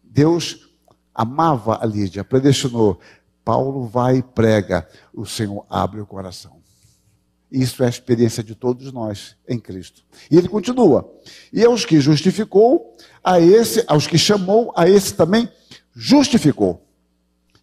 Deus 0.00 0.70
amava 1.12 1.82
a 1.82 1.86
Lídia, 1.86 2.22
predestinou. 2.22 3.00
Paulo 3.44 3.84
vai 3.88 4.18
e 4.18 4.22
prega, 4.22 4.88
o 5.12 5.26
Senhor 5.26 5.66
abre 5.68 6.00
o 6.00 6.06
coração. 6.06 6.60
Isso 7.50 7.82
é 7.82 7.86
a 7.86 7.90
experiência 7.90 8.44
de 8.44 8.54
todos 8.54 8.92
nós 8.92 9.34
em 9.48 9.58
Cristo. 9.58 10.04
E 10.30 10.36
ele 10.36 10.46
continua. 10.48 11.12
E 11.52 11.64
aos 11.64 11.84
que 11.84 12.00
justificou, 12.00 12.96
a 13.24 13.40
esse, 13.40 13.82
aos 13.88 14.06
que 14.06 14.16
chamou, 14.16 14.72
a 14.76 14.88
esse 14.88 15.14
também 15.14 15.50
justificou. 15.92 16.86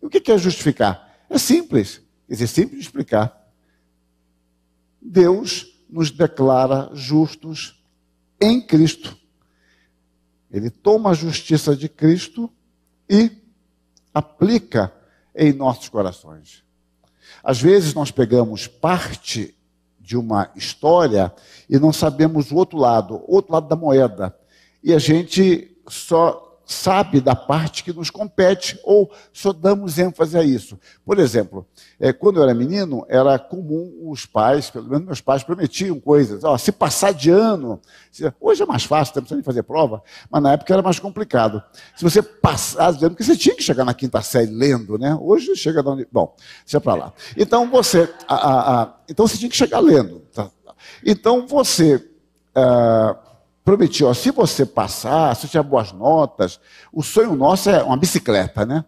E 0.02 0.06
o 0.06 0.10
que 0.10 0.30
é 0.30 0.38
justificar? 0.38 1.07
É 1.30 1.38
simples. 1.38 2.02
Quer 2.28 2.34
dizer, 2.34 2.48
simples 2.48 2.80
de 2.80 2.86
explicar. 2.86 3.48
Deus 5.02 5.66
nos 5.90 6.12
declara 6.12 6.90
justos 6.94 7.82
em 8.40 8.62
Cristo. 8.62 9.18
Ele 10.52 10.70
toma 10.70 11.12
a 11.12 11.14
justiça 11.14 11.76
de 11.76 11.90
Cristo 11.90 12.52
e 13.10 13.32
aplica 14.14 14.94
em 15.36 15.54
nossos 15.54 15.90
corações. 15.90 16.64
Às 17.44 17.62
vezes 17.62 17.94
nós 17.94 18.12
pegamos 18.12 18.68
parte 18.68 19.56
de 20.00 20.18
uma 20.18 20.50
história 20.56 21.34
e 21.70 21.78
não 21.78 21.92
sabemos 21.92 22.52
o 22.52 22.56
outro 22.56 22.78
lado, 22.78 23.16
o 23.28 23.36
outro 23.36 23.54
lado 23.54 23.68
da 23.68 23.76
moeda. 23.76 24.38
E 24.82 24.94
a 24.94 25.00
gente 25.00 25.78
só 25.88 26.47
sabe 26.68 27.22
da 27.22 27.34
parte 27.34 27.82
que 27.82 27.94
nos 27.94 28.10
compete 28.10 28.78
ou 28.84 29.10
só 29.32 29.54
damos 29.54 29.98
ênfase 29.98 30.38
a 30.38 30.44
isso. 30.44 30.78
Por 31.06 31.18
exemplo, 31.18 31.66
é, 31.98 32.12
quando 32.12 32.38
eu 32.38 32.44
era 32.44 32.54
menino, 32.54 33.06
era 33.08 33.40
comum 33.40 34.10
os 34.12 34.26
pais, 34.26 34.70
pelo 34.70 34.90
menos 34.90 35.06
meus 35.06 35.22
pais, 35.22 35.44
prometiam 35.44 35.98
coisas. 35.98 36.44
Ó, 36.44 36.58
se 36.58 36.74
passar 36.74 37.14
de 37.14 37.30
ano, 37.30 37.80
se, 38.12 38.30
hoje 38.42 38.64
é 38.64 38.66
mais 38.66 38.84
fácil, 38.84 39.14
não 39.16 39.22
precisa 39.22 39.38
nem 39.38 39.44
fazer 39.44 39.64
prova, 39.64 40.04
mas 40.30 40.44
na 40.44 40.52
época 40.52 40.74
era 40.74 40.84
mais 40.84 41.00
complicado. 41.00 41.64
Se 41.96 42.04
você 42.04 42.22
passar 42.22 42.92
de 42.92 43.06
ano, 43.06 43.16
porque 43.16 43.24
você 43.24 43.38
tinha 43.38 43.56
que 43.56 43.64
chegar 43.64 43.86
na 43.86 43.94
quinta 43.94 44.22
série 44.22 44.52
lendo, 44.52 44.98
né? 44.98 45.18
Hoje 45.22 45.56
chega 45.56 45.82
da 45.82 45.96
Bom, 46.12 46.36
deixa 46.66 46.82
para 46.82 46.96
lá. 46.96 47.14
Então 47.38 47.70
você, 47.70 48.14
a, 48.28 48.36
a, 48.36 48.84
a, 48.84 48.94
então 49.08 49.26
você 49.26 49.38
tinha 49.38 49.50
que 49.50 49.56
chegar 49.56 49.80
lendo. 49.80 50.20
Tá? 50.34 50.52
Então 51.06 51.48
você. 51.48 51.96
Uh, 52.56 53.27
prometi, 53.68 54.02
ó, 54.06 54.14
se 54.14 54.32
você 54.32 54.66
passar, 54.66 55.36
se 55.36 55.46
tiver 55.46 55.62
boas 55.62 55.92
notas, 55.92 56.58
o 56.90 57.04
sonho 57.04 57.36
nosso 57.36 57.70
é 57.70 57.84
uma 57.84 57.98
bicicleta, 57.98 58.66
né? 58.66 58.86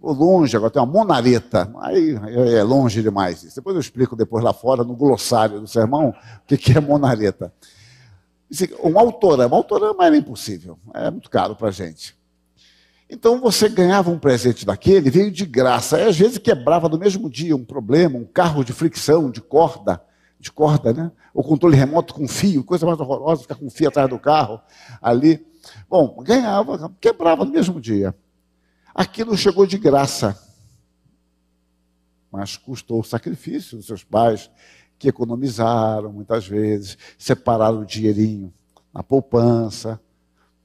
Vou 0.00 0.12
longe, 0.12 0.56
agora 0.56 0.72
tem 0.72 0.82
uma 0.82 0.92
monareta. 0.92 1.72
Aí 1.80 2.18
é 2.52 2.64
longe 2.64 3.00
demais. 3.00 3.54
Depois 3.54 3.76
eu 3.76 3.80
explico 3.80 4.16
depois 4.16 4.42
lá 4.42 4.52
fora, 4.52 4.82
no 4.82 4.96
glossário 4.96 5.60
do 5.60 5.68
sermão, 5.68 6.12
o 6.50 6.56
que 6.56 6.76
é 6.76 6.80
monareta. 6.80 7.52
Um 8.82 8.98
autorama. 8.98 9.54
Autorama 9.54 10.04
era 10.04 10.16
impossível. 10.16 10.76
É 10.94 11.12
muito 11.12 11.30
caro 11.30 11.54
para 11.54 11.70
gente. 11.70 12.18
Então 13.08 13.40
você 13.40 13.68
ganhava 13.68 14.10
um 14.10 14.18
presente 14.18 14.66
daquele, 14.66 15.10
veio 15.10 15.30
de 15.30 15.46
graça. 15.46 15.96
Aí, 15.96 16.08
às 16.08 16.18
vezes 16.18 16.38
quebrava 16.38 16.88
no 16.88 16.98
mesmo 16.98 17.30
dia 17.30 17.54
um 17.54 17.64
problema, 17.64 18.18
um 18.18 18.24
carro 18.24 18.64
de 18.64 18.72
fricção, 18.72 19.30
de 19.30 19.40
corda 19.40 20.02
de 20.38 20.52
corda, 20.52 20.92
né? 20.92 21.10
O 21.34 21.42
controle 21.42 21.76
remoto 21.76 22.14
com 22.14 22.28
fio, 22.28 22.64
coisa 22.64 22.86
mais 22.86 22.98
horrorosa, 23.00 23.42
ficar 23.42 23.56
com 23.56 23.68
fio 23.68 23.88
atrás 23.88 24.08
do 24.08 24.18
carro 24.18 24.60
ali. 25.02 25.44
Bom, 25.88 26.22
ganhava, 26.22 26.92
quebrava 27.00 27.44
no 27.44 27.50
mesmo 27.50 27.80
dia. 27.80 28.14
Aquilo 28.94 29.36
chegou 29.36 29.66
de 29.66 29.78
graça, 29.78 30.38
mas 32.30 32.56
custou 32.56 33.00
o 33.00 33.04
sacrifício 33.04 33.76
dos 33.76 33.86
seus 33.86 34.04
pais, 34.04 34.50
que 34.98 35.08
economizaram 35.08 36.12
muitas 36.12 36.46
vezes, 36.46 36.98
separaram 37.16 37.80
o 37.80 37.86
dinheirinho 37.86 38.52
na 38.92 39.02
poupança, 39.02 40.00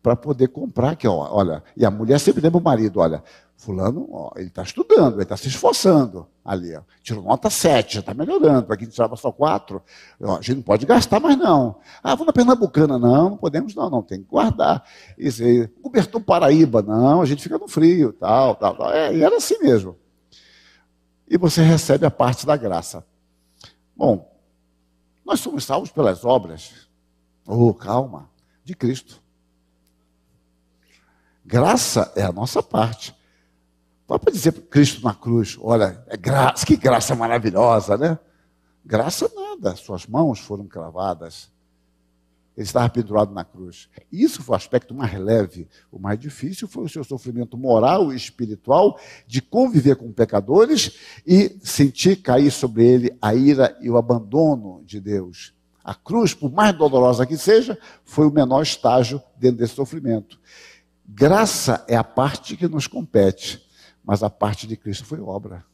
para 0.04 0.18
poder 0.18 0.50
comprar, 0.50 0.98
que 0.98 1.08
olha, 1.08 1.64
e 1.78 1.86
a 1.86 1.90
mulher 1.90 2.20
sempre 2.20 2.42
lembra 2.42 2.60
o 2.60 2.64
marido, 2.64 3.00
olha, 3.00 3.24
Fulano, 3.56 4.10
ó, 4.12 4.32
ele 4.36 4.48
está 4.48 4.62
estudando, 4.62 5.14
ele 5.14 5.24
está 5.24 5.38
se 5.38 5.48
esforçando 5.48 6.28
ali. 6.44 6.76
Ó. 6.76 6.82
Tirou 7.02 7.24
nota 7.24 7.50
7, 7.50 7.94
já 7.94 8.00
está 8.02 8.14
melhorando. 8.14 8.76
Quem 8.76 8.90
tirava 8.90 9.16
só 9.16 9.32
4, 9.32 9.82
ó, 10.22 10.34
a 10.34 10.42
gente 10.42 10.56
não 10.56 10.62
pode 10.64 10.86
gastar 10.86 11.22
mais 11.22 11.38
não. 11.38 11.80
Ah, 12.04 12.14
vou 12.14 12.26
na 12.26 12.34
Pernambucana. 12.34 13.00
Não, 13.00 13.30
não 13.30 13.38
podemos 13.38 13.74
não, 13.74 13.90
não, 13.90 14.02
tem 14.02 14.22
que 14.22 14.28
guardar. 14.28 14.84
Isso 15.18 15.42
aí, 15.42 15.66
cobertor 15.82 16.20
Paraíba, 16.20 16.82
não, 16.82 17.22
a 17.22 17.26
gente 17.26 17.42
fica 17.42 17.58
no 17.58 17.70
frio, 17.70 18.12
tal, 18.12 18.56
tal, 18.56 18.76
tal. 18.76 18.92
É, 18.92 19.16
e 19.16 19.24
era 19.24 19.38
assim 19.38 19.58
mesmo. 19.60 19.96
E 21.30 21.38
você 21.38 21.62
recebe 21.62 22.06
a 22.06 22.12
parte 22.12 22.46
da 22.46 22.58
graça. 22.58 23.06
Bom, 23.96 24.30
nós 25.26 25.40
somos 25.40 25.64
salvos 25.64 25.90
pelas 25.90 26.26
obras. 26.26 26.90
Oh, 27.48 27.74
calma, 27.74 28.30
de 28.66 28.76
Cristo. 28.76 29.23
Graça 31.46 32.12
é 32.16 32.24
a 32.24 32.32
nossa 32.32 32.64
parte. 32.64 33.16
Para 34.08 34.32
dizer 34.32 34.52
para 34.52 34.64
Cristo 34.64 35.04
na 35.04 35.14
cruz, 35.14 35.58
olha, 35.60 36.04
é 36.08 36.16
graça, 36.16 36.66
que 36.66 36.78
graça 36.78 37.16
maravilhosa, 37.16 37.98
né? 37.98 38.20
Graça 38.86 39.30
nada, 39.34 39.76
suas 39.76 40.06
mãos 40.06 40.40
foram 40.40 40.68
cravadas. 40.68 41.52
Ele 42.56 42.66
estava 42.66 42.88
pendurado 42.88 43.34
na 43.34 43.44
cruz. 43.44 43.90
Isso 44.12 44.44
foi 44.44 44.54
o 44.54 44.58
aspecto 44.58 44.94
mais 44.94 45.18
leve. 45.18 45.68
O 45.92 45.98
mais 45.98 46.20
difícil 46.20 46.68
foi 46.68 46.84
o 46.84 46.90
seu 46.90 47.04
sofrimento 47.04 47.58
moral 47.58 48.14
e 48.14 48.16
espiritual 48.16 49.00
de 49.26 49.42
conviver 49.42 49.96
com 49.96 50.12
pecadores 50.12 50.98
e 51.26 51.58
sentir 51.64 52.18
cair 52.18 52.52
sobre 52.52 52.86
ele 52.86 53.18
a 53.20 53.34
ira 53.34 53.76
e 53.82 53.90
o 53.90 53.98
abandono 53.98 54.84
de 54.86 55.02
Deus. 55.02 55.54
A 55.84 55.96
cruz, 55.96 56.34
por 56.34 56.52
mais 56.52 56.78
dolorosa 56.78 57.26
que 57.26 57.38
seja, 57.38 57.78
foi 58.06 58.28
o 58.28 58.32
menor 58.32 58.62
estágio 58.62 59.22
dentro 59.36 59.58
desse 59.58 59.74
sofrimento. 59.74 60.40
Graça 61.06 61.84
é 61.88 61.96
a 61.96 62.04
parte 62.04 62.56
que 62.56 62.68
nos 62.68 62.88
compete 62.88 63.64
mas 64.04 64.22
a 64.22 64.30
parte 64.30 64.68
de 64.68 64.76
Cristo 64.76 65.06
foi 65.06 65.20
obra, 65.22 65.66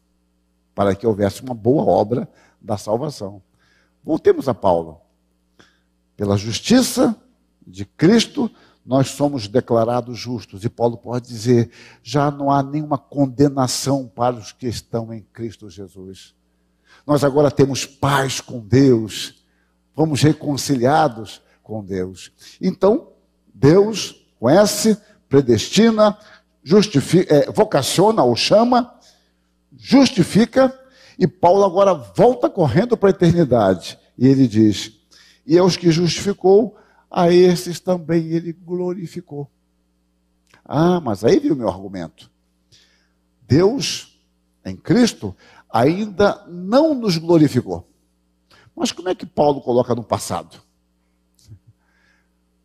para 0.76 0.96
que 0.96 1.08
houvesse 1.08 1.42
uma 1.42 1.56
boa 1.56 1.84
obra 1.84 2.30
da 2.62 2.78
salvação. 2.78 3.42
Voltemos 4.04 4.48
a 4.48 4.54
Paulo. 4.54 5.02
Pela 6.16 6.38
justiça 6.38 7.16
de 7.66 7.86
Cristo, 7.86 8.52
nós 8.86 9.10
somos 9.10 9.48
declarados 9.48 10.18
justos. 10.18 10.64
E 10.64 10.70
Paulo 10.70 10.98
pode 10.98 11.28
dizer: 11.28 11.72
já 12.04 12.30
não 12.30 12.52
há 12.52 12.62
nenhuma 12.62 12.98
condenação 12.98 14.08
para 14.08 14.36
os 14.36 14.52
que 14.52 14.68
estão 14.68 15.14
em 15.14 15.22
Cristo 15.34 15.70
Jesus. 15.70 16.36
Nós 17.06 17.24
agora 17.24 17.50
temos 17.50 17.86
paz 17.86 18.42
com 18.42 18.60
Deus, 18.60 19.44
fomos 19.96 20.22
reconciliados 20.22 21.42
com 21.64 21.84
Deus. 21.84 22.32
Então, 22.62 23.10
Deus 23.54 24.16
conhece, 24.40 24.98
predestina, 25.30 26.18
justifica, 26.64 27.34
é, 27.34 27.52
vocaciona 27.52 28.24
ou 28.24 28.36
chama, 28.36 28.94
justifica, 29.78 30.78
e 31.18 31.28
Paulo 31.28 31.64
agora 31.64 31.94
volta 31.94 32.50
correndo 32.50 32.98
para 32.98 33.10
a 33.10 33.12
eternidade. 33.12 33.98
E 34.18 34.28
ele 34.28 34.48
diz: 34.48 34.92
E 35.46 35.58
aos 35.58 35.78
que 35.78 35.92
justificou, 35.92 36.76
a 37.10 37.32
esses 37.32 37.80
também 37.80 38.28
ele 38.28 38.52
glorificou. 38.52 39.50
Ah, 40.66 41.00
mas 41.00 41.24
aí 41.24 41.40
viu 41.40 41.54
o 41.54 41.58
meu 41.58 41.70
argumento. 41.70 42.30
Deus, 43.48 44.20
em 44.64 44.76
Cristo, 44.76 45.36
ainda 45.70 46.46
não 46.48 46.94
nos 46.94 47.18
glorificou. 47.18 47.88
Mas 48.76 48.92
como 48.92 49.10
é 49.10 49.16
que 49.16 49.26
Paulo 49.26 49.62
coloca 49.62 49.96
no 49.96 50.04
passado? 50.04 50.62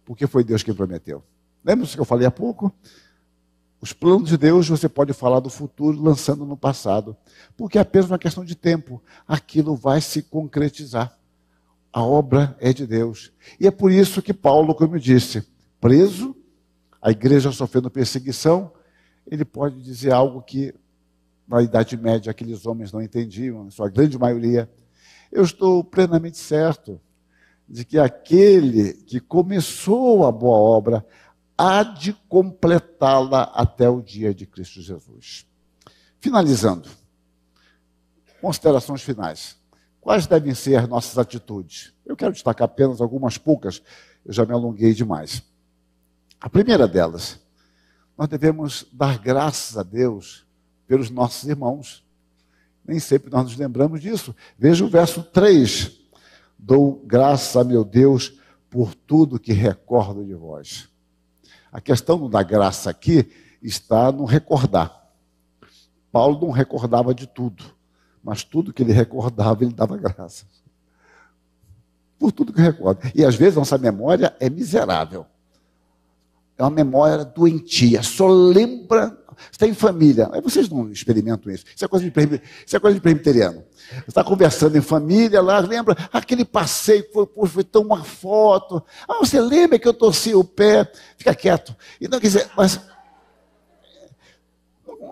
Porque 0.05 0.27
foi 0.27 0.45
Deus 0.45 0.63
quem 0.63 0.75
prometeu. 0.75 1.25
Lembra-se 1.65 1.95
que 1.95 2.01
eu 2.01 2.05
falei 2.05 2.27
há 2.27 2.31
pouco? 2.31 2.73
Os 3.81 3.93
planos 3.93 4.29
de 4.29 4.37
Deus 4.37 4.69
você 4.69 4.89
pode 4.89 5.13
falar 5.13 5.41
do 5.41 5.51
futuro 5.51 6.01
lançando 6.01 6.45
no 6.45 6.57
passado, 6.57 7.17
porque 7.57 7.79
é 7.79 7.81
apenas 7.81 8.11
uma 8.11 8.19
questão 8.19 8.45
de 8.45 8.55
tempo. 8.55 9.03
Aquilo 9.27 9.75
vai 9.75 10.01
se 10.01 10.23
concretizar. 10.23 11.19
A 11.93 12.03
obra 12.03 12.57
é 12.61 12.73
de 12.73 12.87
Deus. 12.87 13.33
E 13.59 13.67
é 13.67 13.71
por 13.71 13.93
isso 13.93 14.23
que 14.23 14.35
Paulo, 14.35 14.75
como 14.75 14.97
eu 14.97 15.01
disse, 15.01 15.47
preso, 15.81 16.37
a 17.01 17.11
igreja 17.11 17.53
sofrendo 17.53 17.91
perseguição, 17.91 18.73
ele 19.27 19.45
pode 19.45 19.83
dizer 19.83 20.13
algo 20.13 20.43
que 20.43 20.75
na 21.47 21.63
Idade 21.63 21.97
Média 21.97 22.31
aqueles 22.31 22.67
homens 22.67 22.91
não 22.93 23.03
entendiam, 23.03 23.71
sua 23.71 23.89
grande 23.89 24.19
maioria. 24.19 24.69
Eu 25.31 25.45
estou 25.45 25.85
plenamente 25.85 26.39
certo 26.39 27.01
de 27.69 27.85
que 27.85 27.99
aquele 27.99 28.95
que 28.95 29.21
começou 29.21 30.27
a 30.27 30.33
boa 30.33 30.57
obra 30.57 31.05
há 31.57 31.83
de 31.83 32.13
completá-la 32.29 33.45
até 33.55 33.89
o 33.89 34.03
dia 34.03 34.35
de 34.35 34.47
Cristo 34.47 34.83
Jesus. 34.83 35.47
Finalizando, 36.21 36.89
considerações 38.41 39.03
finais. 39.03 39.57
Quais 40.01 40.27
devem 40.27 40.55
ser 40.55 40.77
as 40.77 40.89
nossas 40.89 41.17
atitudes? 41.19 41.93
Eu 42.05 42.17
quero 42.17 42.33
destacar 42.33 42.67
apenas 42.67 43.01
algumas 43.01 43.39
poucas, 43.39 43.83
eu 44.25 44.33
já 44.33 44.45
me 44.45 44.53
alonguei 44.53 44.93
demais. 44.93 45.43
A 46.41 46.49
primeira 46.51 46.87
delas, 46.87 47.41
nós 48.17 48.29
devemos 48.29 48.87
dar 48.93 49.19
graças 49.19 49.79
a 49.79 49.83
Deus 49.83 50.47
pelos 50.87 51.11
nossos 51.11 51.49
irmãos. 51.49 52.05
Nem 52.87 52.99
sempre 52.99 53.31
nós 53.31 53.45
nos 53.45 53.57
lembramos 53.57 54.01
disso. 54.01 54.37
Veja 54.59 54.85
o 54.85 54.89
verso 54.89 55.23
3. 55.23 55.91
Dou 56.59 57.03
graças 57.07 57.57
a 57.57 57.65
meu 57.65 57.85
Deus 57.85 58.39
por 58.69 58.95
tudo 58.95 59.41
que 59.41 59.53
recordo 59.53 60.25
de 60.25 60.35
vós. 60.35 60.89
A 61.75 61.81
questão 61.81 62.31
da 62.31 62.43
graça 62.43 62.89
aqui 62.89 63.29
está 63.61 64.11
no 64.11 64.25
recordar. 64.25 65.11
Paulo 66.11 66.41
não 66.41 66.51
recordava 66.51 67.13
de 67.13 67.27
tudo, 67.27 67.65
mas 68.23 68.43
tudo 68.43 68.73
que 68.73 68.83
ele 68.83 68.93
recordava, 68.93 69.63
ele 69.63 69.75
dava 69.75 69.99
graças. 69.99 70.47
Por 72.19 72.33
tudo 72.33 72.53
que 72.53 72.63
recorda. 72.63 73.13
E 73.15 73.23
às 73.23 73.35
vezes 73.35 73.57
nossa 73.57 73.77
memória 73.77 74.35
é 74.41 74.49
miserável 74.49 75.27
é 76.57 76.63
uma 76.63 76.71
memória 76.71 77.25
doentia, 77.25 78.03
só 78.03 78.29
lembra. 78.29 79.17
Você 79.51 79.59
tem 79.59 79.75
família, 79.75 80.29
vocês 80.43 80.69
não 80.69 80.91
experimentam 80.91 81.53
isso. 81.53 81.65
Isso 81.75 81.85
é 81.85 81.89
coisa 81.89 82.09
de, 82.09 82.43
isso 82.67 82.77
é 82.77 82.81
coisa 82.81 82.95
de 82.95 83.01
presbiteriano. 83.01 83.65
Está 84.07 84.25
conversando 84.25 84.77
em 84.77 84.81
família 84.81 85.41
lá, 85.41 85.59
lembra 85.59 85.97
aquele 86.13 86.45
passeio, 86.45 87.05
foi, 87.13 87.27
foi 87.47 87.65
tão 87.65 87.83
uma 87.83 88.03
foto. 88.03 88.83
Ah, 89.09 89.19
você 89.19 89.41
lembra 89.41 89.79
que 89.79 89.87
eu 89.87 89.95
torci 89.95 90.35
o 90.35 90.45
pé? 90.45 90.91
Fica 91.17 91.35
quieto. 91.35 91.75
E 92.01 92.09
não 92.09 92.19
quer 92.19 92.27
dizer, 92.27 92.51
mas. 92.57 92.81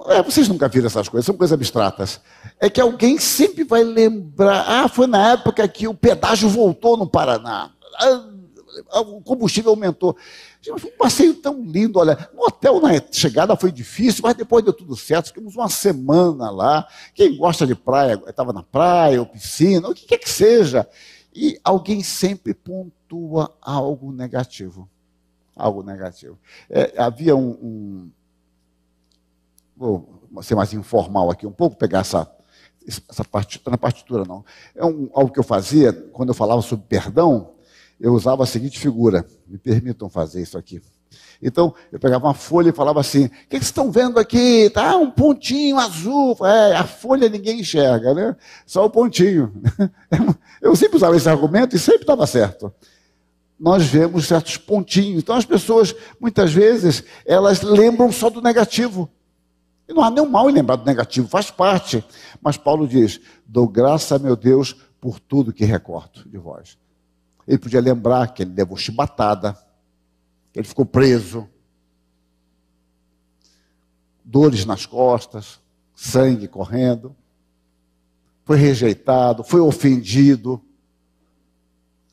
É, 0.07 0.23
vocês 0.23 0.49
nunca 0.49 0.69
viram 0.69 0.87
essas 0.87 1.09
coisas, 1.09 1.27
são 1.27 1.37
coisas 1.37 1.53
abstratas. 1.53 2.21
É 2.59 2.69
que 2.69 2.81
alguém 2.81 3.19
sempre 3.19 3.63
vai 3.63 3.85
lembrar. 3.85 4.65
Ah, 4.67 4.89
foi 4.89 5.07
na 5.07 5.33
época 5.33 5.67
que 5.69 5.87
o 5.87 5.95
pedágio 5.95 6.49
voltou 6.49 6.97
no 6.97 7.07
Paraná. 7.07 7.71
Ah, 7.99 8.32
o 8.95 9.21
combustível 9.21 9.71
aumentou. 9.71 10.17
Foi 10.79 10.91
um 10.91 10.97
passeio 10.97 11.35
tão 11.35 11.63
lindo, 11.63 11.99
olha. 11.99 12.29
No 12.35 12.45
hotel, 12.47 12.81
na 12.81 12.91
chegada 13.11 13.57
foi 13.57 13.73
difícil, 13.73 14.23
mas 14.23 14.35
depois 14.35 14.65
deu 14.65 14.73
tudo 14.73 14.97
certo. 14.97 15.29
Ficamos 15.29 15.55
uma 15.55 15.69
semana 15.69 16.51
lá. 16.51 16.87
Quem 17.15 17.37
gosta 17.37 17.67
de 17.67 17.75
praia, 17.75 18.21
estava 18.27 18.53
na 18.53 18.63
praia, 18.63 19.21
ou 19.21 19.27
piscina, 19.27 19.89
o 19.89 19.95
que 19.95 20.07
quer 20.07 20.19
que 20.19 20.31
seja. 20.31 20.89
E 21.35 21.59
alguém 21.65 22.03
sempre 22.03 22.55
pontua 22.55 23.55
algo 23.61 24.13
negativo. 24.13 24.89
Algo 25.57 25.83
negativo. 25.83 26.39
É, 26.71 26.95
havia 26.97 27.37
um, 27.37 27.51
um. 27.51 28.11
Vou 29.77 30.43
ser 30.43 30.55
mais 30.55 30.73
informal 30.73 31.31
aqui 31.31 31.47
um 31.47 31.53
pouco, 31.53 31.77
pegar 31.77 32.01
essa, 32.01 32.31
essa 32.87 33.25
partitura, 33.25 33.73
na 33.73 33.79
partitura 33.79 34.25
não. 34.25 34.45
É 34.75 34.85
um, 34.85 35.11
algo 35.13 35.33
que 35.33 35.39
eu 35.39 35.45
fazia 35.45 35.93
quando 35.93 36.31
eu 36.31 36.35
falava 36.35 36.63
sobre 36.63 36.87
perdão 36.87 37.53
eu 38.01 38.13
usava 38.13 38.43
a 38.43 38.47
seguinte 38.47 38.79
figura. 38.79 39.27
Me 39.47 39.59
permitam 39.59 40.09
fazer 40.09 40.43
isso 40.43 40.59
aqui. 40.59 40.81
Então, 41.43 41.75
eu 41.91 41.99
pegava 41.99 42.27
uma 42.27 42.35
folha 42.35 42.71
e 42.71 42.73
falava 42.73 43.01
assim: 43.01 43.25
o 43.25 43.29
que 43.29 43.51
vocês 43.51 43.65
estão 43.65 43.91
vendo 43.91 44.19
aqui? 44.19 44.71
Tá 44.71 44.97
um 44.97 45.11
pontinho 45.11 45.79
azul. 45.79 46.37
É, 46.47 46.77
a 46.77 46.85
folha 46.85 47.29
ninguém 47.29 47.61
enxerga, 47.61 48.15
né? 48.15 48.37
Só 48.65 48.85
o 48.85 48.91
pontinho. 48.91 49.53
Eu 50.63 50.77
sempre 50.77 50.97
usava 50.97 51.17
esse 51.17 51.29
argumento 51.29 51.75
e 51.75 51.79
sempre 51.79 52.03
estava 52.03 52.27
certo. 52.27 52.73
Nós 53.59 53.85
vemos 53.85 54.27
certos 54.27 54.57
pontinhos. 54.57 55.23
Então, 55.23 55.35
as 55.35 55.45
pessoas, 55.45 55.95
muitas 56.21 56.53
vezes, 56.53 57.03
elas 57.27 57.63
lembram 57.63 58.13
só 58.13 58.31
do 58.31 58.41
negativo. 58.41 59.11
E 59.89 59.93
não 59.93 60.03
há 60.03 60.11
nenhum 60.11 60.29
mal 60.29 60.49
em 60.49 60.53
lembrar 60.53 60.77
do 60.77 60.87
negativo, 60.87 61.29
faz 61.29 61.51
parte. 61.51 62.05
Mas 62.41 62.57
Paulo 62.57 62.87
diz: 62.87 63.21
dou 63.45 63.67
graça 63.67 64.15
a 64.15 64.19
meu 64.19 64.37
Deus 64.37 64.77
por 65.01 65.19
tudo 65.19 65.53
que 65.53 65.65
recordo 65.65 66.29
de 66.29 66.39
vós. 66.39 66.79
Ele 67.53 67.59
podia 67.59 67.83
lembrar 67.83 68.33
que 68.33 68.43
ele 68.43 68.55
levou 68.55 68.79
chibatada, 68.79 69.53
que 70.55 70.59
ele 70.59 70.67
ficou 70.67 70.87
preso, 70.87 71.47
dores 74.25 74.65
nas 74.65 74.87
costas, 74.87 75.61
sangue 75.95 76.49
correndo, 76.49 77.15
foi 78.43 78.57
rejeitado, 78.57 79.45
foi 79.45 79.61
ofendido. 79.61 80.63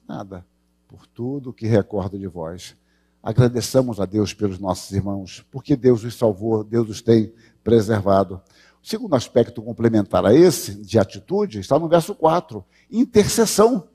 Nada. 0.06 0.46
Por 0.90 1.08
tudo 1.08 1.54
que 1.54 1.68
recordo 1.68 2.20
de 2.20 2.28
vós. 2.28 2.76
Agradeçamos 3.24 4.02
a 4.02 4.06
Deus 4.06 4.34
pelos 4.34 4.60
nossos 4.60 4.92
irmãos, 4.92 5.46
porque 5.50 5.74
Deus 5.74 6.04
os 6.04 6.16
salvou, 6.16 6.66
Deus 6.66 6.90
os 6.90 7.02
tem 7.02 7.32
preservado. 7.64 8.42
O 8.84 8.86
segundo 8.86 9.16
aspecto 9.16 9.62
complementar 9.62 10.26
a 10.26 10.34
esse, 10.34 10.76
de 10.76 11.00
atitude, 11.00 11.62
está 11.62 11.80
no 11.80 11.88
verso 11.88 12.14
4: 12.14 12.62
intercessão 12.92 13.88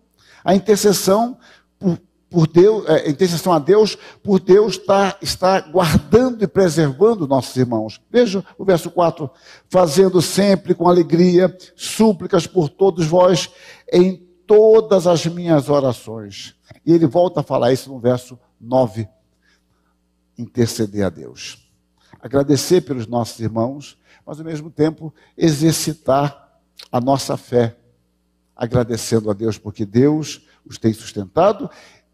a 0.45 0.55
intercessão 0.55 1.39
por, 1.79 1.99
por 2.29 2.47
Deus, 2.47 2.85
é, 2.89 3.07
a 3.07 3.09
intercessão 3.09 3.53
a 3.53 3.59
Deus, 3.59 3.97
por 4.23 4.41
Deus 4.41 4.75
está, 4.75 5.17
está 5.23 5.61
guardando 5.61 6.43
e 6.43 6.49
preservando 6.49 7.27
nossos 7.27 7.57
irmãos. 7.57 8.01
Veja 8.11 8.45
o 8.59 8.65
verso 8.65 8.91
4: 8.91 9.31
fazendo 9.69 10.21
sempre 10.21 10.75
com 10.75 10.89
alegria 10.89 11.57
súplicas 11.75 12.47
por 12.47 12.69
todos 12.69 13.07
vós 13.07 13.51
em 13.91 14.17
todas 14.47 15.07
as 15.07 15.25
minhas 15.27 15.69
orações. 15.69 16.55
E 16.85 16.93
ele 16.93 17.07
volta 17.07 17.41
a 17.41 17.45
falar 17.45 17.73
isso 17.73 17.89
no 17.89 17.99
verso 17.99 18.39
9: 18.61 19.09
interceder 20.37 21.07
a 21.07 21.11
Deus. 21.11 21.71
Agradecer 22.21 22.81
pelos 22.81 23.07
nossos 23.07 23.39
irmãos, 23.41 23.99
mas 24.27 24.39
ao 24.39 24.45
mesmo 24.45 24.71
tempo 24.71 25.15
exercitar 25.37 26.59
a 26.91 27.01
nossa 27.01 27.37
fé 27.37 27.77
agradecendo 28.57 29.31
a 29.31 29.35
Deus 29.35 29.59
porque 29.59 29.85
Deus 29.85 30.47
os 30.65 30.79
tem 30.79 30.93
sustentado 30.93 31.69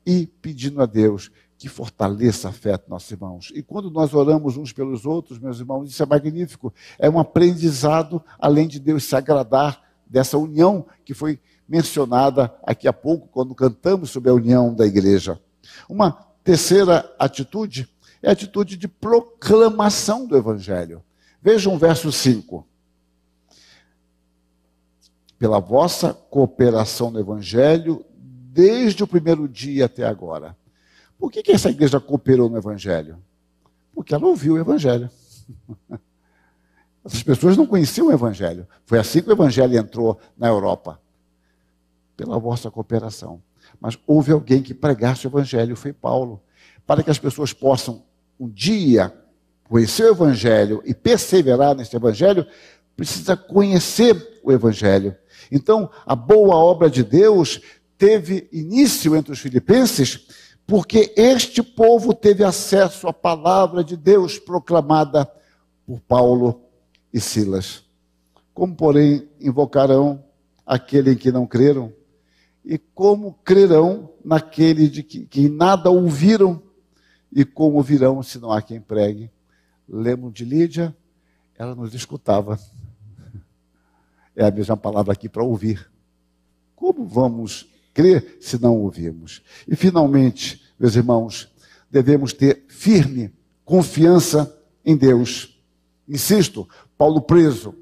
e 0.05 0.27
pedindo 0.27 0.83
a 0.83 0.87
Deus 0.87 1.31
que 1.59 1.69
fortaleça 1.69 2.49
a 2.49 2.53
fé 2.53 2.79
dos 2.79 2.89
nossos 2.89 3.11
irmãos. 3.11 3.53
E 3.55 3.63
quando 3.63 3.91
nós 3.91 4.15
oramos 4.15 4.57
uns 4.57 4.73
pelos 4.73 5.05
outros, 5.05 5.39
meus 5.39 5.61
irmãos, 5.61 5.91
isso 5.91 6.03
é 6.03 6.07
magnífico. 6.07 6.73
É 6.99 7.09
um 7.11 7.19
aprendizado, 7.19 8.23
além 8.39 8.67
de 8.67 8.81
Deus 8.81 9.05
se 9.05 9.15
agradar 9.15 9.83
dessa 10.07 10.39
união 10.39 10.87
que 11.05 11.13
foi 11.13 11.39
mencionada 11.69 12.53
aqui 12.63 12.89
há 12.89 12.93
pouco, 12.93 13.29
quando 13.29 13.55
cantamos 13.55 14.11
sobre 14.11 14.31
a 14.31 14.35
união 14.35 14.75
da 14.75 14.87
igreja. 14.87 15.39
Uma 15.87 16.13
terceira 16.43 17.15
atitude 17.19 17.89
é 18.23 18.31
a 18.31 18.33
atitude 18.33 18.77
de 18.77 18.89
proclamação 18.89 20.27
do 20.27 20.37
Evangelho. 20.37 21.03
Vejam 21.43 21.75
o 21.75 21.79
verso 21.79 22.11
5 22.11 22.67
pela 25.41 25.59
vossa 25.59 26.13
cooperação 26.13 27.11
no 27.11 27.19
Evangelho 27.19 28.05
desde 28.13 29.03
o 29.03 29.07
primeiro 29.07 29.49
dia 29.49 29.87
até 29.87 30.05
agora. 30.05 30.55
Por 31.19 31.33
que, 31.33 31.43
que 31.43 31.51
essa 31.51 31.71
igreja 31.71 31.99
cooperou 31.99 32.51
no 32.51 32.59
Evangelho? 32.59 33.17
Porque 33.95 34.15
ela 34.15 34.27
ouviu 34.27 34.55
o 34.55 34.59
Evangelho. 34.59 35.09
Essas 37.03 37.23
pessoas 37.23 37.57
não 37.57 37.67
conheciam 37.67 38.09
o 38.09 38.13
Evangelho. 38.13 38.69
Foi 38.85 38.99
assim 38.99 39.23
que 39.23 39.31
o 39.31 39.33
Evangelho 39.33 39.79
entrou 39.79 40.21
na 40.37 40.47
Europa. 40.47 41.01
Pela 42.19 42.39
vossa 42.39 42.71
cooperação. 42.71 43.43
Mas 43.81 43.99
houve 44.07 44.33
alguém 44.33 44.63
que 44.63 44.75
pregasse 44.75 45.27
o 45.27 45.31
Evangelho, 45.31 45.75
foi 45.75 45.95
Paulo. 45.95 46.43
Para 46.87 47.03
que 47.03 47.11
as 47.11 47.19
pessoas 47.19 47.55
possam 47.55 48.03
um 48.39 48.47
dia 48.47 49.11
conhecer 49.65 50.05
o 50.05 50.11
Evangelho 50.11 50.83
e 50.85 50.93
perseverar 50.93 51.75
nesse 51.75 51.97
Evangelho, 51.97 52.47
precisa 52.95 53.35
conhecer 53.39 54.41
o 54.43 54.53
Evangelho. 54.53 55.17
Então, 55.51 55.91
a 56.07 56.15
boa 56.15 56.55
obra 56.57 56.89
de 56.89 57.03
Deus 57.03 57.61
teve 57.99 58.49
início 58.53 59.17
entre 59.17 59.33
os 59.33 59.39
filipenses, 59.39 60.27
porque 60.67 61.13
este 61.17 61.63
povo 61.63 62.15
teve 62.15 62.45
acesso 62.45 63.09
à 63.09 63.13
palavra 63.13 63.83
de 63.83 63.97
Deus 63.97 64.39
proclamada 64.39 65.31
por 65.85 66.01
Paulo 66.01 66.63
e 67.13 67.21
Silas. 67.21 67.83
Como, 68.55 68.75
porém, 68.75 69.29
invocarão 69.41 70.25
aquele 70.65 71.13
em 71.13 71.17
que 71.17 71.33
não 71.33 71.47
creram? 71.47 71.93
E 72.65 72.79
como 72.79 73.35
crerão 73.43 74.11
naquele 74.25 74.89
de 74.89 75.03
que, 75.03 75.27
que 75.27 75.49
nada 75.49 75.91
ouviram? 75.91 76.63
E 77.33 77.45
como 77.45 77.77
ouvirão 77.77 78.23
se 78.23 78.39
não 78.39 78.53
há 78.53 78.63
quem 78.63 78.81
pregue? 78.81 79.31
Lembram 79.89 80.31
de 80.31 80.45
Lídia? 80.45 80.95
Ela 81.59 81.75
nos 81.75 81.95
escutava 81.95 82.59
é 84.37 84.47
a 84.47 84.51
mesma 84.51 84.77
palavra 84.77 85.13
aqui 85.13 85.29
para 85.29 85.43
ouvir. 85.45 85.91
Como 86.75 87.05
vamos 87.07 87.69
crer 87.93 88.39
se 88.41 88.61
não 88.61 88.77
ouvirmos? 88.79 89.43
E 89.69 89.77
finalmente, 89.77 90.63
meus 90.79 90.97
irmãos, 90.97 91.53
devemos 91.91 92.33
ter 92.33 92.65
firme 92.69 93.33
confiança 93.65 94.57
em 94.85 94.97
Deus. 94.97 95.61
Insisto, 96.09 96.69
Paulo 96.97 97.21
preso, 97.21 97.75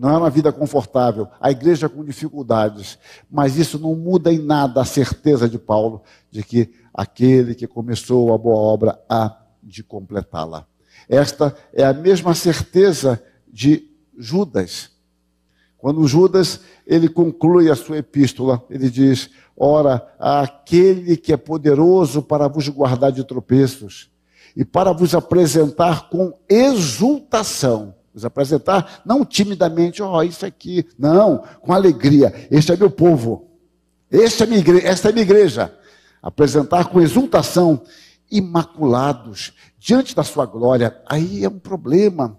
Não 0.00 0.08
é 0.08 0.16
uma 0.16 0.30
vida 0.30 0.50
confortável, 0.50 1.28
a 1.38 1.50
igreja 1.50 1.86
com 1.86 2.02
dificuldades, 2.02 2.98
mas 3.30 3.58
isso 3.58 3.78
não 3.78 3.94
muda 3.94 4.32
em 4.32 4.38
nada 4.38 4.80
a 4.80 4.84
certeza 4.86 5.46
de 5.46 5.58
Paulo 5.58 6.02
de 6.30 6.42
que 6.42 6.72
aquele 6.94 7.54
que 7.54 7.66
começou 7.66 8.32
a 8.32 8.38
boa 8.38 8.56
obra 8.56 8.98
há 9.06 9.36
de 9.62 9.82
completá-la. 9.82 10.66
Esta 11.06 11.54
é 11.70 11.84
a 11.84 11.92
mesma 11.92 12.34
certeza 12.34 13.22
de 13.46 13.90
Judas. 14.16 14.90
Quando 15.80 16.06
Judas 16.06 16.60
ele 16.86 17.08
conclui 17.08 17.70
a 17.70 17.74
sua 17.74 17.98
epístola, 17.98 18.62
ele 18.68 18.90
diz: 18.90 19.30
Ora, 19.56 20.06
aquele 20.18 21.16
que 21.16 21.32
é 21.32 21.36
poderoso 21.36 22.22
para 22.22 22.48
vos 22.48 22.68
guardar 22.68 23.10
de 23.10 23.24
tropeços 23.24 24.10
e 24.54 24.64
para 24.64 24.92
vos 24.92 25.14
apresentar 25.14 26.10
com 26.10 26.34
exultação, 26.48 27.94
vos 28.12 28.24
apresentar 28.24 29.00
não 29.06 29.24
timidamente, 29.24 30.02
ó, 30.02 30.18
oh, 30.18 30.22
isso 30.22 30.44
aqui, 30.44 30.86
não, 30.98 31.44
com 31.60 31.72
alegria. 31.72 32.48
Este 32.50 32.72
é 32.72 32.76
meu 32.76 32.90
povo, 32.90 33.48
este 34.10 34.42
é 34.42 34.46
minha 34.46 34.60
igreja, 34.60 34.86
esta 34.86 35.08
é 35.08 35.12
minha 35.12 35.22
igreja. 35.22 35.74
Apresentar 36.22 36.86
com 36.86 37.00
exultação, 37.00 37.82
imaculados 38.30 39.54
diante 39.78 40.14
da 40.14 40.22
sua 40.22 40.44
glória. 40.44 41.00
Aí 41.06 41.42
é 41.42 41.48
um 41.48 41.58
problema, 41.58 42.38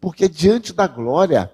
porque 0.00 0.26
diante 0.26 0.72
da 0.72 0.86
glória 0.86 1.52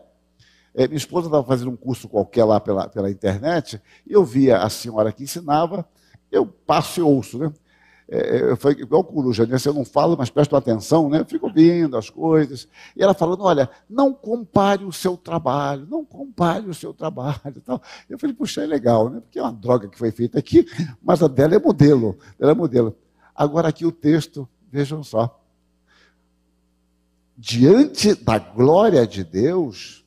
é, 0.75 0.89
minha 0.89 0.99
esposa 0.99 1.29
estava 1.29 1.45
fazendo 1.45 1.71
um 1.71 1.77
curso 1.77 2.09
qualquer 2.09 2.45
lá 2.45 2.59
pela, 2.59 2.89
pela 2.89 3.11
internet, 3.11 3.81
e 4.07 4.13
eu 4.13 4.25
via 4.25 4.59
a 4.59 4.69
senhora 4.69 5.13
que 5.13 5.23
ensinava, 5.23 5.87
eu 6.31 6.45
passo 6.47 7.01
e 7.01 7.03
ouço, 7.03 7.39
né? 7.39 7.53
É, 8.09 8.37
é 8.37 8.51
eu 8.51 8.57
falei, 8.57 8.81
igual 8.81 9.05
coruja, 9.05 9.47
né? 9.47 9.57
Se 9.57 9.69
eu 9.69 9.73
não 9.73 9.85
falo, 9.85 10.17
mas 10.19 10.31
presto 10.31 10.57
atenção, 10.57 11.09
né? 11.09 11.21
Eu 11.21 11.25
fico 11.25 11.47
ouvindo 11.47 11.97
as 11.97 12.11
coisas. 12.11 12.69
E 12.97 13.03
ela 13.03 13.15
falando, 13.15 13.45
olha, 13.45 13.71
não 13.89 14.13
compare 14.13 14.85
o 14.85 14.93
seu 14.93 15.17
trabalho, 15.17 15.87
não 15.89 16.05
compare 16.05 16.69
o 16.69 16.75
seu 16.75 16.93
trabalho. 16.93 17.61
Tal. 17.65 17.81
Eu 18.09 18.19
falei, 18.19 18.35
puxa, 18.35 18.63
é 18.63 18.67
legal, 18.67 19.09
né? 19.09 19.21
Porque 19.21 19.39
é 19.39 19.43
uma 19.43 19.53
droga 19.53 19.89
que 19.89 19.99
foi 19.99 20.11
feita 20.11 20.39
aqui, 20.39 20.67
mas 21.03 21.23
a 21.23 21.29
dela 21.29 21.55
é 21.55 21.59
modelo. 21.59 22.19
Ela 22.39 22.51
é 22.51 22.55
modelo. 22.55 22.97
Agora 23.35 23.69
aqui 23.69 23.87
o 23.87 23.93
texto, 23.93 24.49
vejam 24.71 25.03
só. 25.03 25.41
Diante 27.37 28.15
da 28.15 28.39
glória 28.39 29.07
de 29.07 29.25
Deus, 29.25 30.04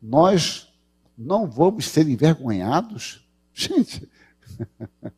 nós 0.00 0.72
não 1.16 1.50
vamos 1.50 1.88
ser 1.88 2.08
envergonhados? 2.08 3.26
Gente, 3.52 4.08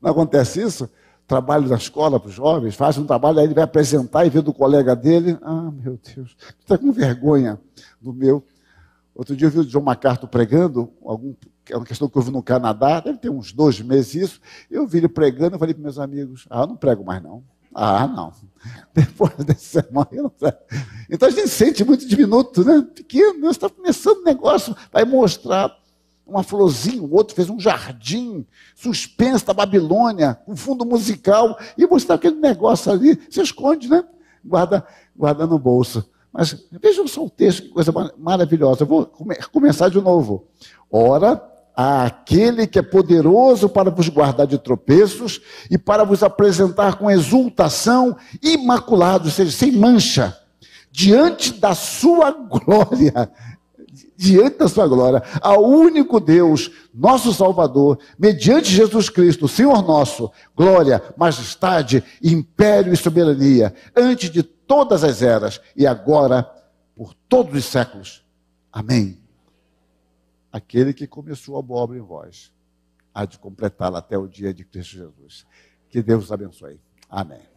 não 0.00 0.10
acontece 0.10 0.62
isso? 0.62 0.90
Trabalho 1.26 1.68
na 1.68 1.76
escola 1.76 2.20
para 2.20 2.28
os 2.28 2.34
jovens, 2.34 2.76
faz 2.76 2.98
um 2.98 3.06
trabalho, 3.06 3.38
aí 3.38 3.46
ele 3.46 3.54
vai 3.54 3.64
apresentar 3.64 4.24
e 4.24 4.30
vê 4.30 4.40
do 4.40 4.52
colega 4.52 4.94
dele. 4.94 5.36
Ah, 5.42 5.70
meu 5.72 5.98
Deus, 6.14 6.36
está 6.60 6.78
com 6.78 6.92
vergonha 6.92 7.60
do 8.00 8.12
meu. 8.12 8.44
Outro 9.14 9.34
dia 9.34 9.46
eu 9.46 9.50
vi 9.50 9.60
o 9.60 9.64
John 9.64 9.80
MacArthur 9.80 10.28
pregando, 10.28 10.92
algum, 11.02 11.34
é 11.70 11.76
uma 11.76 11.86
questão 11.86 12.08
que 12.08 12.16
eu 12.16 12.22
vi 12.22 12.30
no 12.30 12.42
Canadá, 12.42 13.00
deve 13.00 13.18
ter 13.18 13.30
uns 13.30 13.50
dois 13.50 13.80
meses 13.80 14.14
isso. 14.14 14.40
Eu 14.70 14.86
vi 14.86 14.98
ele 14.98 15.08
pregando, 15.08 15.56
eu 15.56 15.58
falei 15.58 15.74
para 15.74 15.82
meus 15.82 15.98
amigos: 15.98 16.46
ah, 16.50 16.60
eu 16.60 16.66
não 16.66 16.76
prego 16.76 17.02
mais 17.02 17.22
não. 17.22 17.42
Ah, 17.78 18.08
não. 18.08 18.32
Depois 18.94 19.34
desse 19.44 19.66
sermão, 19.66 20.06
eu 20.10 20.22
não 20.22 20.32
sei. 20.38 20.52
Então 21.10 21.28
a 21.28 21.30
gente 21.30 21.48
sente 21.48 21.84
muito 21.84 22.08
diminuto, 22.08 22.64
né? 22.64 22.82
Pequeno, 22.94 23.50
está 23.50 23.68
começando 23.68 24.20
o 24.20 24.24
negócio, 24.24 24.74
vai 24.90 25.04
mostrar 25.04 25.76
uma 26.26 26.42
florzinha, 26.42 27.02
o 27.02 27.14
outro 27.14 27.36
fez 27.36 27.50
um 27.50 27.60
jardim, 27.60 28.46
suspenso 28.74 29.44
da 29.44 29.52
Babilônia, 29.52 30.40
um 30.48 30.56
fundo 30.56 30.86
musical, 30.86 31.56
e 31.76 31.86
mostrar 31.86 32.14
aquele 32.14 32.36
negócio 32.36 32.90
ali, 32.90 33.20
se 33.30 33.42
esconde, 33.42 33.88
né? 33.88 34.02
Guarda, 34.42 34.84
guarda 35.14 35.46
no 35.46 35.58
bolso. 35.58 36.10
Mas 36.32 36.66
vejam 36.72 37.06
só 37.06 37.24
o 37.26 37.30
texto, 37.30 37.62
que 37.62 37.68
coisa 37.68 37.92
maravilhosa. 38.16 38.82
Eu 38.84 38.86
vou 38.86 39.12
começar 39.52 39.90
de 39.90 40.00
novo. 40.00 40.48
Ora, 40.90 41.42
àquele 41.76 42.66
que 42.66 42.78
é 42.78 42.82
poderoso 42.82 43.68
para 43.68 43.90
vos 43.90 44.08
guardar 44.08 44.46
de 44.46 44.56
tropeços 44.56 45.42
e 45.70 45.76
para 45.76 46.04
vos 46.04 46.22
apresentar 46.22 46.96
com 46.96 47.10
exultação 47.10 48.16
imaculado, 48.42 49.26
ou 49.26 49.30
seja, 49.30 49.50
sem 49.50 49.72
mancha, 49.72 50.34
diante 50.90 51.52
da 51.52 51.74
sua 51.74 52.30
glória. 52.48 53.30
Diante 54.18 54.56
da 54.56 54.66
sua 54.66 54.88
glória, 54.88 55.22
ao 55.42 55.62
único 55.62 56.18
Deus, 56.18 56.70
nosso 56.94 57.34
Salvador, 57.34 57.98
mediante 58.18 58.70
Jesus 58.70 59.10
Cristo, 59.10 59.46
Senhor 59.46 59.82
nosso, 59.82 60.32
glória, 60.56 61.02
majestade, 61.18 62.02
império 62.22 62.94
e 62.94 62.96
soberania, 62.96 63.74
antes 63.94 64.30
de 64.30 64.42
todas 64.42 65.04
as 65.04 65.20
eras 65.20 65.60
e 65.76 65.86
agora 65.86 66.50
por 66.94 67.12
todos 67.28 67.54
os 67.54 67.66
séculos. 67.66 68.24
Amém 68.72 69.25
aquele 70.56 70.94
que 70.94 71.06
começou 71.06 71.58
a 71.58 71.62
boa 71.62 71.82
obra 71.82 71.98
em 71.98 72.00
vós, 72.00 72.50
há 73.12 73.26
de 73.26 73.38
completá-la 73.38 73.98
até 73.98 74.16
o 74.16 74.26
dia 74.26 74.54
de 74.54 74.64
Cristo 74.64 74.96
Jesus. 74.96 75.46
Que 75.90 76.02
Deus 76.02 76.32
abençoe. 76.32 76.80
Amém. 77.10 77.55